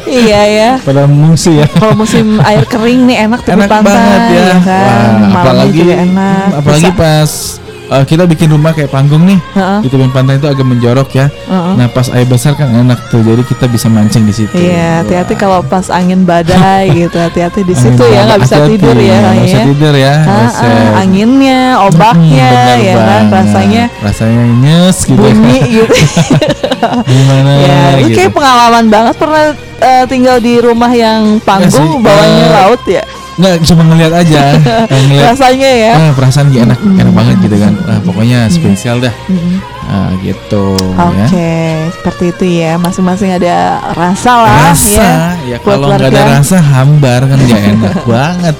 iya 0.08 0.42
ya. 0.48 0.72
Pada 0.80 1.04
mengungsi 1.06 1.60
ya. 1.60 1.68
Kalau 1.68 1.94
musim 1.94 2.40
air 2.42 2.64
kering 2.64 3.04
nih 3.04 3.28
enak 3.28 3.44
tepi 3.44 3.60
enak 3.60 3.70
pantai 3.70 3.92
banget 3.92 4.22
ya, 4.32 4.48
kan. 4.64 5.12
Wah, 5.28 5.42
apalagi 5.44 5.78
juga 5.78 5.96
enak. 6.00 6.46
hmm, 6.48 6.60
apalagi 6.64 6.90
Bisa- 6.90 6.98
pas 6.98 7.32
uh, 7.90 8.04
kita 8.04 8.24
bikin 8.26 8.52
rumah 8.52 8.72
kayak 8.72 8.92
panggung 8.92 9.24
nih 9.24 9.40
Heeh. 9.56 9.80
di 9.84 9.88
tepi 9.88 10.08
pantai 10.12 10.38
itu 10.40 10.48
agak 10.48 10.66
menjorok 10.66 11.10
ya 11.14 11.28
Heeh. 11.28 11.74
nah 11.76 11.88
pas 11.88 12.08
air 12.12 12.28
besar 12.28 12.54
kan 12.54 12.70
enak 12.70 13.10
tuh 13.10 13.24
jadi 13.24 13.42
kita 13.44 13.66
bisa 13.68 13.88
mancing 13.88 14.24
di 14.24 14.34
situ 14.36 14.54
Iya, 14.58 15.04
hati-hati 15.04 15.34
Wah. 15.36 15.40
kalau 15.40 15.60
pas 15.64 15.88
angin 15.90 16.24
badai 16.24 16.92
gitu, 17.06 17.18
hati-hati 17.18 17.62
di 17.64 17.74
Angin 17.74 17.84
situ 17.94 18.04
ya 18.08 18.22
nggak 18.26 18.40
bisa 18.44 18.56
hati-hati, 18.60 18.72
tidur 18.78 18.98
ya, 18.98 19.16
nggak 19.18 19.36
bisa 19.44 19.58
ya. 19.58 19.66
tidur 19.66 19.94
ya 19.96 20.14
ah, 20.28 21.02
anginnya, 21.02 21.62
ombaknya, 21.84 22.50
Hmm, 22.68 22.82
ya 22.84 22.96
kan, 22.98 23.24
rasanya 23.32 23.84
rasanya 24.02 24.44
nyes 24.62 24.98
gitu 25.06 25.18
bunyi 25.18 25.60
gitu. 25.82 25.94
gimana 27.08 27.52
ya, 27.58 27.80
itu 28.00 28.08
gitu. 28.12 28.18
kayak 28.18 28.32
pengalaman 28.34 28.86
banget 28.88 29.16
pernah 29.18 29.46
eh, 29.78 30.04
tinggal 30.10 30.38
di 30.38 30.54
rumah 30.62 30.92
yang 30.92 31.38
panggung, 31.42 31.72
sih, 31.72 32.02
bawahnya 32.02 32.44
eh, 32.46 32.52
laut 32.54 32.82
ya. 32.86 33.04
Nggak 33.38 33.56
cuma 33.70 33.86
ngeliat 33.86 34.14
aja. 34.18 34.58
Ngeliat 34.90 35.38
Rasanya 35.38 35.70
ya. 35.70 35.92
ah, 35.94 36.12
perasaan 36.18 36.50
gak 36.50 36.64
enak 36.74 36.80
enak 36.82 37.14
banget 37.14 37.36
gitu 37.46 37.58
kan. 37.62 37.74
Ah, 37.86 38.00
pokoknya 38.02 38.40
spesial 38.50 38.98
dah. 38.98 39.14
Ah, 39.88 40.12
gitu 40.20 40.76
Oke, 40.98 41.32
ya. 41.32 41.94
seperti 41.94 42.24
itu 42.34 42.46
ya. 42.66 42.76
Masing-masing 42.76 43.38
ada 43.38 43.80
rasa 43.94 44.32
lah 44.42 44.74
rasa 44.74 45.38
ya, 45.46 45.56
ya. 45.56 45.58
kalau 45.62 45.88
nggak 45.94 46.12
ada 46.12 46.42
rasa 46.42 46.58
hambar 46.60 47.24
kan 47.24 47.38
nggak 47.38 47.64
enak 47.78 47.96
banget. 48.12 48.56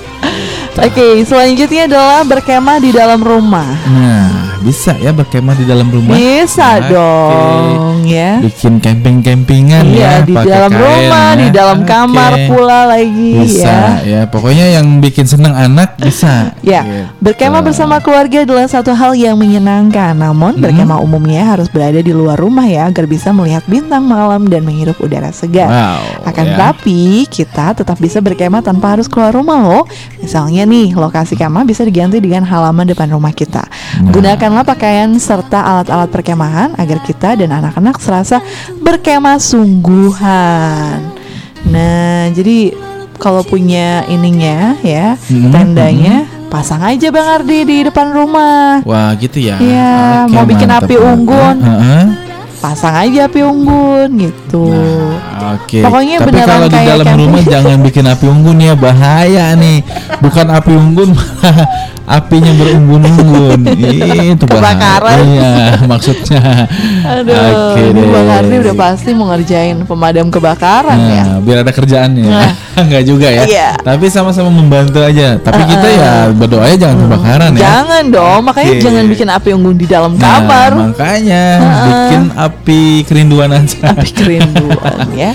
Oke, 0.78 1.26
selanjutnya 1.26 1.90
adalah 1.90 2.22
berkemah 2.22 2.78
di 2.78 2.94
dalam 2.94 3.18
rumah. 3.18 3.66
nah 3.90 4.37
bisa 4.60 4.92
ya 4.96 5.10
berkemah 5.10 5.54
di 5.54 5.64
dalam 5.64 5.88
rumah 5.88 6.14
Bisa 6.14 6.80
Oke. 6.80 6.92
dong 6.92 8.04
ya. 8.04 8.40
bikin 8.40 8.78
camping-campingan 8.78 9.84
Iya, 9.86 10.00
ya 10.00 10.14
di 10.22 10.34
dalam 10.34 10.70
kain 10.70 10.80
rumah, 10.80 11.30
ya. 11.30 11.38
di 11.38 11.48
dalam 11.50 11.80
kamar 11.84 12.32
pula 12.48 12.80
lagi 12.88 13.30
bisa 13.38 14.02
ya. 14.02 14.04
ya 14.04 14.22
pokoknya 14.26 14.66
yang 14.74 14.98
bikin 14.98 15.24
seneng 15.24 15.52
anak 15.52 15.96
bisa 15.98 16.52
Ya, 16.64 16.82
Gitu. 16.82 17.04
berkemah 17.22 17.62
bersama 17.62 17.98
keluarga 17.98 18.44
adalah 18.44 18.66
satu 18.66 18.92
hal 18.92 19.14
yang 19.14 19.36
menyenangkan. 19.36 20.14
Namun, 20.14 20.56
Hmm. 20.56 20.64
berkemah 20.64 21.00
umumnya 21.00 21.46
harus 21.48 21.68
berada 21.68 21.98
di 21.98 22.12
luar 22.12 22.36
rumah 22.36 22.66
ya 22.66 22.86
agar 22.86 23.06
bisa 23.06 23.30
melihat 23.30 23.64
bintang 23.66 24.04
malam 24.04 24.46
dan 24.46 24.64
menghirup 24.64 24.98
udara 24.98 25.30
segar. 25.30 25.68
wow 25.68 26.02
Akan 26.24 26.44
ya. 26.46 26.52
tetapi, 26.54 27.00
kita 27.26 27.72
tetap 27.74 27.98
bisa 27.98 28.20
berkemah 28.20 28.60
tanpa 28.60 28.94
harus 28.94 29.06
keluar 29.06 29.32
rumah 29.32 29.60
loh. 29.60 29.84
Misalnya 30.18 30.64
nih, 30.64 30.92
lokasi 30.94 31.34
kemah 31.34 31.64
bisa 31.64 31.82
diganti 31.82 32.18
dengan 32.18 32.44
halaman 32.44 32.84
depan 32.86 33.08
rumah 33.08 33.32
kita. 33.32 33.64
Nah. 33.64 34.12
Gunakanlah 34.48 34.72
pakaian 34.72 35.12
serta 35.20 35.60
alat-alat 35.60 36.08
perkemahan 36.08 36.72
agar 36.80 37.04
kita 37.04 37.36
dan 37.36 37.52
anak-anak 37.52 38.00
serasa 38.00 38.40
berkemah 38.80 39.44
sungguhan. 39.44 41.04
Nah, 41.68 42.32
jadi 42.32 42.72
kalau 43.20 43.44
punya 43.44 44.08
ininya 44.08 44.80
ya, 44.80 45.20
Hmm, 45.28 45.52
tendanya 45.52 46.24
pasang 46.48 46.80
aja 46.80 47.12
Bang 47.12 47.28
Ardi 47.28 47.68
di 47.68 47.78
depan 47.84 48.08
rumah. 48.08 48.80
wah 48.88 49.12
gitu 49.20 49.36
ya 49.36 49.60
Iya, 49.60 50.32
mau 50.32 50.48
bikin 50.48 50.72
api 50.72 50.96
unggun. 50.96 51.58
Heeh. 51.60 52.04
Pasang 52.64 52.96
aja 52.96 53.28
api 53.28 53.44
unggun 53.44 54.16
gitu. 54.16 54.72
Nah, 54.72 55.27
Oke. 55.54 55.80
Pokoknya 55.82 56.16
Tapi 56.18 56.28
beneran 56.28 56.48
kalau 56.50 56.68
di 56.68 56.80
dalam 56.80 57.06
camping. 57.06 57.22
rumah 57.24 57.42
jangan 57.44 57.78
bikin 57.82 58.06
api 58.06 58.26
unggun 58.26 58.58
ya 58.60 58.74
bahaya 58.74 59.46
nih. 59.54 59.78
Bukan 60.18 60.46
api 60.50 60.72
unggun, 60.72 61.10
apinya 62.18 62.52
berunggun-unggun. 62.54 63.60
Itu. 64.34 64.46
Kebakaran. 64.46 65.18
Iya, 65.20 65.52
maksudnya. 65.84 66.42
Aduh, 67.04 67.36
Oke 67.74 67.82
ini 67.86 68.00
deh. 68.00 68.08
Bang 68.08 68.30
Ardi 68.30 68.56
udah 68.60 68.76
pasti 68.76 69.10
mau 69.12 69.28
ngerjain 69.28 69.78
pemadam 69.84 70.28
kebakaran 70.28 70.98
ya. 70.98 71.24
Nah, 71.28 71.40
biar 71.40 71.58
ada 71.62 71.72
kerjaannya. 71.72 72.26
Nah. 72.26 72.54
Enggak 72.78 73.04
juga 73.04 73.28
ya. 73.28 73.44
Iya. 73.44 73.70
Tapi 73.82 74.06
sama-sama 74.08 74.48
membantu 74.48 75.02
aja. 75.02 75.36
Tapi 75.36 75.62
kita 75.66 75.88
ya 75.90 76.12
berdoanya 76.30 76.78
jangan 76.80 76.98
kebakaran 77.04 77.50
ya. 77.52 77.60
Jangan 77.60 78.04
dong, 78.08 78.40
makanya 78.44 78.72
Oke. 78.72 78.82
jangan 78.82 79.04
bikin 79.08 79.28
api 79.28 79.50
unggun 79.52 79.76
di 79.76 79.86
dalam 79.86 80.12
Nah, 80.14 80.22
kamar. 80.40 80.72
makanya 80.78 81.44
bikin 81.84 82.24
api 82.32 82.82
kerinduan 83.04 83.50
aja. 83.52 83.78
Api 83.92 84.10
kerinduan 84.14 84.98
ya. 85.18 85.27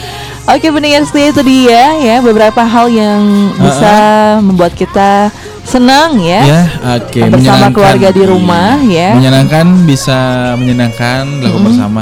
Oke 0.42 0.74
pendengar 0.74 1.06
setia 1.06 1.30
itu 1.30 1.42
dia 1.46 1.94
ya 2.02 2.16
beberapa 2.18 2.66
hal 2.66 2.90
yang 2.90 3.22
bisa 3.56 3.94
membuat 4.42 4.74
kita 4.74 5.30
senang 5.62 6.18
ya. 6.18 6.42
Ya, 6.42 6.62
oke. 6.98 7.20
Bersama 7.30 7.70
keluarga 7.70 8.08
di 8.10 8.22
rumah, 8.26 8.76
ya. 8.82 9.14
Menyenangkan 9.14 9.86
bisa 9.86 10.52
menyenangkan 10.58 11.40
dilakukan 11.40 11.62
bersama. 11.62 12.00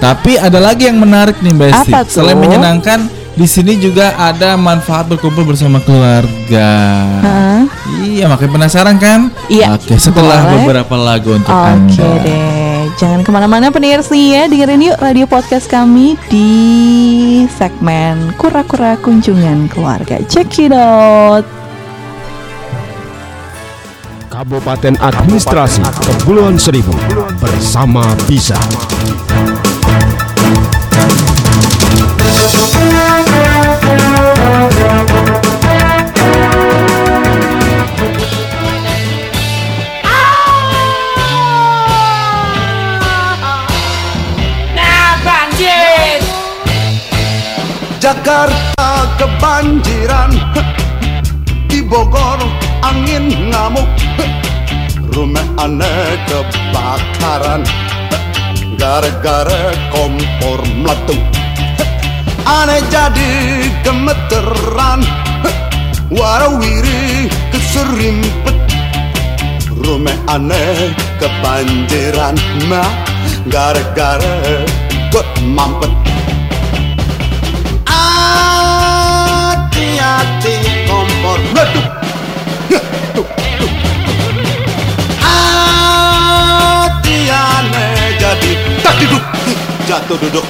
Tapi 0.00 0.34
ada 0.40 0.58
lagi 0.58 0.90
yang 0.90 0.98
menarik 0.98 1.38
nih 1.44 1.52
Mbak 1.54 1.68
Esti. 1.70 1.92
Selain 2.10 2.34
menyenangkan, 2.34 3.06
di 3.38 3.46
sini 3.46 3.78
juga 3.78 4.16
ada 4.18 4.58
manfaat 4.58 5.06
berkumpul 5.06 5.46
bersama 5.46 5.78
keluarga. 5.84 6.72
Hah? 7.22 7.62
Iya, 8.02 8.26
makanya 8.26 8.50
penasaran 8.50 8.96
kan? 8.98 9.30
Iya, 9.46 9.78
Oke, 9.78 9.94
setelah 10.00 10.42
boleh. 10.42 10.52
beberapa 10.64 10.96
lagu 10.98 11.38
untuk 11.38 11.54
Oke 11.54 12.02
Anda. 12.02 12.08
deh, 12.24 12.71
jangan 12.98 13.20
ke 13.24 13.30
mana-mana 13.32 13.72
pendengar 13.72 14.04
setia 14.04 14.50
dengerin 14.50 14.92
yuk 14.92 14.98
radio 15.00 15.24
podcast 15.24 15.70
kami 15.70 16.18
di 16.28 16.50
segmen 17.56 18.34
kura-kura 18.36 18.98
kunjungan 19.00 19.70
keluarga. 19.70 20.20
Check 20.28 20.58
it 20.60 20.74
out. 20.74 21.46
Kabupaten 24.32 24.96
Administrasi 24.96 25.84
Kepulauan 26.02 26.56
Seribu 26.56 26.96
bersama 27.36 28.02
Bisa. 28.24 28.56
Jakarta 48.02 49.14
kebanjiran. 49.14 50.34
Di 51.70 51.86
Bogor 51.86 52.42
angin 52.82 53.30
ngamuk. 53.46 53.86
Rumah 55.14 55.46
aneh 55.62 56.18
kebakaran. 56.26 57.62
Gara-gara 58.74 59.70
kompor 59.94 60.66
meletup. 60.82 61.22
Aneh 62.42 62.82
jadi 62.90 63.70
gemeteran. 63.86 65.06
Warawiri 66.10 67.30
keserimpet. 67.54 68.56
Rumah 69.78 70.18
aneh 70.26 70.90
kebanjiran. 71.22 72.34
Mah 72.66 72.90
gara-gara 73.46 74.58
gue 75.06 75.24
mampet 75.54 76.11
Hati-hati 80.22 80.86
kompor. 80.86 81.42
Tuh, 83.10 83.26
tuh. 83.58 83.70
Hati 85.18 87.18
aneh 87.26 88.14
jadi 88.22 88.50
tak 88.86 89.02
duduk 89.02 89.24
Jatuh 89.82 90.18
duduk. 90.22 90.46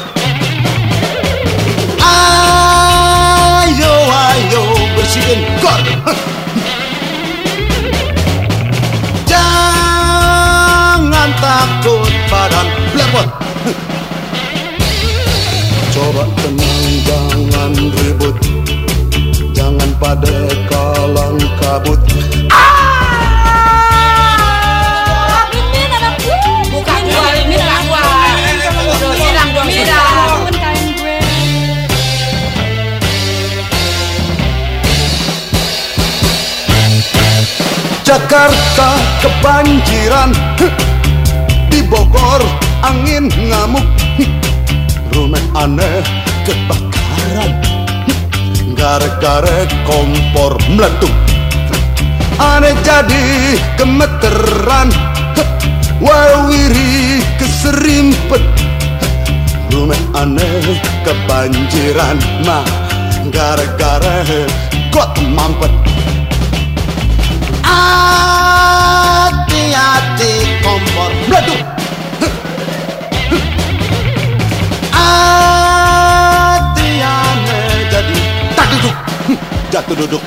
Ayo 2.04 3.94
ayo 4.12 4.62
bersihin 4.92 5.40
gor 5.64 5.80
Jangan 9.24 11.32
takut 11.40 12.12
badan 12.28 12.68
blepot 12.92 13.28
Coba 15.96 16.28
tenang 16.44 16.88
jangan 17.08 17.72
ribut 17.72 18.36
pada 20.02 20.34
kalang 20.66 21.38
kabut. 21.62 22.02
Ini 25.62 25.86
bukan 26.74 27.02
dong. 27.06 27.22
Jakarta 38.02 38.98
kebanjiran. 39.22 40.34
Di 41.70 41.78
Bogor 41.86 42.42
angin 42.82 43.30
ngamuk. 43.30 43.86
Rumah 45.14 45.62
aneh 45.62 46.02
kebakaran 46.42 47.81
Gara-gara 48.82 49.62
kompor 49.86 50.58
meletup. 50.74 51.14
Aneh 52.34 52.74
jadi 52.82 53.54
gemeteran. 53.78 54.90
Wawiri 56.02 57.22
keserimpet. 57.38 58.42
Rumah 59.70 60.02
aneh 60.18 60.82
kebanjiran. 61.06 62.18
Mah 62.42 62.66
gara-gara 63.30 64.26
got 64.90 65.14
mampet. 65.30 65.70
Hati-hati 67.62 68.18
kompor 70.66 71.14
meletup. 71.30 71.62
Hati 74.90 75.71
Jatuh 79.72 79.96
duduk 79.96 80.20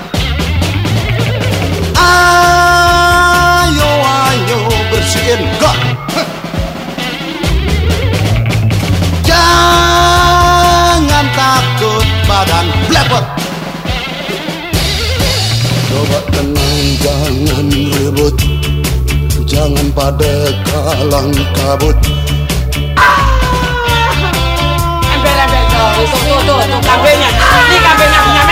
Ayo 2.01 3.91
ayo 4.01 4.59
bersihin 4.89 5.45
got 5.61 5.77
Jangan 9.21 11.25
takut 11.37 12.07
badan 12.25 12.65
blepot 12.89 13.25
Coba 15.93 16.19
tenang 16.33 16.85
jangan 17.05 17.65
ribut 17.69 18.33
Jangan 19.45 19.87
pada 19.93 20.33
kalang 20.73 21.29
kabut 21.53 21.93
Ember, 25.05 25.37
ember, 25.37 25.63
tuh, 25.69 25.89
tuh, 26.01 26.07
tuh, 26.09 26.39
tuh, 26.43 26.59
tuh, 26.65 26.81
kambingnya. 26.83 27.29
Ini 27.31 27.77
kambingnya 27.79 28.19
punya 28.19 28.43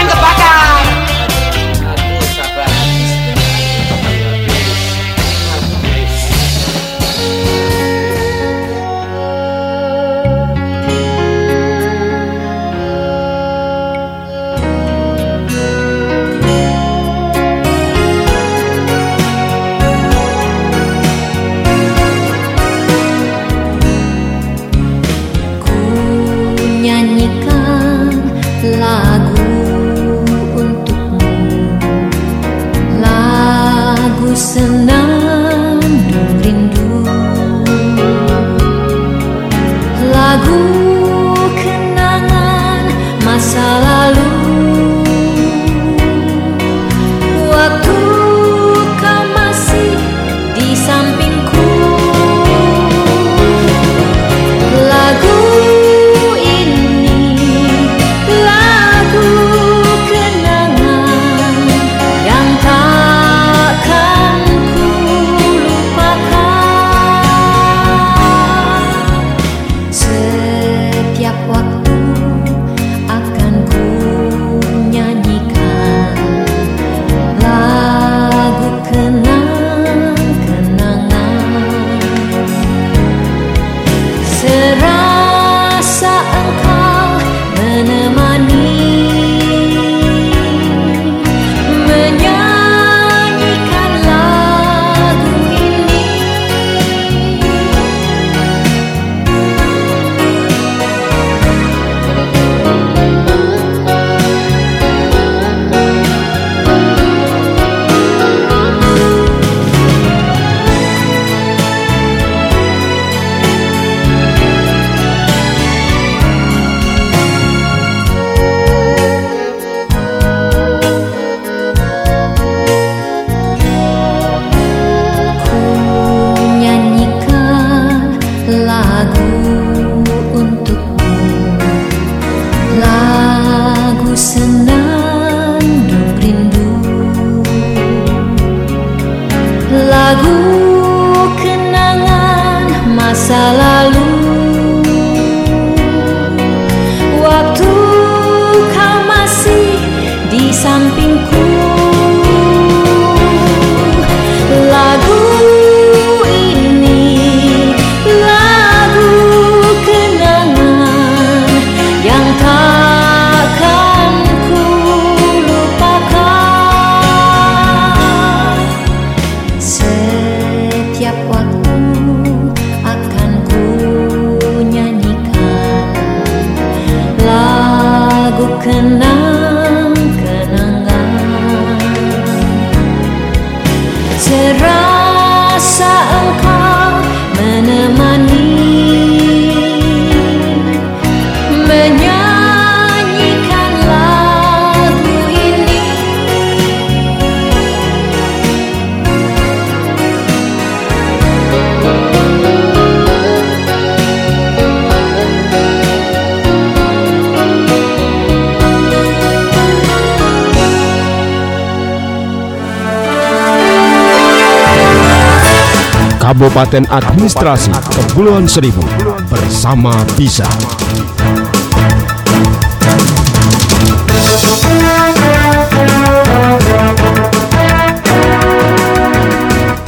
Kabupaten 216.63 216.87
Administrasi 216.95 217.75
Kepulauan 217.91 218.47
Seribu 218.47 218.79
bersama 219.27 219.99
Bisa. 220.15 220.47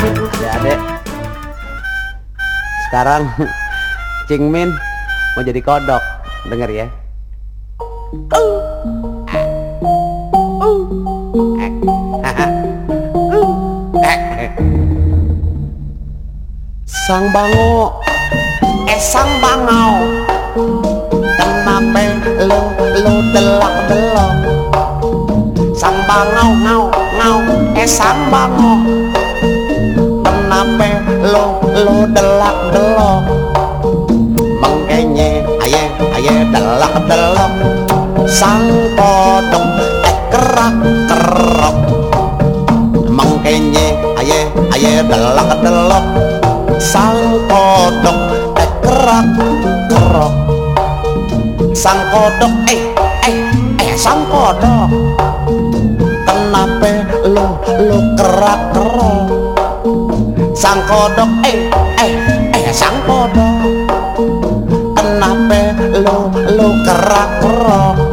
Adek-adek 0.04 0.80
Sekarang 2.92 3.24
Cing 4.28 4.52
Min 4.52 4.76
Mau 5.40 5.48
jadi 5.48 5.64
kodok. 5.64 6.04
Dengar 6.52 6.68
ya 6.68 6.92
Sang 17.06 17.30
bango 17.30 18.02
E 18.90 18.98
sang 18.98 19.30
bangau 19.38 20.26
Kenapa 21.38 22.02
lo 22.42 22.74
lo 22.98 23.14
delak 23.30 23.76
delok 23.86 24.34
Sang 25.78 26.02
bangau 26.10 26.50
ngau 26.66 26.84
ngau 26.90 27.38
E 27.78 27.86
sang 27.86 28.26
bangau 28.34 28.82
Kenapa 30.26 30.90
lo 31.22 31.62
lo 31.78 32.10
delak 32.10 32.58
delok 32.74 33.22
Mengkenye 34.66 35.46
aye 35.62 35.86
aye 36.10 36.36
delak 36.50 36.96
delok 37.06 37.54
Sang 38.26 38.66
podong 38.98 39.70
e 39.78 40.12
kerak 40.34 40.74
kerok 41.06 41.78
Mengkenye 43.14 43.94
aye 44.18 44.50
aye 44.74 45.06
delak 45.06 45.54
delok 45.62 46.35
Sang 46.86 47.18
kodok 47.50 48.20
eh 48.62 48.70
kerak 48.86 49.26
kerok. 49.90 50.34
Sang 51.74 51.98
kodok 52.14 52.54
eh 52.70 52.94
eh 53.26 53.42
eh 53.82 53.94
sang 53.98 54.22
kodok. 54.30 54.94
Kenapa 56.30 56.94
lo 57.26 57.58
lo 57.90 58.00
kerak 58.14 58.60
kerok. 58.70 59.26
Sang 60.54 60.86
kodok 60.86 61.32
eh 61.50 61.74
eh 62.06 62.14
eh 62.54 62.70
sang 62.70 63.02
kodok. 63.10 63.66
Kenapa 64.94 65.74
lo 66.06 66.30
lo 66.30 66.70
kerak 66.86 67.30
kerok 67.42 68.05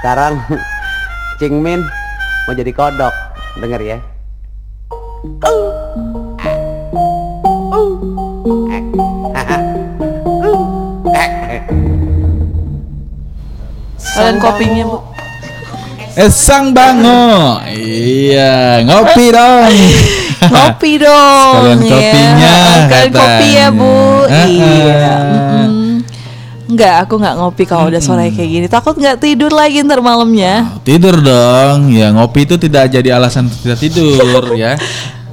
Sekarang 0.00 0.40
Cing 1.36 1.60
Min 1.60 1.84
mau 2.48 2.56
jadi 2.56 2.72
kodok 2.72 3.12
Denger 3.60 3.84
ya 3.84 3.98
Kalian 14.16 14.36
kopinya 14.40 14.84
bu 14.88 14.98
Eh 16.18 16.26
sang 16.26 16.74
bango. 16.74 17.62
Iya, 17.70 18.82
ngopi 18.82 19.30
dong. 19.30 19.70
Ngopi 20.42 20.98
dong. 20.98 21.54
Sekalian 21.54 21.80
ya. 21.80 21.94
kopinya, 21.94 22.56
Sekalian 22.82 23.12
kopi 23.14 23.48
ya, 23.54 23.68
Bu. 23.70 23.94
Iya. 24.26 25.49
Ah, 26.80 26.88
ah. 26.90 26.96
Enggak, 26.96 26.96
aku 27.02 27.14
nggak 27.16 27.34
ngopi 27.36 27.64
kalau 27.64 27.84
udah 27.86 28.00
sore 28.00 28.30
kayak 28.30 28.50
gini. 28.50 28.66
Takut 28.66 28.94
nggak 28.94 29.16
tidur 29.18 29.52
lagi 29.52 29.84
ntar 29.84 30.00
malamnya. 30.00 30.80
Tidur 30.80 31.20
dong. 31.20 31.92
Ya 31.92 32.08
ngopi 32.10 32.44
itu 32.44 32.56
tidak 32.56 32.88
jadi 32.88 33.14
alasan 33.14 33.46
untuk 33.46 33.60
tidak 33.60 33.78
tidur 33.78 34.42
ya. 34.56 34.80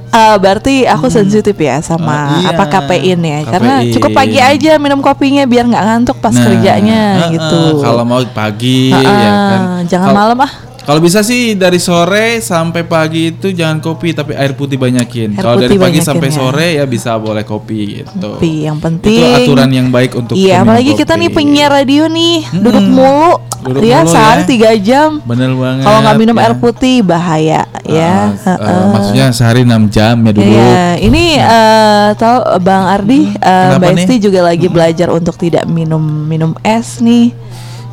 Ah, 0.08 0.36
berarti 0.36 0.88
aku 0.88 1.08
sensitif 1.08 1.52
ya 1.54 1.80
sama 1.80 2.08
Ah, 2.08 2.40
iya. 2.40 2.48
apa 2.52 2.64
kafein 2.66 3.20
ya. 3.20 3.44
Karena 3.44 3.80
Kafein. 3.80 3.92
cukup 3.92 4.10
pagi 4.12 4.40
aja 4.40 4.80
minum 4.80 5.00
kopinya 5.00 5.44
biar 5.44 5.68
nggak 5.68 5.84
ngantuk 5.84 6.16
pas 6.16 6.32
Nah, 6.32 6.44
kerjanya 6.44 7.00
ah, 7.18 7.28
gitu. 7.28 7.60
ah, 7.76 7.82
Kalau 7.84 8.04
mau 8.04 8.20
pagi 8.26 8.88
Ah, 8.88 9.00
ya 9.00 9.08
ah, 9.08 9.48
kan. 9.48 9.60
Jangan 9.84 10.08
Kalau- 10.08 10.16
malam 10.16 10.38
ah. 10.40 10.52
Kalau 10.88 11.04
bisa 11.04 11.20
sih 11.20 11.52
dari 11.52 11.76
sore 11.76 12.40
sampai 12.40 12.80
pagi 12.80 13.36
itu 13.36 13.52
jangan 13.52 13.76
kopi 13.76 14.16
tapi 14.16 14.32
air 14.32 14.56
putih 14.56 14.80
banyakin. 14.80 15.36
Kalau 15.36 15.60
dari 15.60 15.76
pagi 15.76 16.00
banyakin 16.00 16.08
sampai 16.08 16.28
ya. 16.32 16.36
sore 16.40 16.68
ya 16.80 16.84
bisa 16.88 17.12
boleh 17.20 17.44
kopi 17.44 18.00
gitu. 18.00 18.40
Kopi 18.40 18.64
yang 18.64 18.80
penting. 18.80 19.20
Itu 19.20 19.52
aturan 19.52 19.68
yang 19.68 19.92
baik 19.92 20.16
untuk 20.16 20.40
Iya, 20.40 20.64
apalagi 20.64 20.96
kita 20.96 21.12
kopi. 21.12 21.20
nih 21.20 21.30
penyiar 21.36 21.70
radio 21.76 22.08
nih, 22.08 22.40
duduk 22.56 22.88
mulu, 22.88 23.36
Duduk 23.68 23.84
ya 23.84 24.00
mulu 24.00 24.16
sehari 24.16 24.42
ya. 24.42 24.48
tiga 24.48 24.70
jam. 24.80 25.10
Bener 25.28 25.52
banget. 25.52 25.84
Kalau 25.84 25.98
nggak 26.00 26.16
minum 26.24 26.36
ya. 26.40 26.42
air 26.48 26.54
putih 26.56 26.96
bahaya 27.04 27.60
ya. 27.84 28.16
Ah, 28.48 28.56
eh, 28.56 28.84
maksudnya 28.88 29.26
sehari 29.36 29.68
6 29.68 29.92
jam 29.92 30.16
ya 30.24 30.32
dulu. 30.32 30.56
Iya, 30.56 31.04
ini 31.04 31.24
eh, 31.36 32.08
tahu 32.16 32.64
Bang 32.64 32.88
Ardi, 32.88 33.28
eh, 33.28 33.68
Kenapa 33.76 33.92
Mbak? 33.92 34.08
Esti 34.08 34.14
juga 34.24 34.40
lagi 34.40 34.66
belajar 34.72 35.12
untuk 35.12 35.36
tidak 35.36 35.68
minum 35.68 36.00
minum 36.00 36.56
es 36.64 37.04
nih. 37.04 37.36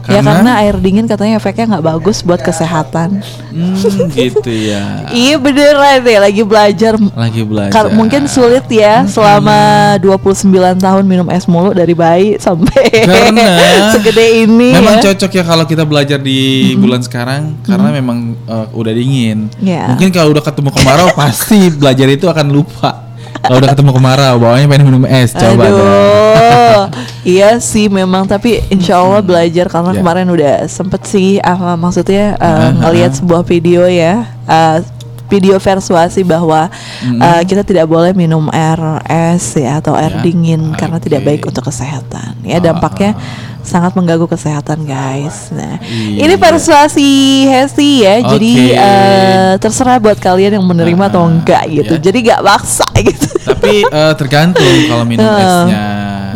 Ya 0.06 0.22
Karena? 0.22 0.38
karena 0.38 0.52
air 0.62 0.76
dingin 0.78 1.10
katanya 1.10 1.36
efeknya 1.36 1.66
nggak 1.76 1.86
bagus 1.88 2.22
buat 2.22 2.38
kesehatan. 2.38 3.26
Hmm, 3.50 3.74
gitu 4.14 4.52
ya. 4.54 5.02
Iya 5.16 5.42
beneran 5.42 6.04
deh, 6.04 6.18
lagi 6.22 6.44
belajar. 6.46 6.94
Lagi 6.96 7.42
belajar. 7.42 7.74
Kar- 7.74 7.90
mungkin 7.90 8.30
sulit 8.30 8.70
ya 8.70 9.02
selama 9.10 9.58
29 9.98 10.46
tahun 10.78 11.04
minum 11.04 11.26
es 11.30 11.46
mulu 11.46 11.72
dari 11.72 11.98
bayi 11.98 12.38
sampai 12.38 13.02
Karena 13.02 13.46
segede 13.98 14.46
ini 14.46 14.78
Memang 14.78 15.02
ya. 15.02 15.10
cocok 15.10 15.32
ya 15.32 15.44
kalau 15.44 15.66
kita 15.66 15.84
belajar 15.84 16.22
di 16.22 16.74
bulan 16.78 17.02
sekarang 17.02 17.58
karena 17.66 17.90
memang 17.90 18.38
eh, 18.46 18.68
udah 18.72 18.94
dingin. 18.94 19.50
Ya. 19.58 19.90
Mungkin 19.90 20.14
kalau 20.14 20.38
udah 20.38 20.44
ketemu 20.44 20.70
kemarau 20.70 21.10
pasti 21.20 21.74
belajar 21.74 22.08
itu 22.08 22.30
akan 22.30 22.48
lupa. 22.54 23.15
Kalau 23.42 23.58
udah 23.60 23.70
ketemu 23.72 23.92
kemarau, 23.94 24.34
bawahnya 24.40 24.68
pengen 24.68 24.86
minum 24.88 25.04
es, 25.06 25.30
coba. 25.32 25.64
Aduh, 25.70 26.84
iya 27.38 27.60
sih 27.60 27.88
memang 27.88 28.26
tapi 28.26 28.62
insya 28.70 28.98
Allah 29.02 29.22
belajar 29.22 29.70
karena 29.70 29.92
Ya. 29.94 30.00
kemarin 30.02 30.28
udah 30.30 30.54
sempet 30.66 31.02
sih 31.06 31.38
apa 31.40 31.78
maksudnya 31.78 32.36
uh, 32.42 32.70
Ah, 32.70 32.70
ngelihat 32.74 33.12
ah. 33.14 33.18
sebuah 33.22 33.42
video 33.46 33.86
ya, 33.86 34.26
uh, 34.46 34.82
video 35.26 35.58
persuasi 35.58 36.22
bahwa 36.22 36.70
uh, 37.18 37.42
kita 37.44 37.62
tidak 37.62 37.86
boleh 37.86 38.12
minum 38.12 38.46
air 38.50 38.78
es 39.06 39.54
ya 39.54 39.80
atau 39.80 39.94
air 39.94 40.12
Ya, 40.12 40.22
dingin 40.22 40.72
karena 40.74 40.98
tidak 40.98 41.22
baik 41.22 41.44
untuk 41.44 41.66
kesehatan. 41.66 42.38
Ya 42.42 42.58
Ah, 42.58 42.64
dampaknya 42.64 43.18
sangat 43.60 43.98
mengganggu 43.98 44.26
kesehatan 44.26 44.86
guys. 44.86 45.50
Nah, 45.50 45.82
Iya. 45.82 46.24
ini 46.24 46.36
persuasi 46.38 47.10
Hesti 47.46 48.06
ya, 48.06 48.22
jadi 48.22 48.54
Oke. 48.70 48.78
uh, 48.78 49.54
terserah 49.58 49.98
buat 49.98 50.16
kalian 50.16 50.56
yang 50.56 50.66
menerima 50.66 51.04
Ah, 51.04 51.10
atau 51.10 51.26
enggak 51.26 51.64
gitu. 51.68 51.98
ya. 51.98 52.02
Jadi 52.02 52.18
nggak 52.22 52.42
maksa 52.42 52.86
gitu. 53.02 53.28
Tapi 53.44 53.82
eh, 53.84 54.14
tergantung 54.16 54.76
kalau 54.88 55.04
minum 55.04 55.26
Ah. 55.26 55.42
esnya. 55.66 55.86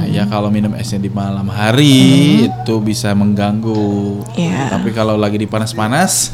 Ya 0.10 0.26
kalau 0.26 0.50
minum 0.50 0.74
esnya 0.74 0.98
di 0.98 1.08
malam 1.08 1.46
hari 1.48 2.50
itu 2.50 2.74
bisa 2.82 3.14
mengganggu. 3.14 4.26
Iya. 4.34 4.74
Tapi 4.74 4.90
kalau 4.90 5.14
lagi 5.14 5.38
dipanas-panas, 5.38 6.34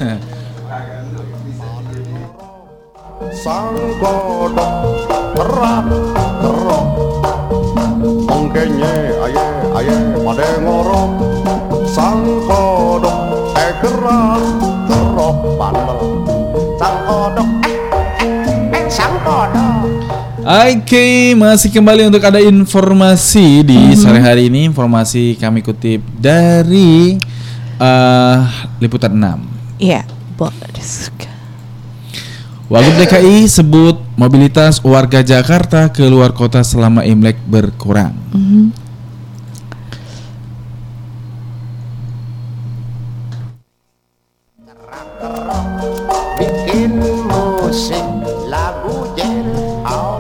sang 3.31 3.71
kodok 3.95 4.71
kerak 5.39 5.87
kerok 6.43 6.85
mengkenye 8.27 8.95
aye 9.23 9.43
aye 9.79 9.95
pada 10.19 10.47
ngorok 10.59 11.11
sang 11.87 12.27
kodok 12.43 13.17
eh 13.55 13.71
kerak 13.79 14.43
kerok 14.91 15.35
bandel 15.55 15.99
sang 16.75 16.97
kodok 17.07 17.49
eh 17.63 18.75
eh 18.75 18.85
sang 18.91 19.15
kodok 19.23 19.73
Oke, 20.45 21.33
masih 21.33 21.73
kembali 21.73 22.05
untuk 22.05 22.21
ada 22.21 22.37
informasi 22.37 23.65
di 23.65 23.97
sore 23.97 24.21
hari 24.21 24.45
ini. 24.45 24.69
Informasi 24.69 25.33
kami 25.41 25.65
kutip 25.65 26.05
dari 26.21 27.17
eh, 27.81 28.37
Liputan 28.77 29.17
6. 29.17 29.81
Iya, 29.81 30.05
boleh. 30.37 30.69
Wagub 32.65 32.97
DKI 32.97 33.45
sebut 33.45 34.01
mobilitas 34.17 34.81
warga 34.81 35.21
Jakarta 35.21 35.93
ke 35.93 36.01
luar 36.09 36.33
kota 36.33 36.65
selama 36.65 37.05
Imlek 37.05 37.37
berkurang. 37.45 38.17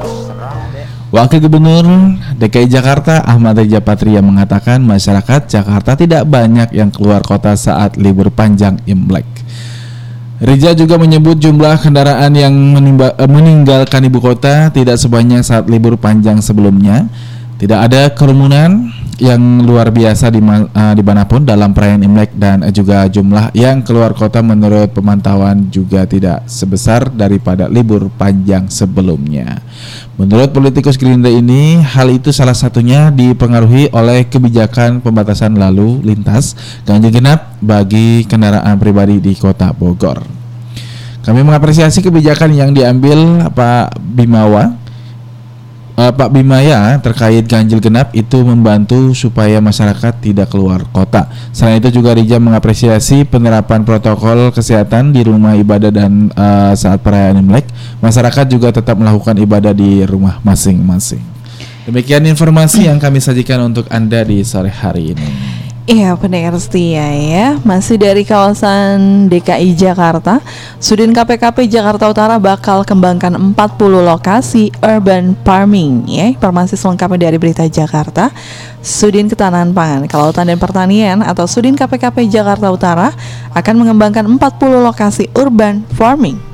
Australia 0.05 0.85
Wakil 1.09 1.39
Gubernur 1.41 1.87
DKI 2.37 2.69
Jakarta 2.69 3.25
Ahmad 3.25 3.57
Riza 3.57 3.81
Patria 3.81 4.21
mengatakan 4.21 4.85
masyarakat 4.85 5.49
Jakarta 5.49 5.97
tidak 5.97 6.29
banyak 6.29 6.69
yang 6.77 6.93
keluar 6.93 7.25
kota 7.25 7.57
saat 7.57 7.97
libur 7.97 8.29
panjang 8.29 8.77
Imlek. 8.85 9.34
Riza 10.35 10.75
juga 10.75 10.99
menyebut 10.99 11.39
jumlah 11.39 11.79
kendaraan 11.79 12.35
yang 12.35 12.51
menimba- 12.51 13.15
eh, 13.15 13.29
meninggalkan 13.29 14.03
ibu 14.03 14.19
kota 14.19 14.67
tidak 14.67 14.99
sebanyak 14.99 15.39
saat 15.47 15.71
libur 15.71 15.95
panjang 15.95 16.43
sebelumnya. 16.43 17.07
Tidak 17.55 17.79
ada 17.79 18.11
kerumunan 18.11 18.91
yang 19.15 19.63
luar 19.63 19.95
biasa 19.95 20.27
di 20.27 20.43
eh, 20.43 20.93
di 20.95 21.03
mana 21.03 21.23
pun 21.23 21.47
dalam 21.47 21.71
perayaan 21.71 22.03
Imlek 22.03 22.35
dan 22.35 22.67
juga 22.75 23.07
jumlah 23.07 23.55
yang 23.55 23.79
keluar 23.79 24.11
kota 24.11 24.43
menurut 24.43 24.91
pemantauan 24.91 25.71
juga 25.71 26.03
tidak 26.03 26.43
sebesar 26.51 27.07
daripada 27.07 27.71
libur 27.71 28.11
panjang 28.11 28.67
sebelumnya. 28.67 29.63
Menurut 30.15 30.55
politikus 30.55 30.95
Gerindra 30.95 31.27
ini, 31.27 31.79
hal 31.79 32.07
itu 32.07 32.31
salah 32.31 32.55
satunya 32.55 33.11
dipengaruhi 33.11 33.91
oleh 33.91 34.27
kebijakan 34.27 35.03
pembatasan 35.03 35.59
lalu 35.59 35.99
lintas 36.03 36.55
ganjil 36.87 37.11
genap 37.11 37.55
bagi 37.59 38.23
kendaraan 38.23 38.79
pribadi 38.79 39.19
di 39.19 39.35
kota 39.35 39.75
Bogor. 39.75 40.23
Kami 41.25 41.41
mengapresiasi 41.41 42.05
kebijakan 42.05 42.53
yang 42.53 42.71
diambil 42.71 43.49
Pak 43.49 43.97
Bimawa 43.97 44.84
Eh, 45.95 46.11
Pak 46.11 46.27
Bimaya 46.27 46.99
terkait 46.99 47.47
ganjil 47.47 47.79
genap 47.79 48.11
itu 48.11 48.43
membantu 48.43 49.15
supaya 49.15 49.63
masyarakat 49.63 50.19
tidak 50.19 50.51
keluar 50.51 50.83
kota. 50.91 51.31
Selain 51.55 51.79
itu 51.79 51.87
juga 51.87 52.11
Rija 52.11 52.35
mengapresiasi 52.35 53.23
penerapan 53.23 53.87
protokol 53.87 54.51
kesehatan 54.51 55.15
di 55.15 55.23
rumah 55.23 55.55
ibadah 55.55 55.95
dan 55.95 56.27
eh, 56.35 56.73
saat 56.75 56.99
perayaan 56.99 57.39
Imlek, 57.39 57.71
masyarakat 58.03 58.45
juga 58.51 58.75
tetap 58.75 58.99
melakukan 58.99 59.39
ibadah 59.39 59.71
di 59.71 60.03
rumah 60.03 60.43
masing-masing. 60.43 61.23
Demikian 61.87 62.27
informasi 62.27 62.91
yang 62.91 62.99
kami 62.99 63.23
sajikan 63.23 63.63
untuk 63.63 63.87
Anda 63.87 64.27
di 64.27 64.43
sore 64.43 64.75
hari 64.75 65.15
ini. 65.15 65.64
Iya 65.85 66.17
pendengar 66.17 66.57
setia 66.57 67.13
ya. 67.13 67.61
Masih 67.61 68.01
dari 68.01 68.25
kawasan 68.25 69.29
DKI 69.29 69.77
Jakarta. 69.77 70.41
Sudin 70.81 71.13
KPKP 71.13 71.69
Jakarta 71.69 72.09
Utara 72.09 72.41
bakal 72.41 72.81
kembangkan 72.81 73.37
40 73.53 73.53
lokasi 74.01 74.73
urban 74.81 75.37
farming 75.45 76.09
ya. 76.09 76.25
Informasi 76.33 76.73
selengkapnya 76.73 77.29
dari 77.29 77.37
Berita 77.37 77.69
Jakarta. 77.69 78.33
Sudin 78.81 79.29
Ketahanan 79.29 79.77
Pangan, 79.77 80.09
Kelautan 80.09 80.49
dan 80.49 80.57
Pertanian 80.57 81.21
atau 81.21 81.45
Sudin 81.45 81.77
KPKP 81.77 82.33
Jakarta 82.33 82.73
Utara 82.73 83.13
akan 83.53 83.85
mengembangkan 83.85 84.25
40 84.25 84.41
lokasi 84.81 85.29
urban 85.37 85.85
farming 85.93 86.44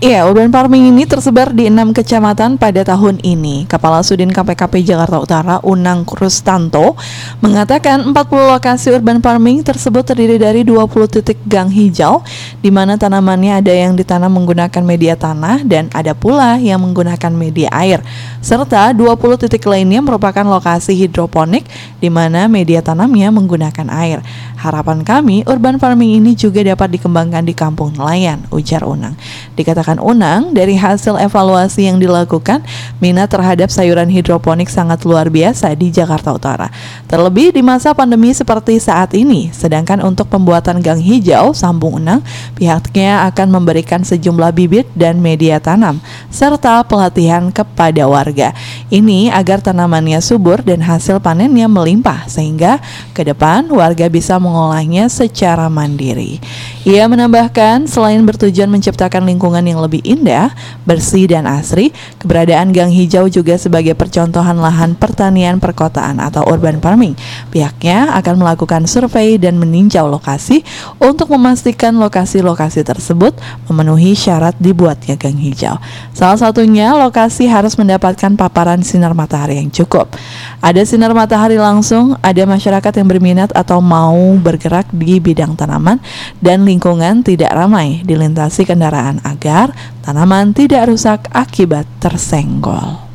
Iya, 0.00 0.24
urban 0.24 0.48
farming 0.48 0.96
ini 0.96 1.04
tersebar 1.04 1.52
di 1.52 1.68
enam 1.68 1.92
kecamatan 1.92 2.56
pada 2.56 2.80
tahun 2.80 3.20
ini. 3.20 3.68
Kepala 3.68 4.00
Sudin 4.00 4.32
KPKP 4.32 4.80
Jakarta 4.80 5.20
Utara, 5.20 5.60
Unang 5.60 6.08
Krustanto, 6.08 6.96
mengatakan 7.44 8.08
40 8.08 8.16
lokasi 8.48 8.96
urban 8.96 9.20
farming 9.20 9.60
tersebut 9.60 10.00
terdiri 10.00 10.40
dari 10.40 10.64
20 10.64 10.88
titik 11.04 11.36
gang 11.44 11.68
hijau, 11.68 12.24
di 12.64 12.72
mana 12.72 12.96
tanamannya 12.96 13.60
ada 13.60 13.76
yang 13.76 13.92
ditanam 13.92 14.32
menggunakan 14.32 14.80
media 14.80 15.20
tanah 15.20 15.68
dan 15.68 15.92
ada 15.92 16.16
pula 16.16 16.56
yang 16.56 16.80
menggunakan 16.80 17.36
media 17.36 17.68
air. 17.68 18.00
Serta 18.40 18.96
20 18.96 19.04
titik 19.36 19.68
lainnya 19.68 20.00
merupakan 20.00 20.48
lokasi 20.48 20.96
hidroponik, 20.96 21.68
di 22.00 22.08
mana 22.08 22.48
media 22.48 22.80
tanamnya 22.80 23.28
menggunakan 23.28 23.92
air. 23.92 24.24
Harapan 24.56 25.04
kami, 25.04 25.44
urban 25.44 25.76
farming 25.76 26.24
ini 26.24 26.32
juga 26.32 26.64
dapat 26.64 26.88
dikembangkan 26.96 27.44
di 27.44 27.52
kampung 27.52 27.92
nelayan, 27.92 28.48
ujar 28.48 28.80
Unang. 28.88 29.12
Dikatakan 29.60 29.89
Menambahkan 29.90 30.06
Unang, 30.06 30.54
dari 30.54 30.78
hasil 30.78 31.18
evaluasi 31.18 31.90
yang 31.90 31.98
dilakukan, 31.98 32.62
minat 33.02 33.26
terhadap 33.26 33.74
sayuran 33.74 34.06
hidroponik 34.06 34.70
sangat 34.70 35.02
luar 35.02 35.26
biasa 35.26 35.74
di 35.74 35.90
Jakarta 35.90 36.30
Utara. 36.30 36.70
Terlebih 37.10 37.50
di 37.50 37.58
masa 37.58 37.90
pandemi 37.90 38.30
seperti 38.30 38.78
saat 38.78 39.10
ini. 39.18 39.50
Sedangkan 39.50 39.98
untuk 40.06 40.30
pembuatan 40.30 40.78
gang 40.78 41.02
hijau, 41.02 41.50
sambung 41.50 41.98
Unang, 41.98 42.22
pihaknya 42.54 43.26
akan 43.34 43.50
memberikan 43.50 44.06
sejumlah 44.06 44.54
bibit 44.54 44.86
dan 44.94 45.18
media 45.18 45.58
tanam, 45.58 45.98
serta 46.30 46.86
pelatihan 46.86 47.50
kepada 47.50 48.06
warga. 48.06 48.54
Ini 48.94 49.34
agar 49.34 49.58
tanamannya 49.58 50.22
subur 50.22 50.62
dan 50.62 50.86
hasil 50.86 51.18
panennya 51.18 51.66
melimpah, 51.66 52.30
sehingga 52.30 52.78
ke 53.10 53.26
depan 53.26 53.66
warga 53.74 54.06
bisa 54.06 54.38
mengolahnya 54.38 55.10
secara 55.10 55.66
mandiri. 55.66 56.38
Ia 56.86 57.10
menambahkan, 57.10 57.90
selain 57.90 58.22
bertujuan 58.22 58.70
menciptakan 58.70 59.26
lingkungan 59.26 59.66
yang 59.66 59.79
lebih 59.80 60.04
indah, 60.04 60.52
bersih 60.84 61.24
dan 61.24 61.48
asri, 61.48 61.90
keberadaan 62.20 62.70
gang 62.70 62.92
hijau 62.92 63.26
juga 63.26 63.56
sebagai 63.56 63.96
percontohan 63.96 64.60
lahan 64.60 64.94
pertanian 64.94 65.56
perkotaan 65.58 66.20
atau 66.20 66.44
urban 66.46 66.78
farming. 66.78 67.16
Pihaknya 67.48 68.12
akan 68.20 68.44
melakukan 68.44 68.84
survei 68.84 69.40
dan 69.40 69.56
meninjau 69.56 70.06
lokasi 70.06 70.62
untuk 71.00 71.32
memastikan 71.32 71.96
lokasi-lokasi 71.96 72.84
tersebut 72.84 73.36
memenuhi 73.66 74.12
syarat 74.12 74.54
dibuatnya 74.60 75.16
gang 75.16 75.38
hijau. 75.40 75.76
Salah 76.12 76.36
satunya, 76.36 76.92
lokasi 76.94 77.48
harus 77.48 77.74
mendapatkan 77.80 78.36
paparan 78.36 78.84
sinar 78.84 79.16
matahari 79.16 79.58
yang 79.58 79.72
cukup. 79.72 80.12
Ada 80.60 80.84
sinar 80.84 81.16
matahari 81.16 81.56
langsung, 81.56 82.14
ada 82.20 82.42
masyarakat 82.44 82.92
yang 83.00 83.08
berminat 83.08 83.50
atau 83.56 83.80
mau 83.80 84.36
bergerak 84.36 84.90
di 84.92 85.16
bidang 85.22 85.56
tanaman 85.56 86.02
dan 86.38 86.62
lingkungan 86.68 87.24
tidak 87.24 87.50
ramai 87.54 88.04
dilintasi 88.04 88.68
kendaraan 88.68 89.22
agar 89.24 89.69
tanaman 90.02 90.52
tidak 90.52 90.90
rusak 90.90 91.26
akibat 91.32 91.86
tersenggol. 92.02 93.10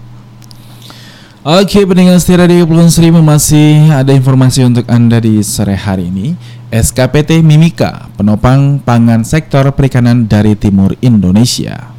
Oke, 1.46 1.86
pendengar 1.86 2.18
setia 2.18 2.42
Radio 2.42 2.66
Kepulauan 2.66 2.90
Seribu 2.90 3.22
masih 3.22 3.94
ada 3.94 4.10
informasi 4.10 4.66
untuk 4.66 4.90
Anda 4.90 5.22
di 5.22 5.46
sore 5.46 5.78
hari 5.78 6.10
ini. 6.10 6.34
SKPT 6.74 7.46
Mimika, 7.46 8.10
penopang 8.18 8.82
pangan 8.82 9.22
sektor 9.22 9.70
perikanan 9.78 10.26
dari 10.26 10.58
timur 10.58 10.98
Indonesia. 11.06 11.94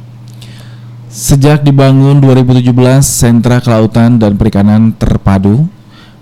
Sejak 1.07 1.63
dibangun 1.63 2.19
2017, 2.19 2.75
sentra 3.07 3.63
kelautan 3.63 4.19
dan 4.19 4.35
perikanan 4.35 4.91
terpadu, 4.91 5.63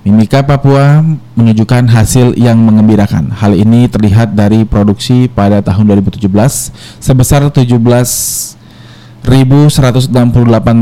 Mimika 0.06 0.46
Papua 0.46 1.02
menunjukkan 1.34 1.90
hasil 1.90 2.38
yang 2.38 2.62
mengembirakan. 2.62 3.34
Hal 3.34 3.58
ini 3.58 3.90
terlihat 3.90 4.38
dari 4.38 4.62
produksi 4.62 5.26
pada 5.26 5.66
tahun 5.66 5.98
2017 5.98 6.30
sebesar 7.02 7.42
17 7.50 7.74
1.168 7.82 9.26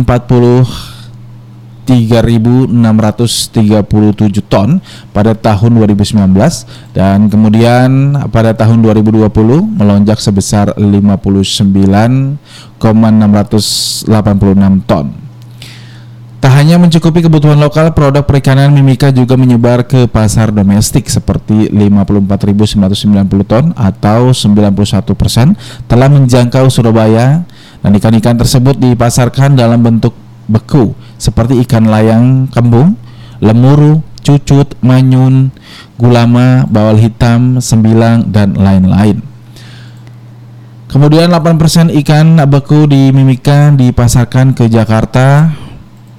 43.637 1.86 2.74
ton 4.50 4.82
pada 5.14 5.38
tahun 5.38 5.86
2019 5.86 6.18
dan 6.98 7.30
kemudian 7.30 8.18
pada 8.34 8.58
tahun 8.58 8.82
2020 8.82 9.30
melonjak 9.78 10.18
sebesar 10.18 10.74
59,686 10.74 12.42
ton. 14.90 15.26
Tak 16.46 16.62
hanya 16.62 16.78
mencukupi 16.78 17.26
kebutuhan 17.26 17.58
lokal, 17.58 17.90
produk 17.98 18.22
perikanan 18.22 18.70
Mimika 18.70 19.10
juga 19.10 19.34
menyebar 19.34 19.90
ke 19.90 20.06
pasar 20.06 20.54
domestik 20.54 21.10
seperti 21.10 21.74
54.990 21.74 23.50
ton 23.50 23.74
atau 23.74 24.30
91 24.30 24.70
persen 25.18 25.58
telah 25.90 26.06
menjangkau 26.06 26.70
Surabaya 26.70 27.42
dan 27.82 27.98
ikan-ikan 27.98 28.38
tersebut 28.38 28.78
dipasarkan 28.78 29.58
dalam 29.58 29.82
bentuk 29.82 30.14
beku 30.46 30.94
seperti 31.18 31.66
ikan 31.66 31.90
layang 31.90 32.46
kembung, 32.52 33.00
lemuru, 33.42 34.06
cucut, 34.26 34.74
manyun, 34.82 35.54
gulama, 36.02 36.66
bawal 36.66 36.98
hitam, 36.98 37.62
sembilang, 37.62 38.34
dan 38.34 38.58
lain-lain. 38.58 39.22
Kemudian 40.90 41.28
8% 41.28 41.92
ikan 42.02 42.40
beku 42.48 42.88
di 42.88 43.12
Mimika 43.12 43.76
dipasarkan 43.76 44.56
ke 44.56 44.72
Jakarta, 44.72 45.52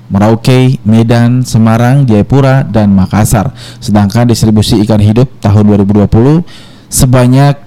Merauke, 0.06 0.78
Medan, 0.86 1.42
Semarang, 1.42 2.06
Jayapura, 2.06 2.62
dan 2.62 2.94
Makassar. 2.94 3.50
Sedangkan 3.82 4.28
distribusi 4.28 4.78
ikan 4.84 5.02
hidup 5.02 5.26
tahun 5.42 5.82
2020 5.82 6.46
sebanyak 6.92 7.66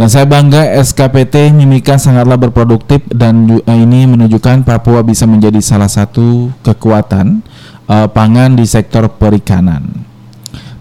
Dan 0.00 0.08
saya 0.08 0.24
bangga 0.24 0.64
SKPT 0.80 1.52
Mimika 1.52 2.00
sangatlah 2.00 2.40
berproduktif 2.40 3.04
dan 3.12 3.44
eh, 3.52 3.78
ini 3.84 4.08
menunjukkan 4.08 4.64
Papua 4.64 5.04
bisa 5.04 5.28
menjadi 5.28 5.60
salah 5.60 5.92
satu 5.92 6.48
kekuatan 6.64 7.44
eh, 7.84 8.08
pangan 8.08 8.56
di 8.56 8.64
sektor 8.64 9.12
perikanan. 9.12 10.08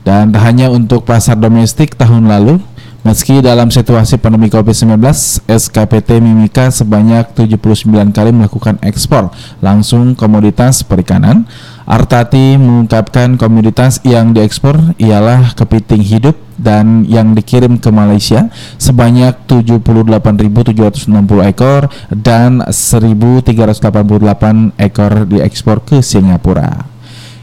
Dan 0.08 0.32
hanya 0.40 0.72
untuk 0.72 1.04
pasar 1.04 1.36
domestik 1.36 2.00
tahun 2.00 2.32
lalu, 2.32 2.64
meski 3.04 3.40
dalam 3.40 3.72
situasi 3.72 4.20
pandemi 4.20 4.52
COVID-19, 4.52 5.00
SKPT 5.48 6.20
Mimika 6.20 6.72
sebanyak 6.74 7.32
79 7.36 7.88
kali 8.12 8.32
melakukan 8.36 8.76
ekspor 8.84 9.32
langsung 9.64 10.14
komoditas 10.14 10.84
perikanan. 10.84 11.48
Artati 11.90 12.54
mengungkapkan 12.62 13.42
komoditas 13.42 13.98
yang 14.06 14.38
diekspor 14.38 14.94
ialah 15.02 15.58
kepiting 15.58 16.06
hidup 16.06 16.38
dan 16.60 17.08
yang 17.10 17.34
dikirim 17.34 17.82
ke 17.82 17.90
Malaysia 17.90 18.52
sebanyak 18.78 19.34
78.760 19.48 21.10
ekor 21.50 21.90
dan 22.14 22.62
1.388 22.68 24.78
ekor 24.78 25.12
diekspor 25.26 25.82
ke 25.82 26.06
Singapura. 26.06 26.89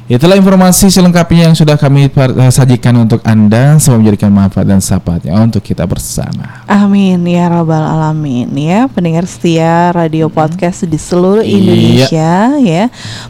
Itulah 0.07 0.35
informasi 0.35 0.87
selengkapnya 0.87 1.51
yang 1.51 1.55
sudah 1.55 1.75
kami 1.75 2.07
par- 2.07 2.31
sajikan 2.49 2.95
untuk 2.97 3.19
Anda. 3.21 3.75
Semoga 3.77 4.07
menjadikan 4.07 4.31
manfaat 4.31 4.63
dan 4.65 4.79
sahabatnya 4.79 5.35
untuk 5.35 5.59
kita 5.61 5.83
bersama. 5.83 6.63
Amin 6.65 7.27
ya 7.27 7.51
robbal 7.51 7.83
alamin 7.83 8.47
ya. 8.55 8.87
Pendengar 8.87 9.27
setia 9.27 9.91
radio 9.91 10.31
podcast 10.31 10.87
di 10.87 10.95
seluruh 10.95 11.43
Iya. 11.43 11.51
Indonesia 11.51 12.33
ya. 12.57 12.85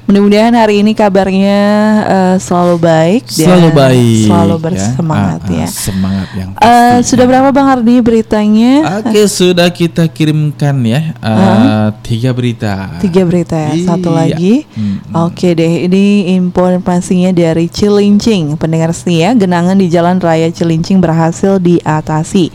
Mudah-mudahan 0.04 0.52
hari 0.52 0.84
ini 0.84 0.92
kabarnya 0.92 1.58
eh, 2.04 2.36
selalu 2.36 2.76
baik 2.76 3.22
Selalu 3.24 3.68
baik. 3.72 4.26
selalu 4.28 4.52
ya. 4.52 4.60
bersemangat 4.60 5.40
Ah, 5.40 5.48
ah, 5.48 5.56
ya, 5.56 5.66
Semangat 5.68 6.28
yang 6.34 6.50
Eh, 6.52 6.60
pasti. 6.60 7.08
sudah 7.08 7.24
berapa 7.24 7.48
bang 7.50 7.68
Ardi 7.72 7.94
beritanya? 8.04 8.72
Oke 9.00 9.20
sudah 9.26 9.72
kita 9.72 10.04
kirimkan 10.06 10.76
ya. 10.84 11.00
Eh, 11.16 11.86
Tiga 12.04 12.36
berita. 12.36 13.00
Tiga 13.00 13.24
berita 13.24 13.56
ya 13.56 13.72
satu 13.82 14.12
Iya. 14.12 14.18
lagi. 14.28 14.54
Mm-mm. 14.68 15.24
Oke 15.24 15.56
deh, 15.56 15.88
ini 15.88 16.36
informasinya 16.74 17.30
dari 17.30 17.70
Cilincing. 17.70 18.58
Pendengar 18.58 18.90
setia, 18.90 19.36
genangan 19.36 19.78
di 19.78 19.86
Jalan 19.86 20.18
Raya 20.18 20.50
Cilincing 20.50 20.98
berhasil 20.98 21.62
diatasi. 21.62 22.50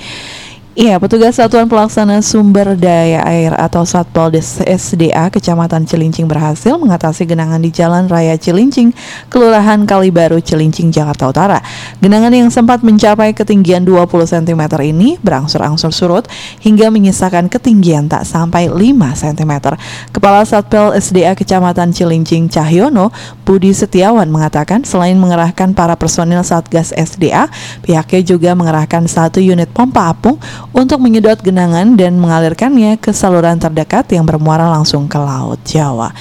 Iya, 0.71 1.03
petugas 1.03 1.35
Satuan 1.35 1.67
Pelaksana 1.67 2.23
Sumber 2.23 2.79
Daya 2.79 3.27
Air 3.27 3.51
atau 3.59 3.83
Satpol 3.83 4.39
SDA 4.39 5.27
Kecamatan 5.27 5.83
Cilincing 5.83 6.31
berhasil 6.31 6.79
mengatasi 6.79 7.27
genangan 7.27 7.59
di 7.59 7.75
Jalan 7.75 8.07
Raya 8.07 8.39
Cilincing, 8.39 8.95
Kelurahan 9.27 9.83
Kalibaru, 9.83 10.39
Cilincing, 10.39 10.87
Jakarta 10.87 11.27
Utara. 11.27 11.59
Genangan 11.99 12.31
yang 12.31 12.47
sempat 12.47 12.87
mencapai 12.87 13.35
ketinggian 13.35 13.83
20 13.83 14.07
cm 14.23 14.63
ini 14.87 15.19
berangsur-angsur 15.19 15.91
surut 15.91 16.31
hingga 16.63 16.87
menyisakan 16.87 17.51
ketinggian 17.51 18.07
tak 18.07 18.23
sampai 18.23 18.71
5 18.71 18.95
cm. 18.95 19.75
Kepala 20.15 20.47
Satpol 20.47 20.95
SDA 20.95 21.35
Kecamatan 21.35 21.91
Cilincing 21.91 22.47
Cahyono, 22.47 23.11
Budi 23.43 23.75
Setiawan 23.75 24.31
mengatakan 24.31 24.87
selain 24.87 25.19
mengerahkan 25.19 25.75
para 25.75 25.99
personil 25.99 26.47
Satgas 26.47 26.95
SDA, 26.95 27.51
pihaknya 27.83 28.23
juga 28.23 28.55
mengerahkan 28.55 29.03
satu 29.11 29.43
unit 29.43 29.67
pompa 29.75 30.07
apung 30.07 30.39
untuk 30.71 31.03
menyedot 31.03 31.39
genangan 31.43 31.99
dan 31.99 32.15
mengalirkannya 32.15 32.95
ke 32.95 33.11
saluran 33.11 33.59
terdekat 33.59 34.07
yang 34.15 34.23
bermuara 34.23 34.71
langsung 34.71 35.07
ke 35.07 35.19
Laut 35.19 35.59
Jawa. 35.67 36.15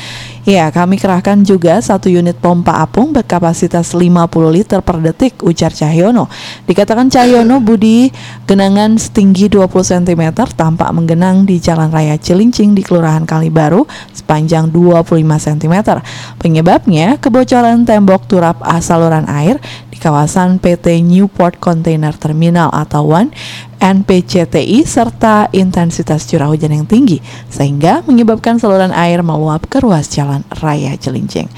Ya, 0.49 0.73
kami 0.73 0.97
kerahkan 0.97 1.45
juga 1.45 1.77
satu 1.85 2.09
unit 2.09 2.35
pompa 2.41 2.81
apung 2.81 3.13
berkapasitas 3.13 3.93
50 3.93 4.25
liter 4.49 4.81
per 4.81 4.97
detik, 4.99 5.45
ujar 5.45 5.69
Cahyono. 5.69 6.33
Dikatakan 6.65 7.13
Cahyono 7.13 7.61
Budi 7.61 8.09
genangan 8.49 8.97
setinggi 8.97 9.53
20 9.53 9.69
cm 9.69 10.33
tampak 10.57 10.89
menggenang 10.97 11.45
di 11.45 11.61
Jalan 11.61 11.93
Raya 11.93 12.17
Cilincing 12.17 12.73
di 12.73 12.81
Kelurahan 12.81 13.29
Kalibaru 13.29 13.85
sepanjang 14.17 14.73
25 14.73 15.23
cm. 15.23 15.75
Penyebabnya 16.41 17.21
kebocoran 17.21 17.85
tembok 17.85 18.25
turap 18.25 18.65
saluran 18.81 19.29
air 19.29 19.61
di 19.93 20.01
kawasan 20.01 20.57
PT 20.57 21.05
Newport 21.05 21.61
Container 21.61 22.17
Terminal 22.17 22.73
atau 22.73 23.13
WAN 23.13 23.29
NPCTI 23.81 24.85
serta 24.85 25.49
intensitas 25.57 26.29
curah 26.29 26.53
hujan 26.53 26.77
yang 26.77 26.85
tinggi 26.85 27.25
sehingga 27.49 28.05
menyebabkan 28.05 28.61
saluran 28.61 28.93
air 28.93 29.25
meluap 29.25 29.65
ke 29.67 29.81
ruas 29.81 30.13
jalan 30.13 30.45
raya 30.61 30.95
Cilincing. 31.01 31.49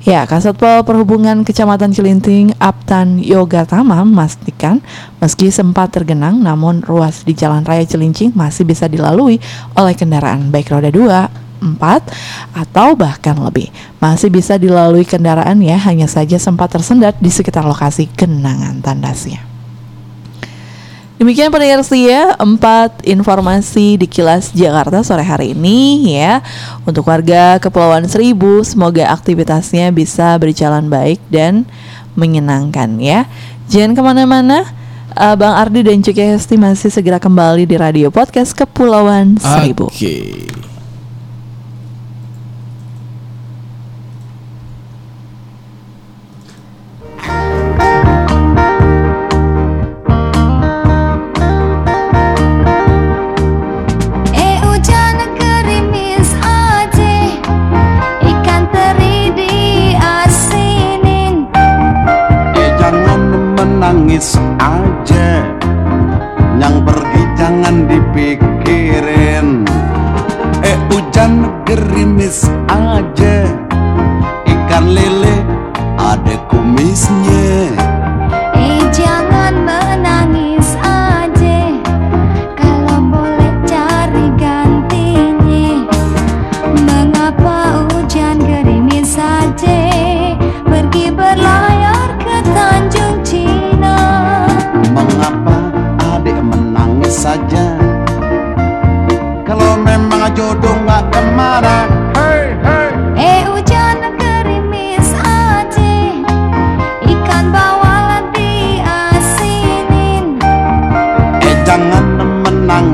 Ya, 0.00 0.24
Kasatpol 0.24 0.80
Perhubungan 0.80 1.44
Kecamatan 1.44 1.92
Cilinting 1.92 2.56
Aptan 2.56 3.20
Yoga 3.20 3.68
Tama 3.68 4.00
memastikan 4.00 4.80
meski 5.20 5.52
sempat 5.52 5.92
tergenang 5.92 6.40
namun 6.40 6.80
ruas 6.80 7.20
di 7.20 7.36
Jalan 7.36 7.68
Raya 7.68 7.84
Cilincing 7.84 8.32
masih 8.32 8.64
bisa 8.64 8.88
dilalui 8.88 9.36
oleh 9.76 9.92
kendaraan 9.92 10.48
baik 10.48 10.72
roda 10.72 10.88
2, 10.88 11.60
4 11.60 12.56
atau 12.56 12.96
bahkan 12.96 13.36
lebih. 13.44 13.68
Masih 14.00 14.32
bisa 14.32 14.56
dilalui 14.56 15.04
kendaraan 15.04 15.60
ya, 15.60 15.76
hanya 15.76 16.08
saja 16.08 16.40
sempat 16.40 16.72
tersendat 16.72 17.20
di 17.20 17.28
sekitar 17.28 17.68
lokasi 17.68 18.08
genangan 18.16 18.80
tandasnya. 18.80 19.49
Demikian 21.20 21.52
pendengar 21.52 21.84
setia 21.84 22.32
empat 22.40 23.04
informasi 23.04 24.00
di 24.00 24.08
kilas 24.08 24.56
Jakarta 24.56 25.04
sore 25.04 25.20
hari 25.20 25.52
ini 25.52 26.16
ya. 26.16 26.40
Untuk 26.88 27.04
warga 27.12 27.60
Kepulauan 27.60 28.08
Seribu 28.08 28.64
semoga 28.64 29.12
aktivitasnya 29.12 29.92
bisa 29.92 30.32
berjalan 30.40 30.88
baik 30.88 31.20
dan 31.28 31.68
menyenangkan 32.16 32.96
ya. 32.96 33.28
Jangan 33.68 33.92
ke 33.92 34.00
mana-mana 34.00 34.58
Uh, 35.10 35.34
Bang 35.34 35.58
Ardi 35.58 35.82
dan 35.82 36.06
Cik 36.06 36.22
Hesti 36.22 36.54
masih 36.54 36.86
segera 36.86 37.18
kembali 37.18 37.66
di 37.66 37.74
radio 37.74 38.14
podcast 38.14 38.54
Kepulauan 38.54 39.42
Seribu. 39.42 39.90
Eh 39.98 40.69
gerimis 72.00 72.48
aja. 72.72 73.44
Ikan 74.48 74.88
lele 74.88 75.36
ada 76.00 76.32
kumisnya. 76.48 77.76
Eh 78.56 78.80
jangan 78.88 79.52
menangis 79.60 80.80
aja. 80.80 81.60
Kalau 82.56 83.04
boleh 83.04 83.52
cari 83.68 84.32
gantinya. 84.40 85.84
Mengapa 86.88 87.84
hujan 87.92 88.40
gerimis 88.48 89.20
saja 89.20 89.92
Pergi 90.64 91.12
berlayar 91.12 92.16
ke 92.16 92.36
Tanjung 92.56 93.20
Cina. 93.20 94.00
Mengapa 94.88 95.68
adik 96.16 96.40
menangis 96.40 97.28
saja? 97.28 97.76
Kalau 99.44 99.76
memang 99.82 100.30
jodoh 100.30 100.78
nggak 100.86 101.10
ke 101.10 101.20
mana 101.34 101.89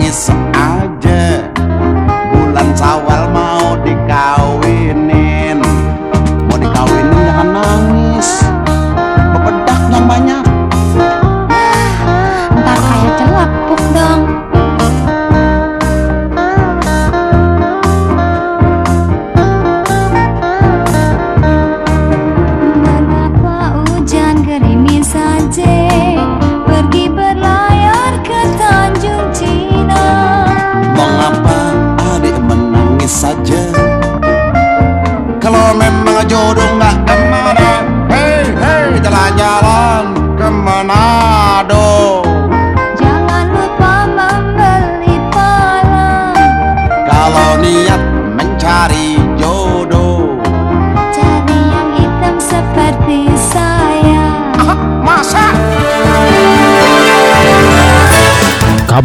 menangis 0.07 0.46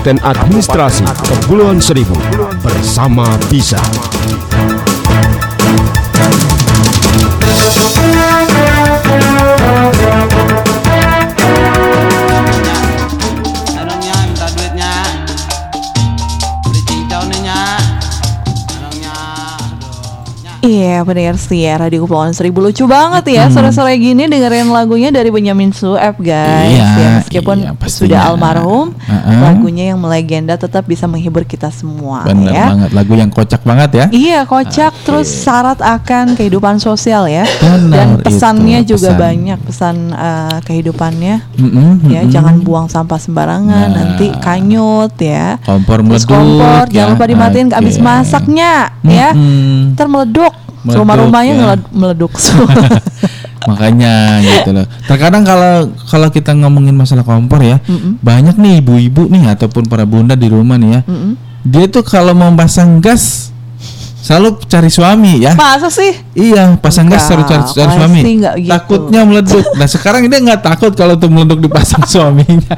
Kabupaten 0.00 0.24
Administrasi 0.24 1.04
Kepulauan 1.28 1.76
Seribu 1.76 2.16
bersama 2.64 3.28
Bisa. 3.52 3.76
Iya 20.60 21.00
pendengar 21.08 21.40
setia 21.40 21.76
Radio 21.80 22.04
Kepulauan 22.04 22.32
Seribu. 22.36 22.60
Lucu 22.60 22.84
banget 22.84 23.32
ya 23.32 23.48
Sore-sore 23.48 23.96
gini 23.96 24.28
dengerin 24.28 24.68
lagunya 24.68 25.08
dari 25.08 25.28
Benyamin 25.32 25.72
Sueb 25.72 26.20
guys. 26.20 26.72
Iya, 26.72 26.88
ya, 26.96 27.10
Meskipun 27.20 27.56
iya, 27.64 27.72
pastinya. 27.72 27.96
sudah 28.00 28.20
almarhum 28.28 28.92
Heeh. 29.10 29.38
Lagunya 29.42 29.84
yang 29.86 29.98
melegenda 29.98 30.54
tetap 30.54 30.84
bisa 30.84 31.04
menghibur 31.04 31.42
kita 31.42 31.66
semua 31.68 32.22
Bener 32.22 32.48
ya 32.48 32.66
banget 32.68 32.90
lagu 32.92 33.12
yang 33.12 33.26
kocak 33.26 33.60
banget 33.60 33.90
ya. 33.92 34.06
Iya 34.08 34.40
kocak 34.44 34.92
terus 35.02 35.26
syarat 35.26 35.78
akan 35.78 36.32
kehidupan 36.32 36.78
sosial 36.78 37.26
ya 37.26 37.42
Benar, 37.58 37.90
Dan 37.90 38.08
pesannya 38.20 38.78
itu, 38.80 38.94
juga 38.94 39.10
pesan. 39.10 39.20
banyak 39.20 39.58
Pesan 39.60 39.96
eh, 40.10 40.58
kehidupannya 40.62 41.34
Mm-mm, 41.56 42.06
Ya 42.06 42.20
mm-mm. 42.20 42.30
jangan 42.30 42.54
buang 42.58 42.86
sampah 42.86 43.18
sembarangan 43.18 43.58
Nah. 43.82 43.88
Nanti 43.90 44.30
kanyut 44.36 45.12
ya 45.16 45.58
kompor 45.60 46.00
Terus 46.00 46.22
meleduk. 46.22 46.30
kompor 46.30 46.84
ya. 46.84 46.92
jangan 46.92 47.10
lupa 47.12 47.26
dimatiin 47.26 47.68
Oke. 47.68 47.76
abis 47.76 47.96
masaknya 47.98 48.72
ya 49.02 49.30
Mm-mm. 49.32 49.92
Ntar 49.92 50.06
meleduk 50.06 50.54
Rumah-rumahnya 50.80 51.54
ya. 51.56 51.76
meleduk 51.90 52.32
semua 52.36 52.72
Makanya 53.68 54.40
gitu 54.40 54.72
loh. 54.72 54.86
Terkadang 55.04 55.44
kalau 55.44 55.92
kalau 56.08 56.28
kita 56.28 56.56
ngomongin 56.56 56.96
masalah 56.96 57.20
kompor 57.22 57.60
ya, 57.60 57.76
banyak 58.20 58.56
nih 58.56 58.80
ibu-ibu 58.80 59.28
nih 59.28 59.52
ataupun 59.52 59.84
para 59.84 60.08
bunda 60.08 60.32
di 60.32 60.48
rumah 60.48 60.80
nih 60.80 60.90
ya. 60.96 61.00
Dia 61.60 61.84
tuh 61.92 62.00
kalau 62.00 62.32
mau 62.32 62.48
pasang 62.56 63.04
gas 63.04 63.52
selalu 64.20 64.60
cari 64.64 64.88
suami 64.88 65.44
ya. 65.44 65.56
Masa 65.56 65.88
sih? 65.88 66.12
Iya, 66.32 66.76
pasang 66.76 67.08
gas 67.08 67.24
selalu 67.24 67.44
cari, 67.48 67.60
Enggak, 67.64 67.76
cari 67.76 67.92
suami. 67.96 68.20
enggak 68.20 68.54
gitu. 68.60 68.70
Takutnya 68.72 69.20
meleduk. 69.24 69.64
Nah, 69.76 69.88
sekarang 69.88 70.20
dia 70.28 70.38
nggak 70.40 70.60
takut 70.60 70.92
kalau 70.92 71.16
tuh 71.16 71.32
meleduk 71.32 71.60
dipasang 71.60 72.04
suaminya. 72.12 72.76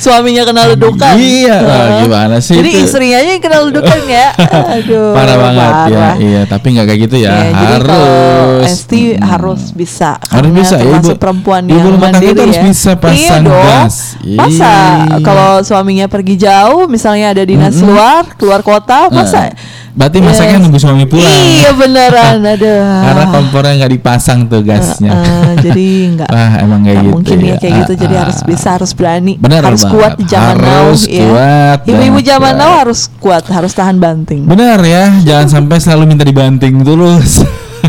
Suaminya 0.00 0.42
kena 0.42 0.64
ledukan 0.66 1.12
Iya, 1.14 1.56
Heeh. 1.60 1.88
gimana 2.02 2.36
sih 2.38 2.56
Jadi 2.56 2.70
itu? 2.72 2.82
istrinya 2.82 3.16
aja 3.16 3.30
yang 3.30 3.42
kena 3.42 3.58
ledukan 3.62 4.00
ya 4.02 4.26
Aduh 4.74 5.12
Parah 5.12 5.36
banget 5.36 5.60
ya. 5.60 5.76
parah. 5.92 6.14
Iya, 6.16 6.40
tapi 6.46 6.66
nggak 6.72 6.86
kayak 6.86 7.00
gitu 7.02 7.16
ya. 7.18 7.30
Ya, 7.30 7.44
jadi 7.52 7.74
harus 7.76 8.64
Esti 8.66 9.02
Mm. 9.10 9.22
harus 9.22 9.62
bisa 9.70 10.10
Harus 10.22 10.50
bisa, 10.50 10.76
ya, 10.76 10.96
ibu. 10.96 11.12
perempuan 11.14 11.62
Ibu 11.62 11.72
yang 11.72 11.86
rumah 11.90 12.10
mandiri 12.10 12.32
itu 12.32 12.42
harus 12.42 12.56
ya. 12.56 12.64
bisa 12.64 12.90
pasang 12.94 13.18
iya 13.18 13.36
dong. 13.42 13.60
gas. 13.60 13.96
Masa 14.22 14.72
Iya. 15.02 15.16
kalau 15.20 15.50
suaminya 15.60 16.06
pergi 16.06 16.34
jauh 16.38 16.84
misalnya 16.86 17.30
ada 17.30 17.42
dinas 17.42 17.74
Mm-mm. 17.74 17.86
luar 17.86 18.22
keluar 18.34 18.60
kota 18.60 19.10
masa 19.10 19.40
Nah, 19.42 19.52
Berarti 19.90 20.18
masaknya 20.18 20.56
Yes. 20.56 20.62
nunggu 20.62 20.78
suami 20.78 21.04
pulang. 21.04 21.26
Iya 21.26 21.70
beneran 21.72 22.38
aduh 22.52 22.82
Karena 23.02 23.24
kompornya 23.28 23.72
nggak 23.76 23.92
dipasang 23.92 24.40
tuh 24.46 24.62
gasnya. 24.62 25.10
Eh, 25.10 25.52
jadi 25.60 25.86
nggak 26.14 26.28
Wah, 26.34 26.52
emang 26.58 26.80
kayak 26.82 26.98
gitu. 27.00 27.12
mungkin 27.12 27.36
ya 27.40 27.54
kayak 27.56 27.74
gitu 27.80 27.92
jadi 27.98 28.14
Ah, 28.14 28.20
harus 28.22 28.38
bisa 28.40 28.68
harus 28.72 28.90
berani 28.92 29.34
Bener 29.36 29.60
harus 29.60 29.82
banget. 29.82 29.94
kuat 29.96 30.12
di 30.14 30.24
zaman 30.24 30.56
now 30.56 30.70
Harus 30.86 31.02
ya 31.04 31.22
kuat 31.22 31.78
ibu-ibu 31.84 32.18
zaman 32.20 32.52
now 32.54 32.72
harus 32.78 33.00
kuat 33.16 33.44
harus 33.46 33.72
tahan 33.72 33.96
banting 33.96 34.42
Benar 34.44 34.78
ya, 34.80 35.04
jangan 35.20 35.46
sampai 35.50 35.76
selalu 35.76 36.04
minta 36.06 36.22
dibanting 36.22 36.80
terus. 36.80 37.42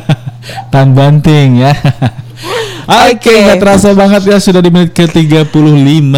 Tahan 0.71 0.91
banting 0.91 1.59
ya. 1.59 1.73
Oke, 2.81 3.13
Oke. 3.13 3.33
nggak 3.39 3.57
terasa 3.57 3.93
banget 3.93 4.21
ya 4.25 4.37
sudah 4.37 4.57
di 4.57 4.67
menit 4.67 4.91
ke 4.91 5.05
35 5.05 5.45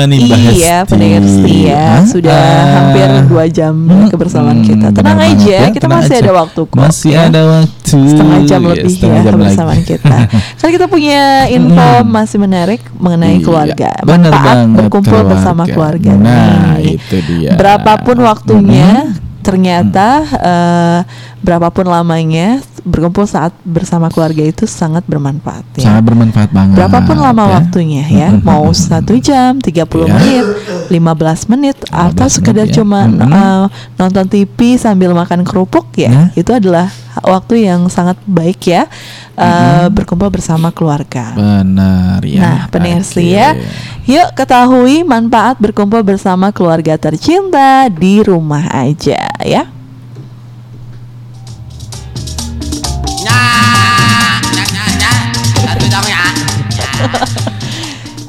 nih 0.05 0.19
Mbak 0.21 0.37
Iya, 0.39 0.47
Hesti. 0.79 0.87
pendengar 0.87 1.23
setia 1.23 1.75
Hah? 1.75 2.01
sudah 2.03 2.33
Ah. 2.33 2.63
hampir 2.73 3.09
dua 3.25 3.45
jam 3.47 3.73
kebersamaan 4.07 4.57
Hmm, 4.57 4.65
kita. 4.65 4.87
Tenang 4.89 5.17
banget 5.17 5.35
aja, 5.37 5.51
ya, 5.53 5.67
kita 5.69 5.83
tenang 5.83 5.99
masih 5.99 6.13
aja. 6.13 6.23
ada 6.23 6.31
waktu 6.33 6.59
kok. 6.63 6.75
Masih 6.75 7.11
ya. 7.11 7.19
ada 7.27 7.41
waktu. 7.45 7.71
setengah 7.83 8.39
jam 8.43 8.57
Ya, 8.57 8.69
lebih 8.71 8.89
setengah 8.89 9.13
ya 9.13 9.21
jam 9.21 9.29
lagi. 9.29 9.37
kebersamaan 9.37 9.81
kita. 9.83 10.17
Kan 10.59 10.69
kita 10.71 10.85
punya 10.87 11.21
info 11.47 11.85
masih 12.03 12.37
menarik 12.39 12.81
mengenai 12.95 13.35
Iya, 13.35 13.43
keluarga. 13.43 13.91
benar 14.01 14.31
Manfaat 14.31 14.55
banget, 14.55 14.77
berkumpul 14.79 15.19
bersama 15.27 15.63
keluarga. 15.65 16.11
Nah, 16.13 16.73
nih. 16.75 16.95
itu 16.95 17.17
dia. 17.23 17.51
Berapapun 17.53 18.17
waktunya, 18.19 18.89
Mm-mm. 19.05 19.43
ternyata 19.43 20.07
eh, 20.25 20.99
berapapun 21.43 21.85
lamanya 21.85 22.63
berkumpul 22.83 23.23
saat 23.23 23.51
bersama 23.63 24.07
keluarga 24.07 24.43
itu 24.43 24.63
sangat 24.63 25.03
bermanfaat 25.07 25.63
ya. 25.75 25.91
Sangat 25.91 26.03
bermanfaat 26.07 26.49
banget. 26.51 26.75
Berapapun 26.75 27.15
lama 27.19 27.43
ya. 27.43 27.51
waktunya 27.59 28.03
ya, 28.07 28.27
mau 28.43 28.67
satu 28.71 29.15
jam, 29.19 29.59
30 29.59 30.07
Ya. 30.07 30.15
menit, 30.19 30.45
15 30.87 31.47
menit, 31.47 31.77
atau 31.87 32.27
15 32.27 32.35
sekedar 32.39 32.67
menit 32.67 32.75
ya. 32.75 32.77
cuma 32.79 32.99
Mm-mm. 33.07 33.31
uh, 33.31 33.65
nonton 33.95 34.25
TV 34.27 34.75
sambil 34.75 35.11
makan 35.15 35.43
kerupuk 35.47 35.91
ya, 35.95 36.11
Ya. 36.11 36.23
itu 36.35 36.51
adalah 36.51 36.91
waktu 37.23 37.67
yang 37.67 37.87
sangat 37.87 38.19
baik 38.23 38.59
ya, 38.67 38.87
uh, 39.35 39.87
berkumpul 39.87 40.27
bersama 40.27 40.71
keluarga. 40.75 41.31
Benar 41.35 42.19
ya. 42.23 42.39
Nah, 42.43 42.59
pendengar 42.67 43.03
Oke. 43.03 43.07
setia, 43.15 43.55
yuk 44.03 44.27
ketahui 44.35 45.03
manfaat 45.03 45.55
berkumpul 45.55 46.03
bersama 46.03 46.51
keluarga 46.51 46.99
tercinta 46.99 47.87
di 47.87 48.19
rumah 48.19 48.67
aja 48.75 49.23
ya. 49.39 49.67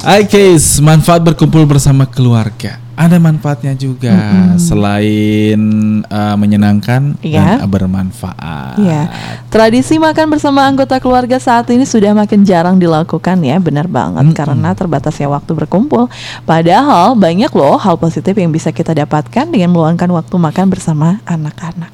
Oke, 0.04 0.60
manfaat 0.84 1.24
berkumpul 1.24 1.64
bersama 1.64 2.04
keluarga. 2.04 2.76
Ada 2.94 3.18
manfaatnya 3.18 3.74
juga 3.74 4.14
selain 4.54 5.58
uh, 6.06 6.36
menyenangkan 6.38 7.18
Iya. 7.26 7.58
dan 7.58 7.66
bermanfaat. 7.66 8.78
Iya. 8.78 9.10
Tradisi 9.50 9.98
makan 9.98 10.30
bersama 10.30 10.62
anggota 10.62 11.02
keluarga 11.02 11.42
saat 11.42 11.66
ini 11.74 11.82
sudah 11.82 12.14
makin 12.14 12.46
jarang 12.46 12.78
dilakukan 12.78 13.42
ya, 13.42 13.58
benar 13.58 13.90
banget 13.90 14.30
Mm-mm. 14.30 14.38
karena 14.38 14.78
terbatasnya 14.78 15.26
waktu 15.26 15.58
berkumpul. 15.58 16.06
Padahal 16.46 17.18
banyak 17.18 17.50
loh 17.50 17.80
hal 17.82 17.98
positif 17.98 18.36
yang 18.38 18.54
bisa 18.54 18.70
kita 18.70 18.94
dapatkan 18.94 19.50
dengan 19.50 19.74
meluangkan 19.74 20.14
waktu 20.14 20.36
makan 20.38 20.66
bersama 20.70 21.18
anak-anak. 21.26 21.90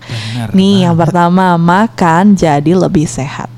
Nih, 0.52 0.84
yang 0.84 1.00
pertama, 1.00 1.56
makan 1.56 2.36
jadi 2.36 2.76
lebih 2.76 3.08
sehat. 3.08 3.48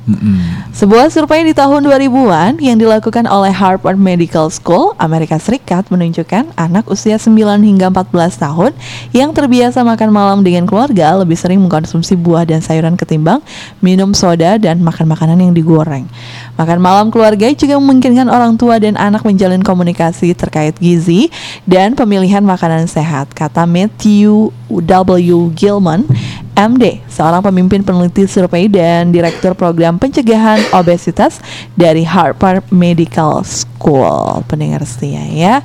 Sebuah 0.75 1.15
survei 1.15 1.47
di 1.47 1.55
tahun 1.55 1.87
2000-an 1.87 2.59
yang 2.59 2.75
dilakukan 2.75 3.23
oleh 3.31 3.55
Harvard 3.55 3.95
Medical 3.95 4.51
School, 4.51 4.99
Amerika 4.99 5.39
Serikat 5.39 5.87
menunjukkan 5.95 6.59
anak 6.59 6.91
usia 6.91 7.23
9 7.23 7.39
hingga 7.63 7.87
14 7.87 8.11
tahun 8.35 8.75
yang 9.15 9.31
terbiasa 9.31 9.87
makan 9.87 10.11
malam 10.11 10.39
dengan 10.43 10.67
keluarga 10.67 11.15
lebih 11.23 11.39
sering 11.39 11.63
mengkonsumsi 11.63 12.19
buah 12.19 12.43
dan 12.43 12.59
sayuran 12.59 12.99
ketimbang 12.99 13.39
minum 13.79 14.11
soda 14.11 14.59
dan 14.59 14.83
makan 14.83 15.07
makanan 15.07 15.39
yang 15.39 15.55
digoreng. 15.55 16.11
Makan 16.59 16.83
malam 16.83 17.07
keluarga 17.15 17.47
juga 17.55 17.79
memungkinkan 17.79 18.27
orang 18.27 18.59
tua 18.59 18.83
dan 18.83 18.99
anak 18.99 19.23
menjalin 19.23 19.63
komunikasi 19.63 20.35
terkait 20.35 20.75
gizi 20.83 21.31
dan 21.63 21.95
pemilihan 21.95 22.43
makanan 22.43 22.91
sehat, 22.91 23.31
kata 23.39 23.71
Matthew 23.71 24.51
W. 24.67 25.53
Gilman, 25.55 26.11
MD, 26.53 27.01
seorang 27.09 27.41
pemimpin 27.41 27.81
peneliti 27.81 28.29
survei 28.29 28.69
dan 28.69 29.09
direktur 29.09 29.57
program 29.57 29.97
pencegahan 29.97 30.61
obesitas 30.77 31.41
dari 31.73 32.05
Harvard 32.05 32.61
Medical 32.69 33.41
School. 33.41 34.45
Pendengar 34.45 34.85
setia 34.85 35.25
ya. 35.33 35.65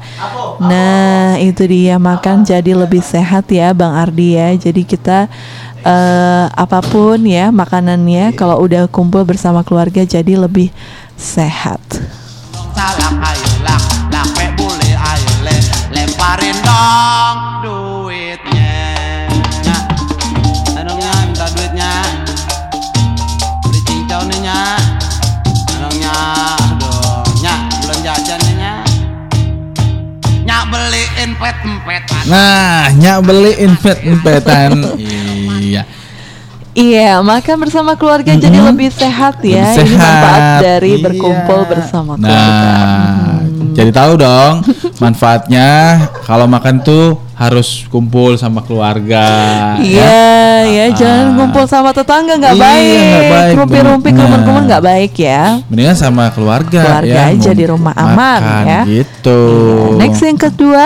Nah, 0.63 1.35
itu 1.43 1.67
dia 1.67 1.99
makan 1.99 2.47
jadi 2.47 2.71
lebih 2.71 3.03
sehat 3.03 3.51
ya 3.51 3.75
Bang 3.75 3.99
Ardi 3.99 4.39
ya. 4.39 4.55
Jadi 4.55 4.87
kita 4.87 5.27
eh, 5.83 6.45
apa 6.47 6.79
pun 6.79 7.19
ya 7.27 7.51
makanannya 7.51 8.31
kalau 8.39 8.63
udah 8.63 8.87
kumpul 8.87 9.27
bersama 9.27 9.67
keluarga 9.67 10.07
jadi 10.07 10.39
lebih 10.39 10.71
sehat. 11.19 11.83
Nah, 32.25 32.91
nyak 32.91 33.17
beli 33.21 33.51
infet 33.59 33.97
infetan. 34.03 34.71
iya. 35.57 35.83
Iya, 36.73 37.19
makan 37.19 37.55
bersama 37.59 37.97
keluarga 37.97 38.29
jadi 38.31 38.59
lebih 38.61 38.91
sehat 38.91 39.41
ya. 39.41 39.73
Lebih 39.73 39.81
Ini 39.83 39.97
manfaat 39.97 40.37
sehat. 40.37 40.61
dari 40.61 40.91
Iya. 40.93 41.03
berkumpul 41.03 41.59
bersama 41.65 42.11
keluarga. 42.13 42.37
Nah, 42.37 43.41
jadi 43.73 43.89
tahu 43.91 44.13
dong 44.15 44.53
manfaatnya 45.01 45.69
kalau 46.21 46.45
makan 46.45 46.77
tuh 46.79 47.17
harus 47.33 47.81
kumpul 47.87 48.33
sama 48.35 48.61
keluarga. 48.61 49.25
Iya, 49.79 50.21
ya, 50.67 50.83
Ah. 50.83 50.89
jangan 50.91 51.27
kumpul 51.35 51.65
sama 51.65 51.89
tetangga 51.91 52.33
nggak 52.35 52.53
Iya, 52.53 52.61
baik. 52.61 53.01
baik, 53.31 53.55
Rumpi-rumpi 53.57 54.07
bener. 54.07 54.19
kumpul-kumpul 54.19 54.61
nggak 54.63 54.83
baik 54.83 55.13
ya. 55.17 55.43
Mendingan 55.65 55.95
sama 55.95 56.29
keluarga, 56.29 56.81
Keluarga 56.83 57.09
ya, 57.09 57.31
aja 57.31 57.41
ngom- 57.47 57.57
di 57.57 57.65
rumah 57.65 57.93
aman, 57.95 58.13
makan 58.37 58.65
ya. 58.67 58.81
Gitu. 58.85 59.41
Iya. 59.41 59.97
Next 59.97 60.21
yang 60.21 60.37
kedua, 60.39 60.85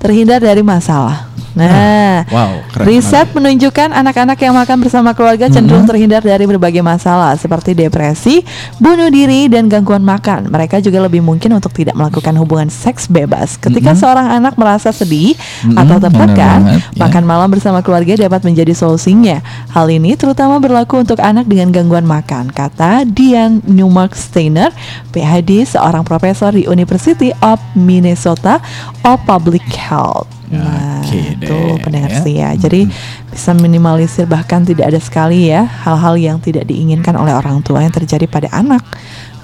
terhindar 0.00 0.40
dari 0.40 0.64
masalah. 0.64 1.28
Nah, 1.58 2.22
Wow, 2.30 2.62
keren 2.70 2.86
riset 2.86 3.28
menunjukkan 3.34 3.90
anak-anak 3.90 4.38
yang 4.38 4.54
makan 4.54 4.76
bersama 4.78 5.10
keluarga 5.18 5.50
cenderung 5.50 5.82
terhindar 5.82 6.22
dari 6.22 6.46
berbagai 6.46 6.78
masalah 6.78 7.34
seperti 7.34 7.74
depresi, 7.74 8.46
bunuh 8.78 9.10
diri, 9.10 9.50
dan 9.50 9.66
gangguan 9.66 10.04
makan. 10.04 10.46
Mereka 10.46 10.78
juga 10.78 11.02
lebih 11.02 11.24
mungkin 11.24 11.50
untuk 11.58 11.74
tidak 11.74 11.98
melakukan 11.98 12.34
hubungan 12.38 12.70
seks 12.70 13.10
bebas. 13.10 13.58
Ketika 13.58 13.98
seorang 13.98 14.30
anak 14.30 14.54
merasa 14.54 14.94
sedih 14.94 15.34
atau 15.74 15.98
Mm-mm, 15.98 16.06
tertekan, 16.06 16.60
ya. 16.94 17.02
makan 17.02 17.24
malam 17.26 17.48
bersama 17.50 17.82
keluarga 17.82 18.14
dapat 18.14 18.46
menjadi 18.46 18.72
solusinya. 18.74 19.42
Hal 19.74 19.90
ini 19.90 20.14
terutama 20.14 20.62
berlaku 20.62 21.02
untuk 21.02 21.18
anak 21.18 21.50
dengan 21.50 21.74
gangguan 21.74 22.06
makan, 22.06 22.54
kata 22.54 23.02
Dian 23.10 23.58
Newmark 23.66 24.14
Steiner, 24.14 24.70
PhD, 25.10 25.66
seorang 25.66 26.06
profesor 26.06 26.54
di 26.54 26.66
University 26.66 27.34
of 27.42 27.58
Minnesota 27.74 28.62
of 29.02 29.18
Public 29.26 29.66
Health. 29.74 30.39
Nah, 30.50 30.98
Oke 31.06 31.38
itu 31.38 31.46
deh, 31.46 31.78
pendengar 31.78 32.10
ya. 32.10 32.18
setia. 32.18 32.48
Jadi 32.58 32.90
bisa 33.30 33.54
minimalisir 33.54 34.26
bahkan 34.26 34.66
tidak 34.66 34.90
ada 34.90 34.98
sekali 34.98 35.46
ya 35.46 35.62
hal-hal 35.62 36.18
yang 36.18 36.36
tidak 36.42 36.66
diinginkan 36.66 37.14
oleh 37.14 37.30
orang 37.30 37.62
tua 37.62 37.86
yang 37.86 37.94
terjadi 37.94 38.26
pada 38.26 38.50
anak. 38.50 38.82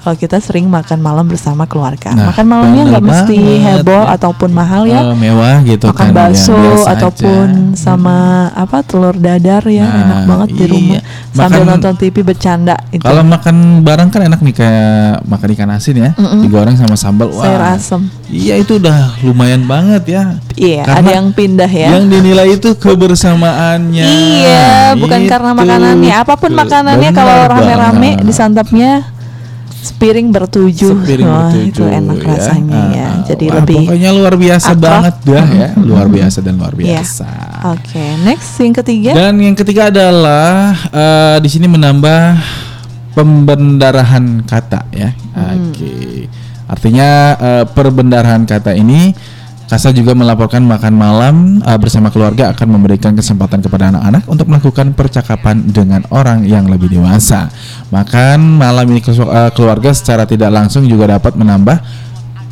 Kalau 0.07 0.15
kita 0.17 0.39
sering 0.39 0.71
makan 0.71 1.03
malam 1.03 1.27
bersama 1.27 1.67
keluarga, 1.67 2.15
Nah, 2.15 2.31
makan 2.31 2.47
malamnya 2.47 2.83
nggak 2.87 3.03
mesti 3.03 3.35
heboh 3.59 4.07
ya. 4.07 4.15
ataupun 4.15 4.49
mahal 4.49 4.87
ya 4.87 5.03
Eh, 5.03 5.19
mewah 5.19 5.59
gitu 5.61 5.83
makan 5.85 5.99
kan. 5.99 6.07
ya, 6.07 6.15
bakso 6.31 6.55
biasa 6.55 6.89
ataupun 6.95 7.47
aja. 7.67 7.75
sama 7.75 8.17
apa 8.55 8.87
telur 8.87 9.11
dadar 9.13 9.67
ya 9.67 9.83
Nah, 9.83 9.99
enak 9.99 10.19
banget 10.23 10.47
di 10.47 10.55
iya. 10.55 10.71
rumah 10.71 10.99
sambil 11.29 11.43
Makan- 11.59 11.67
nonton 11.75 11.93
TV 11.99 12.15
bercanda 12.23 12.75
itu 12.87 13.03
Kalau 13.03 13.19
makan 13.21 13.55
bareng 13.83 14.07
kan 14.07 14.21
enak 14.23 14.39
nih 14.39 14.55
kayak 14.55 14.95
makan 15.21 15.47
ikan 15.51 15.69
asin 15.71 15.95
ya, 15.97 16.11
digoreng 16.15 16.73
sama 16.73 16.95
sambal. 16.95 17.27
Wah, 17.27 17.43
sayur 17.43 17.63
asem 17.67 18.01
Iya 18.27 18.55
itu 18.57 18.79
udah 18.79 18.95
lumayan 19.21 19.67
banget 19.67 20.03
ya. 20.09 20.23
iya 20.55 20.87
Karena 20.87 21.03
ada 21.03 21.11
yang 21.13 21.27
pindah 21.31 21.67
ya 21.67 21.91
Yang 21.93 22.05
dinilai 22.09 22.47
itu 22.53 22.69
kebersamaannya. 22.73 24.07
iya 24.07 24.67
bukan 24.95 25.19
karena 25.25 25.51
Itu. 25.51 25.59
makanannya 25.59 26.13
apa 26.15 26.33
pun 26.33 26.51
makanannya 26.53 27.11
kalau 27.11 27.35
rame-rame 27.45 28.23
disantapnya 28.23 29.03
sepiring 29.87 30.27
bertujuh 30.29 30.91
Sepiring 30.93 31.23
Wah, 31.25 31.47
bertujuh, 31.47 31.71
itu 31.71 31.83
enak 31.83 32.17
ya. 32.17 32.27
rasanya 32.27 32.81
ya 32.89 33.07
Ah, 33.07 33.15
jadi 33.23 33.45
wah, 33.45 33.55
lebih 33.57 33.77
pokoknya 33.81 34.09
luar 34.11 34.33
biasa 34.35 34.67
akrab. 34.69 34.83
banget 34.83 35.15
dah 35.23 35.47
ya, 35.49 35.69
luar 35.79 36.07
biasa 36.07 36.37
dan 36.39 36.53
luar 36.55 36.73
Iya. 36.73 36.81
biasa. 36.99 37.27
oke 37.69 38.03
next 38.21 38.51
yang 38.57 38.75
ketiga 38.75 39.11
Dan 39.13 39.33
yang 39.37 39.55
ketiga 39.55 39.81
adalah 39.87 40.51
eh, 40.85 41.37
di 41.39 41.49
sini 41.49 41.65
menambah 41.65 42.21
pembendarahan 43.17 44.23
kata 44.43 44.85
ya. 44.91 45.09
Hmm. 45.33 45.67
Oke. 45.67 46.29
Artinya 46.65 47.09
eh, 47.33 47.63
perbendarahan 47.65 48.43
kata 48.43 48.71
ini 48.71 49.11
Kasa 49.67 49.91
juga 49.91 50.15
melaporkan 50.15 50.63
makan 50.63 50.93
malam 50.95 51.35
eh, 51.59 51.75
bersama 51.75 52.07
keluarga 52.07 52.55
akan 52.55 52.79
memberikan 52.79 53.11
kesempatan 53.11 53.59
kepada 53.59 53.91
anak-anak 53.91 54.23
untuk 54.31 54.47
melakukan 54.47 54.95
percakapan 54.95 55.59
dengan 55.67 56.07
orang 56.07 56.47
yang 56.47 56.71
lebih 56.71 56.87
dewasa. 56.87 57.51
Makan 57.91 58.63
malam 58.63 58.87
ini 58.87 59.03
eh, 59.03 59.51
keluarga 59.51 59.91
secara 59.91 60.23
tidak 60.23 60.55
langsung 60.55 60.87
juga 60.87 61.19
dapat 61.19 61.35
menambah 61.35 62.07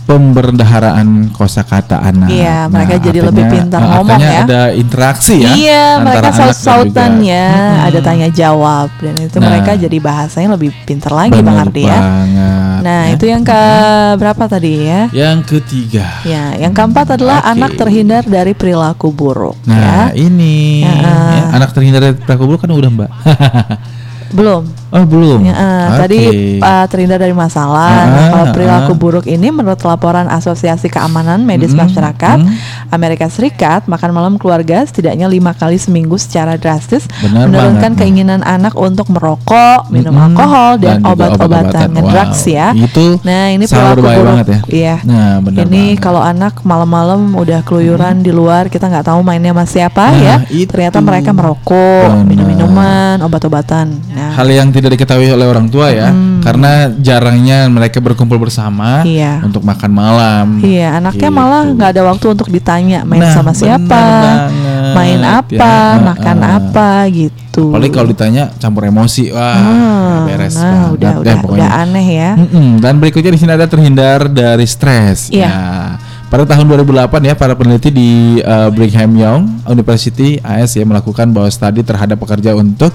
pembendaharaan 0.06 1.34
kosakata 1.34 1.98
anak. 1.98 2.30
Iya, 2.30 2.70
mereka 2.70 2.96
jadi 3.02 3.20
lebih 3.26 3.46
pintar 3.50 3.82
eh, 3.82 3.90
ngomong 3.90 4.20
artinya 4.22 4.30
ya. 4.30 4.46
ada 4.46 4.62
interaksi 4.78 5.36
ya. 5.42 5.52
Iya, 5.58 5.86
mereka 6.06 6.30
saut-sautan 6.30 7.12
ya, 7.26 7.50
ada 7.90 8.00
tanya 8.06 8.30
jawab 8.30 8.94
dan 9.02 9.18
itu 9.18 9.38
Nah. 9.42 9.50
mereka 9.50 9.72
jadi 9.76 9.98
bahasanya 9.98 10.50
lebih 10.56 10.72
pintar 10.86 11.12
lagi 11.12 11.42
Bang 11.42 11.58
Ardi 11.58 11.84
ya. 11.90 11.98
banget, 11.98 12.75
Nah, 12.86 13.10
ya. 13.10 13.18
itu 13.18 13.26
yang 13.26 13.42
ke 13.42 13.62
berapa 14.22 14.46
tadi 14.46 14.86
ya? 14.86 15.10
Yang 15.10 15.58
ketiga. 15.58 16.22
Ya, 16.22 16.54
yang 16.54 16.70
keempat 16.70 17.18
adalah 17.18 17.42
Oke. 17.42 17.50
anak 17.58 17.72
terhindar 17.74 18.22
dari 18.22 18.54
perilaku 18.54 19.10
buruk. 19.10 19.58
Nah, 19.66 20.14
ya. 20.14 20.14
ini 20.14 20.86
Ya. 20.86 20.94
ya, 21.02 21.42
anak 21.58 21.74
terhindar 21.74 22.06
dari 22.06 22.14
perilaku 22.14 22.44
buruk 22.46 22.62
kan 22.62 22.70
udah, 22.70 22.90
Mbak. 22.94 23.12
Belum. 24.32 24.64
oh, 24.90 25.04
belum. 25.04 25.40
Ya, 25.42 25.54
eh, 25.54 25.86
Oke. 25.86 25.98
Tadi 26.00 26.20
uh, 26.58 26.86
terhindar 26.88 27.20
dari 27.20 27.32
masalah. 27.32 27.92
Ah, 27.92 28.06
Nah, 28.08 28.26
kalau 28.32 28.46
ah, 28.46 28.52
perilaku 28.52 28.92
ah. 28.92 28.98
buruk 28.98 29.26
ini 29.26 29.48
menurut 29.50 29.78
laporan 29.80 30.26
Asosiasi 30.26 30.88
Keamanan 30.88 31.44
Medis 31.44 31.72
Mm, 31.72 31.84
Masyarakat 31.84 32.38
mm. 32.40 32.54
Amerika 32.90 33.28
Serikat, 33.28 33.86
makan 33.86 34.10
malam 34.10 34.34
keluarga 34.36 34.82
setidaknya 34.82 35.28
lima 35.28 35.52
kali 35.52 35.76
seminggu 35.76 36.16
secara 36.16 36.56
drastis 36.56 37.06
Benar 37.20 37.46
menurunkan 37.46 37.92
banget. 37.92 38.00
keinginan 38.00 38.42
anak 38.42 38.72
untuk 38.74 39.10
merokok, 39.10 39.90
minum 39.90 40.16
Mm-mm. 40.16 40.32
alkohol 40.32 40.72
dan, 40.80 41.04
obat-obatan 41.04 41.88
ngedrugs 41.92 42.42
Wow, 42.42 42.52
ya. 42.52 42.68
Itu 42.74 43.06
Nah, 43.22 43.46
ini 43.52 43.66
perilaku 43.66 44.02
buruk. 44.02 44.26
banget 44.26 44.48
ya. 44.48 44.60
Iya. 44.66 44.96
Nah, 45.04 45.30
benar 45.40 45.60
Ini 45.66 45.84
banget. 45.92 46.00
kalau 46.00 46.22
anak 46.22 46.54
malam-malam 46.62 47.36
udah 47.36 47.60
keluyuran 47.62 48.20
di 48.20 48.32
luar, 48.32 48.68
kita 48.68 48.88
nggak 48.88 49.06
tahu 49.06 49.20
mainnya 49.22 49.52
sama 49.52 49.66
siapa 49.66 50.06
Nah, 50.08 50.18
ya. 50.18 50.36
itu. 50.48 50.68
Ternyata 50.68 51.00
mereka 51.00 51.32
merokok, 51.32 52.08
Benar. 52.12 52.26
minum-minuman, 52.26 53.16
obat-obatan. 53.20 53.88
Nah, 54.16 54.32
hal 54.32 54.48
yang 54.48 54.72
tidak 54.72 54.96
diketahui 54.96 55.28
oleh 55.28 55.44
orang 55.44 55.68
tua 55.68 55.92
ya, 55.92 56.08
karena 56.40 56.88
jarangnya 56.96 57.68
mereka 57.68 58.00
berkumpul 58.00 58.40
bersama 58.40 59.04
Iya. 59.04 59.44
untuk 59.44 59.60
makan 59.62 59.92
malam. 59.92 60.46
Iya, 60.64 60.98
anaknya 60.98 61.28
Gitu. 61.28 61.36
malah 61.36 61.62
nggak 61.68 61.90
ada 61.92 62.02
waktu 62.08 62.26
untuk 62.32 62.48
ditanya 62.48 63.04
main 63.04 63.20
Nah, 63.20 63.36
sama 63.36 63.52
siapa, 63.52 63.84
banget, 63.84 64.40
main 64.96 65.20
ya. 65.20 65.44
apa, 65.44 65.74
makan 66.02 66.38
Heeh. 66.40 66.56
apa 66.56 66.90
gitu. 67.12 67.64
Apalagi 67.70 67.92
kalau 67.92 68.08
ditanya 68.08 68.44
campur 68.56 68.84
emosi, 68.84 69.36
wah 69.36 69.44
Ah, 69.54 70.18
beres 70.24 70.56
nah, 70.56 70.64
banget 70.64 70.90
udah 70.96 71.14
udah 71.20 71.36
pokoknya. 71.40 71.60
udah 71.60 71.70
aneh 71.78 72.08
ya. 72.10 72.32
Mm-mm. 72.36 72.68
Dan 72.80 72.94
berikutnya 72.98 73.32
di 73.32 73.40
sini 73.40 73.52
ada 73.52 73.68
terhindar 73.68 74.28
dari 74.28 74.64
stres. 74.64 75.28
Iya. 75.28 75.44
Ya. 75.44 75.60
Pada 76.26 76.42
tahun 76.44 76.68
2008 76.68 77.22
ya 77.22 77.32
para 77.32 77.54
peneliti 77.54 77.88
di 77.90 78.10
uh, 78.42 78.68
Brigham 78.68 79.14
Young 79.14 79.42
University 79.70 80.36
AS 80.42 80.74
ya 80.74 80.84
melakukan 80.84 81.32
bahwa 81.32 81.48
studi 81.48 81.80
terhadap 81.80 82.18
pekerja 82.18 82.52
untuk 82.52 82.92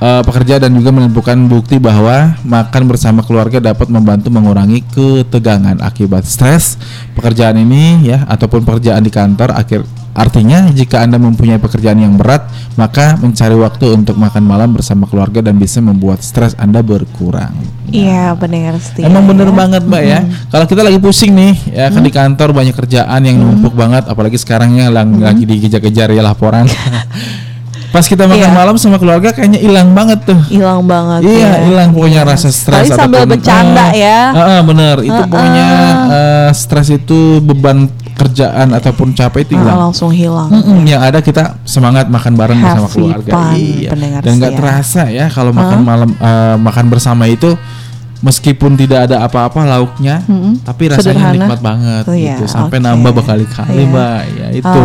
uh, 0.00 0.22
pekerja 0.24 0.60
dan 0.60 0.72
juga 0.76 0.90
menemukan 0.92 1.38
bukti 1.48 1.76
bahwa 1.80 2.36
makan 2.44 2.82
bersama 2.88 3.20
keluarga 3.24 3.60
dapat 3.60 3.88
membantu 3.88 4.28
mengurangi 4.32 4.84
ketegangan 4.92 5.80
akibat 5.80 6.24
stres 6.26 6.76
pekerjaan 7.16 7.56
ini 7.60 8.06
ya 8.06 8.24
ataupun 8.28 8.64
pekerjaan 8.64 9.04
di 9.04 9.12
kantor 9.12 9.56
akhir 9.56 9.84
artinya 10.16 10.72
jika 10.72 11.04
Anda 11.04 11.20
mempunyai 11.20 11.60
pekerjaan 11.60 12.00
yang 12.00 12.16
berat 12.16 12.48
maka 12.80 13.20
mencari 13.20 13.52
waktu 13.52 14.00
untuk 14.00 14.16
makan 14.16 14.48
malam 14.48 14.72
bersama 14.72 15.04
keluarga 15.04 15.44
dan 15.44 15.60
bisa 15.60 15.80
membuat 15.84 16.24
stres 16.24 16.56
Anda 16.56 16.80
berkurang. 16.80 17.52
Iya, 17.92 18.32
benar 18.32 18.80
setia. 18.80 19.12
Emang 19.12 19.28
bener 19.28 19.48
ya. 19.48 19.54
banget 19.54 19.82
mbak 19.84 20.02
ya. 20.02 20.20
Kalau 20.48 20.64
kita 20.64 20.80
lagi 20.84 20.96
pusing 20.96 21.36
nih, 21.36 21.54
ya 21.72 21.86
kan 21.92 22.00
di 22.00 22.12
kantor 22.12 22.56
banyak 22.56 22.72
kerjaan 22.72 23.20
yang 23.24 23.36
numpuk 23.38 23.76
banget, 23.76 24.08
apalagi 24.08 24.36
sekarang 24.40 24.76
ya 24.76 24.88
lang- 24.88 25.20
lagi 25.20 25.44
dikejar-kejar 25.44 26.16
ya 26.16 26.24
laporan. 26.24 26.64
Pas 27.88 28.02
kita 28.02 28.24
makan 28.24 28.38
Iya. 28.42 28.52
malam 28.52 28.74
sama 28.76 28.96
keluarga 28.96 29.30
kayaknya 29.30 29.56
hilang 29.58 29.90
banget 29.90 30.20
tuh. 30.22 30.36
Hilang 30.46 30.84
banget. 30.84 31.20
Iya, 31.24 31.48
ya. 31.48 31.58
hilang 31.64 31.88
pokoknya 31.90 32.22
rasa 32.22 32.48
stres. 32.48 32.86
Tapi 32.86 32.92
sambil 32.92 33.20
ataupun- 33.20 33.32
bercanda 33.32 33.84
Eh, 33.90 34.02
ya. 34.02 34.20
eh, 34.28 34.46
eh, 34.50 34.60
bener, 34.62 34.96
itu 35.00 35.14
Eh, 35.14 35.24
pokoknya 35.24 35.66
eh. 35.66 35.94
eh, 36.12 36.48
stres 36.52 36.88
itu 36.90 37.18
beban 37.40 37.86
kerjaan 38.12 38.72
ataupun 38.72 39.12
capek 39.12 39.44
itu 39.44 39.52
Ah, 39.52 39.60
hilang. 39.60 39.78
langsung 39.86 40.08
hilang. 40.08 40.48
Mm-mm, 40.48 40.82
yang 40.84 41.00
ada 41.00 41.20
kita 41.20 41.60
semangat 41.62 42.06
makan 42.06 42.32
bareng 42.32 42.58
bersama 42.58 42.86
Happy 42.86 42.96
keluarga. 42.96 43.30
fun, 43.30 43.54
iya. 43.54 43.90
Dan 44.18 44.32
nggak 44.34 44.52
terasa 44.54 45.02
ya 45.06 45.26
kalau 45.28 45.52
makan 45.52 45.80
malam 45.80 46.10
eh, 46.12 46.56
makan 46.58 46.86
bersama 46.86 47.24
itu 47.24 47.52
meskipun 48.18 48.72
tidak 48.74 49.06
ada 49.06 49.20
apa-apa 49.20 49.62
lauknya, 49.62 50.24
Mm-mm. 50.24 50.64
tapi 50.64 50.88
rasanya 50.88 51.12
Sederhana. 51.14 51.36
nikmat 51.38 51.60
banget 51.60 52.04
Oh, 52.04 52.12
iya, 52.12 52.34
gitu. 52.34 52.44
Sampai 52.46 52.80
oke. 52.80 52.84
nambah 52.84 53.12
berkali-kali, 53.14 53.76
Iya. 53.78 53.86
Mbak. 53.86 54.22
Ya 54.34 54.48
itu. 54.54 54.82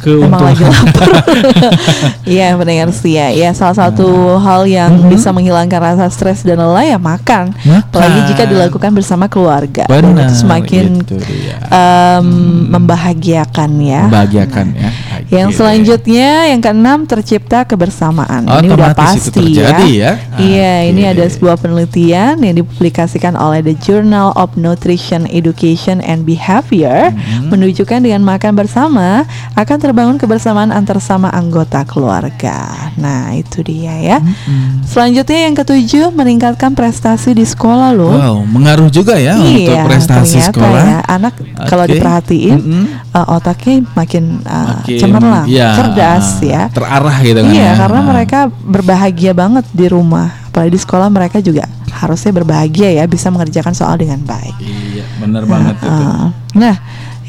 Ah, 0.00 0.24
Emang 0.24 0.40
lagi 0.42 0.60
Keuntungan. 0.60 0.86
lapar. 0.86 1.08
Iya 2.30 2.54
pendengar 2.54 2.88
setia. 2.90 3.28
Ya 3.30 3.50
salah 3.50 3.74
satu 3.76 4.06
hal 4.38 4.64
yang 4.64 5.08
bisa 5.08 5.28
menghilangkan 5.28 5.80
rasa 5.82 6.06
stres 6.08 6.40
dan 6.40 6.56
lelah 6.56 6.86
ya 6.86 6.96
makan. 6.96 7.50
Makan. 7.52 7.90
Apalagi 7.90 8.20
jika 8.28 8.42
dilakukan 8.44 8.90
bersama 8.92 9.26
keluarga. 9.26 9.84
Benar, 9.84 10.30
itu 10.30 10.34
semakin 10.38 10.84
dia. 11.02 11.56
em, 11.66 12.26
membahagiakan 12.70 13.70
ya. 13.76 14.02
Membahagiakan 14.06 14.66
ya. 14.72 14.90
Yang 15.30 15.48
Oke. 15.48 15.56
selanjutnya 15.56 16.28
yang 16.48 16.60
keenam 16.60 16.98
tercipta 17.04 17.62
kebersamaan. 17.62 18.46
ini 18.50 18.68
udah 18.68 18.92
pasti 18.92 19.30
terjadi 19.30 19.88
ya. 19.90 20.12
Iya, 20.36 20.74
ini 20.88 21.02
Oke. 21.02 21.12
ada 21.12 21.24
sebuah 21.26 21.56
penelitian 21.56 22.40
yang 22.40 22.54
dipublikasikan 22.56 23.34
oleh 23.34 23.60
The 23.60 23.74
Journal 23.76 24.32
of 24.34 24.54
Nutrition 24.54 25.26
Education 25.26 25.98
and 26.00 26.22
Behavior 26.22 27.10
Hmm. 27.10 27.50
menunjukkan 27.50 28.00
dengan 28.00 28.22
makan 28.22 28.54
bersama 28.54 29.24
akan 29.54 29.76
terbangun 29.90 30.22
kebersamaan 30.22 30.70
antar 30.70 31.02
sama 31.02 31.34
anggota 31.34 31.82
keluarga. 31.82 32.70
Nah, 32.94 33.34
itu 33.34 33.58
dia 33.66 33.98
ya. 33.98 34.18
Hmm. 34.22 34.86
Selanjutnya 34.86 35.50
yang 35.50 35.58
ketujuh 35.58 36.14
meningkatkan 36.14 36.78
prestasi 36.78 37.34
di 37.34 37.42
sekolah 37.42 37.90
loh. 37.90 38.14
Wow, 38.14 38.36
mengaruh 38.46 38.86
juga 38.86 39.18
ya 39.18 39.34
untuk 39.34 39.74
prestasi 39.82 40.38
sekolah. 40.38 40.82
ya, 40.86 40.98
anak 41.10 41.34
kalau 41.66 41.90
Oke. 41.90 41.98
diperhatiin 41.98 42.56
Mm-mm. 42.62 42.84
uh, 43.10 43.34
otaknya 43.34 43.82
makin, 43.98 44.38
uh, 44.46 44.78
Makin, 44.78 44.98
cemerlang, 45.02 45.46
ya, 45.50 45.74
cerdas 45.74 46.38
ya. 46.38 46.62
Terarah 46.70 47.16
gitu 47.18 47.42
kan 47.42 47.50
Iya, 47.50 47.66
ya. 47.66 47.72
karena 47.74 48.00
Ah. 48.00 48.06
mereka 48.06 48.38
berbahagia 48.46 49.32
banget 49.34 49.66
di 49.74 49.90
rumah. 49.90 50.30
Apalagi 50.50 50.78
di 50.78 50.80
sekolah 50.82 51.10
mereka 51.10 51.42
juga 51.42 51.66
harusnya 51.90 52.30
berbahagia 52.30 52.94
ya, 52.94 53.04
bisa 53.10 53.26
mengerjakan 53.34 53.74
soal 53.74 53.98
dengan 53.98 54.22
baik. 54.22 54.54
Iya, 54.62 55.02
benar 55.18 55.42
banget 55.50 55.74
itu. 55.82 55.90
Uh, 55.90 56.30
nah, 56.54 56.78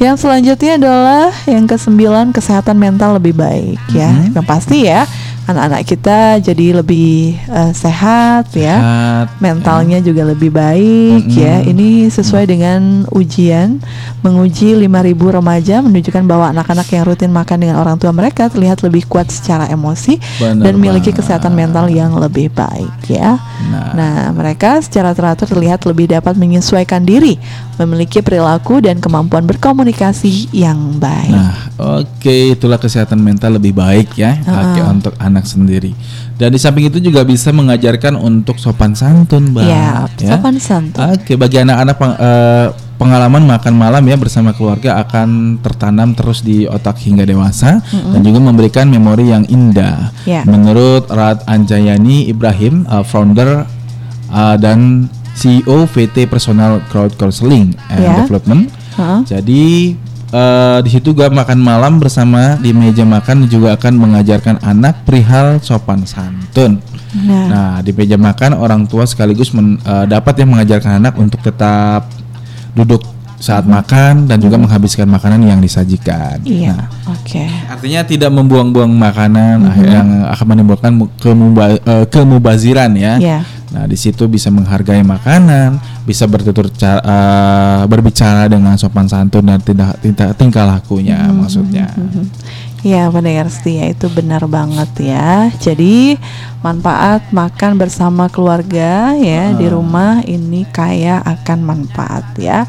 yang 0.01 0.17
selanjutnya 0.17 0.81
adalah 0.81 1.29
yang 1.45 1.69
kesembilan 1.69 2.33
kesehatan 2.33 2.73
mental 2.73 3.21
lebih 3.21 3.37
baik 3.37 3.77
ya. 3.93 4.09
Mhm. 4.09 4.33
Yang 4.33 4.45
pasti 4.49 4.89
ya, 4.89 5.05
anak-anak 5.41 5.81
kita 5.83 6.19
jadi 6.37 6.77
lebih 6.77 7.33
uh, 7.49 7.73
sehat 7.73 8.53
ya 8.53 8.77
Sehat, 8.77 9.27
mentalnya 9.41 9.97
juga 9.97 10.27
lebih 10.27 10.53
baik 10.53 11.25
Mm-mm. 11.27 11.41
ya. 11.41 11.63
Ini 11.63 12.09
sesuai 12.09 12.45
dengan 12.45 13.09
ujian 13.09 13.81
menguji 14.21 14.77
5000 14.77 15.37
remaja 15.37 15.81
menunjukkan 15.81 16.23
bahwa 16.27 16.51
anak-anak 16.51 16.87
yang 16.91 17.03
rutin 17.07 17.31
makan 17.31 17.57
dengan 17.57 17.81
orang 17.81 17.97
tua 17.97 18.13
mereka 18.13 18.51
terlihat 18.51 18.85
lebih 18.85 19.07
kuat 19.09 19.33
secara 19.33 19.65
emosi 19.65 20.21
Benar 20.37 20.61
dan 20.61 20.73
memiliki 20.77 21.09
banget. 21.09 21.19
kesehatan 21.25 21.53
mental 21.57 21.89
yang 21.89 22.13
lebih 22.15 22.53
baik 22.53 22.93
ya. 23.09 23.41
Nah. 23.71 23.89
Nah, 23.97 24.19
mereka 24.35 24.77
secara 24.83 25.15
teratur 25.15 25.47
terlihat 25.47 25.81
lebih 25.87 26.11
dapat 26.11 26.37
menyesuaikan 26.37 27.01
diri, 27.01 27.39
memiliki 27.81 28.21
perilaku 28.21 28.77
dan 28.83 29.01
kemampuan 29.01 29.47
berkomunikasi 29.47 30.51
yang 30.53 30.99
baik. 30.99 31.33
Nah, 31.33 31.55
oke, 32.03 32.35
itulah 32.53 32.77
kesehatan 32.77 33.17
mental 33.17 33.57
lebih 33.57 33.73
baik 33.73 34.13
ya 34.13 34.37
Ah. 34.43 34.73
Oke, 34.73 34.81
untuk 34.83 35.13
anak 35.17 35.30
sendiri. 35.39 35.95
Dan 36.35 36.51
di 36.51 36.59
samping 36.59 36.91
itu 36.91 36.99
juga 36.99 37.23
bisa 37.23 37.49
mengajarkan 37.49 38.19
untuk 38.19 38.59
sopan 38.59 38.91
santun, 38.91 39.55
Bang. 39.55 39.63
ya, 39.63 40.03
sopan 40.19 40.59
santun. 40.59 41.15
Oke, 41.15 41.39
bagi 41.39 41.63
anak-anak 41.63 41.95
peng- 41.95 42.19
eh, 42.19 42.67
pengalaman 42.97 43.47
makan 43.47 43.73
malam 43.73 44.03
ya 44.03 44.13
bersama 44.13 44.51
keluarga 44.51 44.99
akan 44.99 45.57
tertanam 45.57 46.13
terus 46.13 46.43
di 46.43 46.67
otak 46.67 47.01
hingga 47.01 47.23
dewasa 47.23 47.81
dan 47.81 48.21
juga 48.21 48.37
memberikan 48.37 48.85
memori 48.85 49.31
yang 49.31 49.41
indah. 49.47 50.13
Ya. 50.21 50.43
Menurut 50.43 51.07
Rat 51.07 51.41
Anjayani 51.47 52.27
Ibrahim, 52.27 52.85
uh, 52.85 53.01
founder 53.01 53.65
uh, 54.29 54.55
dan 54.59 55.09
CEO 55.33 55.87
VT 55.87 56.29
Personal 56.29 56.77
Crowd 56.91 57.17
Counseling 57.17 57.73
and 57.89 58.01
Ya. 58.03 58.21
Development. 58.21 58.69
Heeh. 58.93 59.19
Jadi 59.25 59.63
eh, 60.31 60.77
di 60.81 60.89
situ 60.89 61.11
juga 61.11 61.27
makan 61.27 61.59
malam 61.59 61.99
bersama 61.99 62.55
di 62.57 62.71
meja 62.71 63.03
makan 63.03 63.45
juga 63.45 63.75
akan 63.75 63.93
mengajarkan 63.95 64.63
anak 64.63 65.03
perihal 65.03 65.59
sopan 65.59 66.07
santun. 66.07 66.79
Nah. 67.11 67.45
Nah, 67.47 67.73
di 67.83 67.91
meja 67.91 68.15
makan 68.15 68.55
orang 68.55 68.87
tua 68.87 69.03
sekaligus 69.03 69.51
men- 69.51 69.77
eh, 69.83 70.05
dapat 70.07 70.39
yang 70.39 70.55
mengajarkan 70.55 71.03
anak 71.03 71.13
untuk 71.19 71.43
tetap 71.43 72.07
duduk 72.71 73.03
saat 73.35 73.65
makan 73.65 74.29
dan 74.29 74.37
juga 74.37 74.53
menghabiskan 74.55 75.09
makanan 75.09 75.41
yang 75.41 75.57
disajikan. 75.57 76.37
Iya, 76.45 76.77
Nah, 76.77 76.87
oke. 77.09 77.41
artinya 77.73 78.05
tidak 78.05 78.29
membuang-buang 78.29 78.93
makanan 78.93 79.65
Mhm. 79.65 79.81
yang 79.81 80.07
akan 80.29 80.45
menimbulkan 80.45 80.91
kemuba- 81.17 81.81
eh, 81.81 82.05
kemubaziran 82.05 82.93
ya. 82.93 83.17
Iya. 83.17 83.39
Nah, 83.71 83.87
di 83.87 83.95
situ 83.95 84.27
bisa 84.27 84.51
menghargai 84.51 84.99
makanan, 84.99 85.79
bisa 86.03 86.27
bertutur 86.27 86.67
eh, 86.67 87.81
berbicara 87.87 88.51
dengan 88.51 88.75
sopan 88.75 89.07
santun 89.07 89.47
dan 89.47 89.63
tidak 89.63 89.95
tidak 90.03 90.35
tingkah 90.35 90.67
lakunya 90.67 91.15
Hmm. 91.17 91.39
maksudnya. 91.39 91.87
Ya 92.81 93.07
pendengar 93.07 93.45
setia 93.47 93.93
itu 93.93 94.09
benar 94.09 94.43
banget 94.49 94.89
ya. 95.13 95.53
Jadi 95.55 96.17
manfaat 96.59 97.29
makan 97.29 97.77
bersama 97.77 98.25
keluarga 98.25 99.13
ya 99.15 99.53
di 99.53 99.69
Ah. 99.69 99.71
rumah 99.71 100.19
ini 100.25 100.65
kaya 100.67 101.21
akan 101.21 101.59
manfaat 101.61 102.25
ya. 102.35 102.65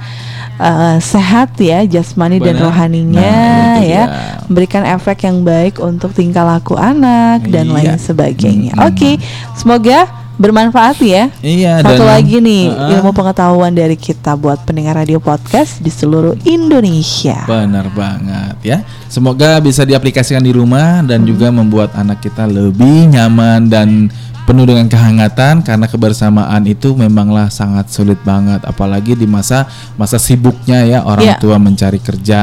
Eh, 0.61 0.97
sehat 1.01 1.57
ya 1.59 1.83
jasmani 1.83 2.39
dan 2.39 2.61
rohaninya 2.61 3.19
Nah, 3.24 3.81
ya, 3.83 4.03
dia. 4.07 4.45
memberikan 4.47 4.85
efek 4.85 5.24
yang 5.24 5.43
baik 5.43 5.81
untuk 5.81 6.12
tingkah 6.12 6.45
laku 6.45 6.77
anak 6.77 7.49
dan 7.49 7.66
Iya. 7.66 7.74
lain 7.74 7.95
sebagainya. 7.99 8.77
Mm-mm. 8.77 8.87
Oke, 8.93 9.16
semoga 9.57 10.07
bermanfaat 10.43 10.98
ya. 10.98 11.31
Iya, 11.39 11.78
Satu 11.81 12.02
dan- 12.02 12.10
lagi 12.10 12.36
nih 12.36 12.64
Heeh. 12.69 12.90
ilmu 12.98 13.14
pengetahuan 13.14 13.70
dari 13.70 13.94
kita 13.94 14.35
buat 14.35 14.66
pendengar 14.66 14.98
radio 14.98 15.23
podcast 15.23 15.78
di 15.78 15.89
seluruh 15.89 16.35
Indonesia. 16.43 17.47
Benar 17.47 17.86
banget 17.94 18.56
ya. 18.60 18.78
Semoga 19.06 19.62
bisa 19.62 19.86
diaplikasikan 19.86 20.43
di 20.43 20.51
rumah 20.51 20.98
Hmm. 20.98 21.06
dan 21.06 21.23
juga 21.23 21.48
membuat 21.48 21.94
anak 21.94 22.19
kita 22.20 22.44
lebih 22.44 23.06
nyaman 23.09 23.70
dan 23.70 24.10
penuh 24.43 24.66
dengan 24.66 24.90
kehangatan 24.90 25.62
karena 25.62 25.86
kebersamaan 25.86 26.66
itu 26.66 26.93
memanglah 26.93 27.47
sangat 27.47 27.86
sulit 27.89 28.19
banget 28.27 28.59
apalagi 28.66 29.14
di 29.14 29.23
masa 29.23 29.70
masa 29.94 30.19
sibuknya 30.19 30.82
ya 30.82 31.06
orang 31.06 31.23
Iya. 31.23 31.36
tua 31.39 31.56
mencari 31.62 32.02
kerja. 32.02 32.40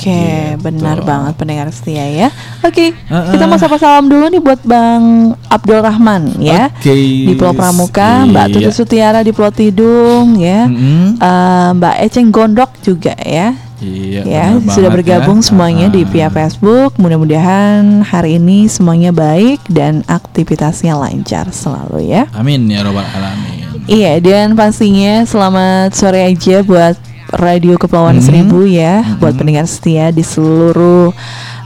Oke, 0.00 0.08
gitu. 0.08 0.64
benar 0.64 1.04
banget 1.04 1.36
pendengar 1.36 1.68
setia 1.68 2.08
ya. 2.08 2.28
Oke, 2.64 2.96
Heeh. 2.96 3.30
kita 3.36 3.44
mau 3.44 3.60
sapa 3.60 3.76
salam 3.76 4.08
dulu 4.08 4.32
nih 4.32 4.40
buat 4.40 4.60
Bang 4.64 5.36
Abdul 5.46 5.84
Rahman 5.84 6.40
ya. 6.40 6.72
Oke, 6.72 6.92
Di 7.28 7.32
Pulau 7.36 7.52
Pramuka, 7.52 8.24
Mbak 8.24 8.46
iya. 8.48 8.54
Tuti 8.56 8.70
Sutiara 8.72 9.20
di 9.20 9.32
Pulau 9.36 9.52
Tidung 9.52 10.40
ya. 10.40 10.64
Mm-mm. 10.64 11.20
Eh, 11.20 11.68
Mbak 11.76 11.94
Eceng 12.08 12.28
Gondok 12.32 12.70
juga 12.80 13.12
ya. 13.20 13.52
Iya, 13.82 14.20
ya, 14.22 14.44
sudah 14.62 14.86
banget 14.86 14.96
bergabung 15.02 15.38
ya. 15.38 15.44
semuanya 15.44 15.86
di 15.88 16.02
Ah. 16.02 16.08
via 16.08 16.28
Facebook. 16.28 16.94
Mudah-mudahan 16.96 18.00
hari 18.00 18.38
ini 18.38 18.66
semuanya 18.66 19.10
baik 19.10 19.58
dan 19.66 20.06
aktivitasnya 20.06 20.94
lancar 20.94 21.50
selalu 21.50 22.06
ya. 22.08 22.30
Amin 22.32 22.64
ya 22.66 22.80
robbal 22.80 23.02
alamin. 23.04 23.82
Iya 23.84 24.16
dan 24.18 24.54
pastinya 24.54 25.22
selamat 25.22 25.92
sore 25.92 26.22
aja 26.22 26.62
buat 26.62 26.94
Radio 27.32 27.74
Kepulauan 27.74 28.16
Mhm. 28.16 28.22
Seribu 28.22 28.62
ya, 28.62 29.02
buat 29.16 29.34
pendengar 29.34 29.64
setia 29.64 30.12
di 30.12 30.20
seluruh 30.20 31.10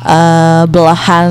uh, 0.00 0.62
belahan 0.64 1.28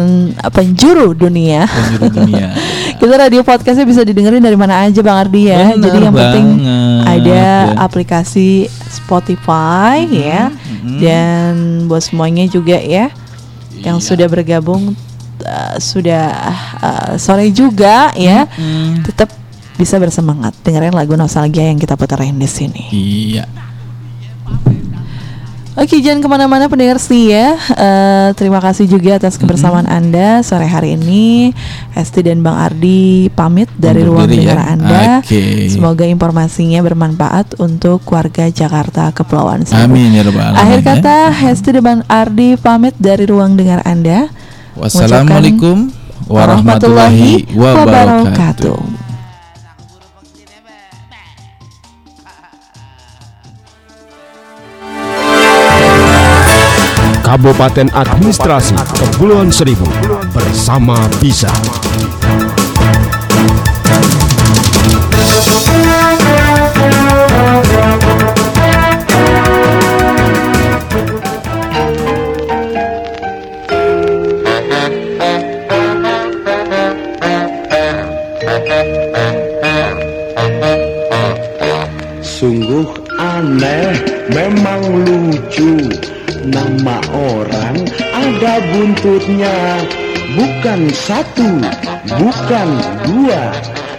penjuru 0.51 1.15
dunia. 1.15 1.63
Penjuru 1.63 2.05
dunia. 2.13 2.51
Kita 2.99 3.15
radio 3.15 3.41
podcastnya 3.41 3.83
bisa 3.83 4.03
didengerin 4.03 4.39
dari 4.39 4.53
mana 4.53 4.83
aja 4.83 4.99
Bang 4.99 5.23
Ardi 5.23 5.47
ya. 5.47 5.71
Bener 5.71 5.87
Jadi 5.87 5.97
yang 6.01 6.13
penting 6.13 6.47
banget, 6.59 7.07
ada 7.07 7.31
ya. 7.31 7.79
aplikasi 7.79 8.67
Spotify 8.85 10.03
ya, 10.05 10.51
mhm. 10.85 10.99
dan 11.01 11.53
buat 11.89 12.05
semuanya 12.05 12.45
juga 12.45 12.77
ya 12.77 13.09
yang 13.81 13.97
Iya. 13.99 14.05
sudah 14.05 14.27
bergabung 14.29 14.93
uh, 15.43 15.75
sudah 15.81 16.31
uh, 16.79 17.11
sore 17.19 17.51
juga 17.51 18.13
ya, 18.15 18.47
Mm. 18.55 19.03
tetap 19.03 19.29
bisa 19.75 19.99
bersemangat 19.99 20.55
dengerin 20.63 20.95
lagu 20.95 21.19
nostalgia 21.19 21.67
yang 21.67 21.75
kita 21.75 21.99
puterin 21.99 22.39
di 22.39 22.47
sini. 22.47 22.83
Iya. 22.93 23.43
Oke, 25.75 25.99
jangan 25.99 26.23
ke 26.23 26.27
mana-mana 26.31 26.71
pendengar 26.71 26.95
setia. 27.03 27.59
Eh, 27.59 28.29
terima 28.39 28.63
kasih 28.63 28.87
juga 28.87 29.19
atas 29.19 29.35
kebersamaan 29.35 29.83
Anda 29.83 30.39
sore 30.39 30.71
hari 30.71 30.95
ini. 30.95 31.51
Esti 31.91 32.23
dan 32.23 32.39
Bang 32.39 32.55
Ardi 32.55 33.27
pamit 33.35 33.67
dari 33.75 34.07
Undur 34.07 34.23
ruang 34.23 34.31
diri 34.31 34.47
ya. 34.47 34.55
dengar 34.55 34.71
Anda. 34.71 35.03
Oke. 35.19 35.67
Semoga 35.67 36.07
informasinya 36.07 36.79
bermanfaat 36.79 37.59
untuk 37.59 38.07
warga 38.07 38.47
Jakarta 38.47 39.11
Kepulauan 39.11 39.67
Seribu. 39.67 39.83
Amin 39.91 40.15
ya 40.15 40.23
alamin. 40.23 40.55
Akhir 40.55 40.79
ya. 40.79 40.87
kata, 40.95 41.17
Hesti 41.43 41.69
dan 41.75 41.83
Bang 41.83 42.01
Ardi 42.07 42.55
pamit 42.55 42.95
dari 42.95 43.27
ruang 43.27 43.59
dengar 43.59 43.83
Anda. 43.83 44.31
Wassalamualaikum 44.79 45.91
warahmatullahi 46.31 47.51
wabarakatuh. 47.51 49.04
Kabupaten 57.35 57.91
Administrasi 57.91 58.79
Kepulauan 58.95 59.51
Seribu 59.51 59.83
bersama 60.31 60.95
bisa. 61.19 61.51
Sungguh 82.23 82.87
aneh, 83.19 83.99
memang 84.31 85.03
lucu 85.03 85.74
Nama 86.45 87.01
orang 87.09 87.89
ada 88.13 88.61
buntutnya. 88.69 89.81
Bukan 90.37 90.93
satu, 90.93 91.63
bukan 92.21 92.69
dua. 93.09 93.49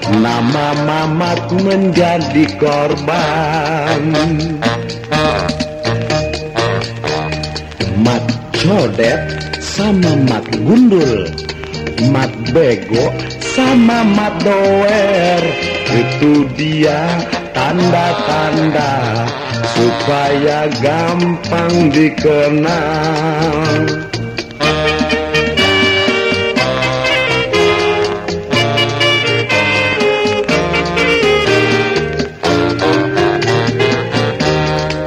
Nama 0.06 0.66
Mamat 0.86 1.50
menjadi 1.58 2.46
korban. 2.62 4.14
Mat 7.98 8.24
codet 8.54 9.22
sama 9.58 10.14
mat 10.30 10.46
gundul. 10.62 11.26
Mat 12.14 12.30
bego 12.54 13.10
sama 13.42 14.06
mat 14.06 14.38
doer. 14.46 15.42
Itu 15.90 16.46
dia 16.54 17.18
tanda-tanda 17.50 19.26
Supaya 19.64 20.68
gampang 20.84 21.88
dikenal. 21.88 23.80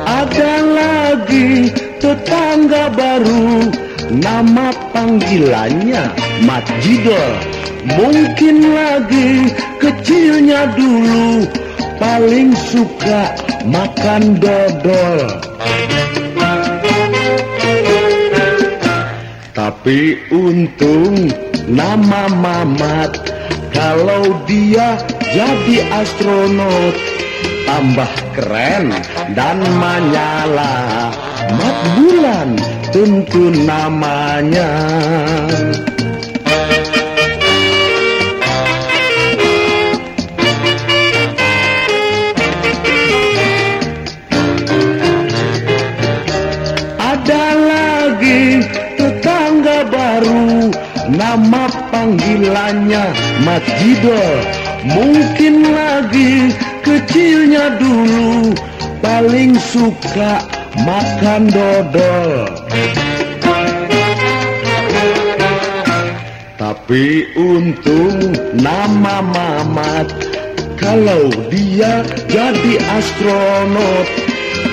Ada 0.10 0.56
lagi 0.66 1.70
tetangga 2.02 2.90
baru 2.94 3.70
Nama 4.10 4.74
panggilannya 4.90 6.10
Mat 6.50 6.66
Jidol. 6.82 7.34
Mungkin 7.86 8.58
lagi 8.74 9.54
kecilnya 9.78 10.74
dulu 10.74 11.46
Paling 12.02 12.52
suka 12.58 13.49
makan 13.68 14.40
dodol. 14.40 15.20
Tapi 19.52 20.16
untung 20.32 21.28
nama 21.68 22.32
Mamat. 22.32 23.12
Kalau 23.70 24.36
dia 24.44 25.00
jadi 25.32 25.88
astronot 25.94 26.96
Tambah 27.70 28.12
keren 28.34 28.92
dan 29.38 29.62
menyala. 29.62 31.14
Mat 31.54 31.78
bulan 31.96 32.50
tentu 32.90 33.54
namanya 33.54 34.70
Nama 51.30 51.70
panggilannya 51.94 53.06
Mat 53.46 53.62
Jidol. 53.78 54.42
Mungkin 54.82 55.62
lagi 55.62 56.50
kecilnya 56.82 57.78
dulu 57.78 58.58
Paling 58.98 59.54
suka 59.62 60.42
makan 60.82 61.54
dodol. 61.54 62.50
Tapi 66.58 67.30
untung 67.38 68.34
nama 68.58 69.22
Mamat 69.22 70.10
Kalau 70.82 71.30
dia 71.54 72.02
jadi 72.26 72.74
astronot 72.98 74.08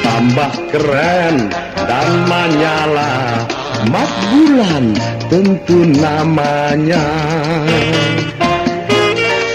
Tambah 0.01 0.53
keren 0.73 1.53
dan 1.85 2.09
menyala. 2.25 3.45
Mat 3.93 4.09
bulan 4.33 4.97
tentu 5.31 5.79
namanya. 5.99 7.05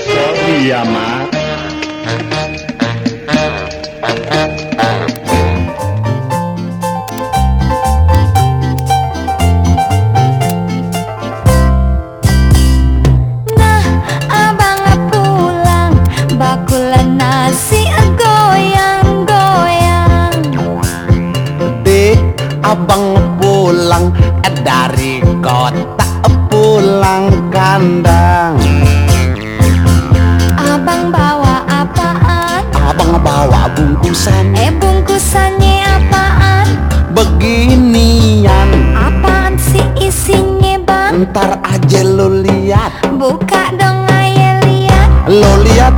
Sorry 0.08 0.72
ya 0.72 0.82
Mat 0.84 1.32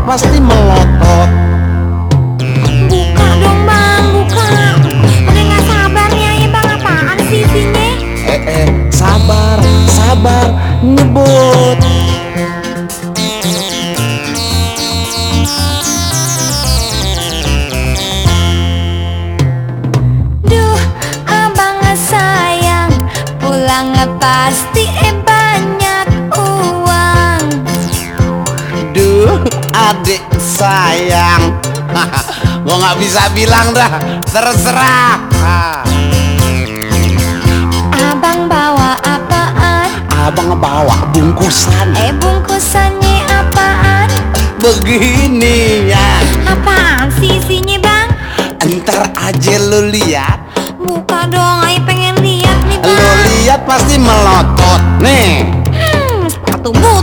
pasti 0.06 0.40
melotot 0.40 1.03
sayang. 30.64 31.44
Gua 32.64 32.76
nggak 32.80 32.98
bisa 33.04 33.22
bilang 33.36 33.76
dah 33.76 33.92
Terserah. 34.24 35.20
Ah, 35.44 35.84
Abang 37.92 38.48
bawa 38.48 38.96
apaan? 39.04 39.88
Abang 40.08 40.56
bawa 40.56 41.12
bungkusan. 41.12 41.92
Eh 42.00 42.16
bungkusannya 42.16 43.28
apaan? 43.28 44.08
Beginian 44.64 46.24
Apaan 46.48 47.12
sih 47.20 47.36
isinya 47.36 47.78
bang? 47.84 48.08
Ntar 48.64 49.12
aja 49.20 49.56
lo 49.60 49.92
lihat. 49.92 50.40
Buka 50.80 51.28
dong, 51.28 51.68
ayo 51.68 51.84
pengen 51.84 52.16
lihat 52.24 52.58
nih 52.72 52.80
bang. 52.80 52.96
Lo 52.96 53.12
lihat 53.28 53.60
pasti 53.68 53.96
melotot 54.00 54.82
Nih. 55.04 55.44
Hmm, 55.68 56.32
sepatu 56.32 56.72
butut 56.72 57.03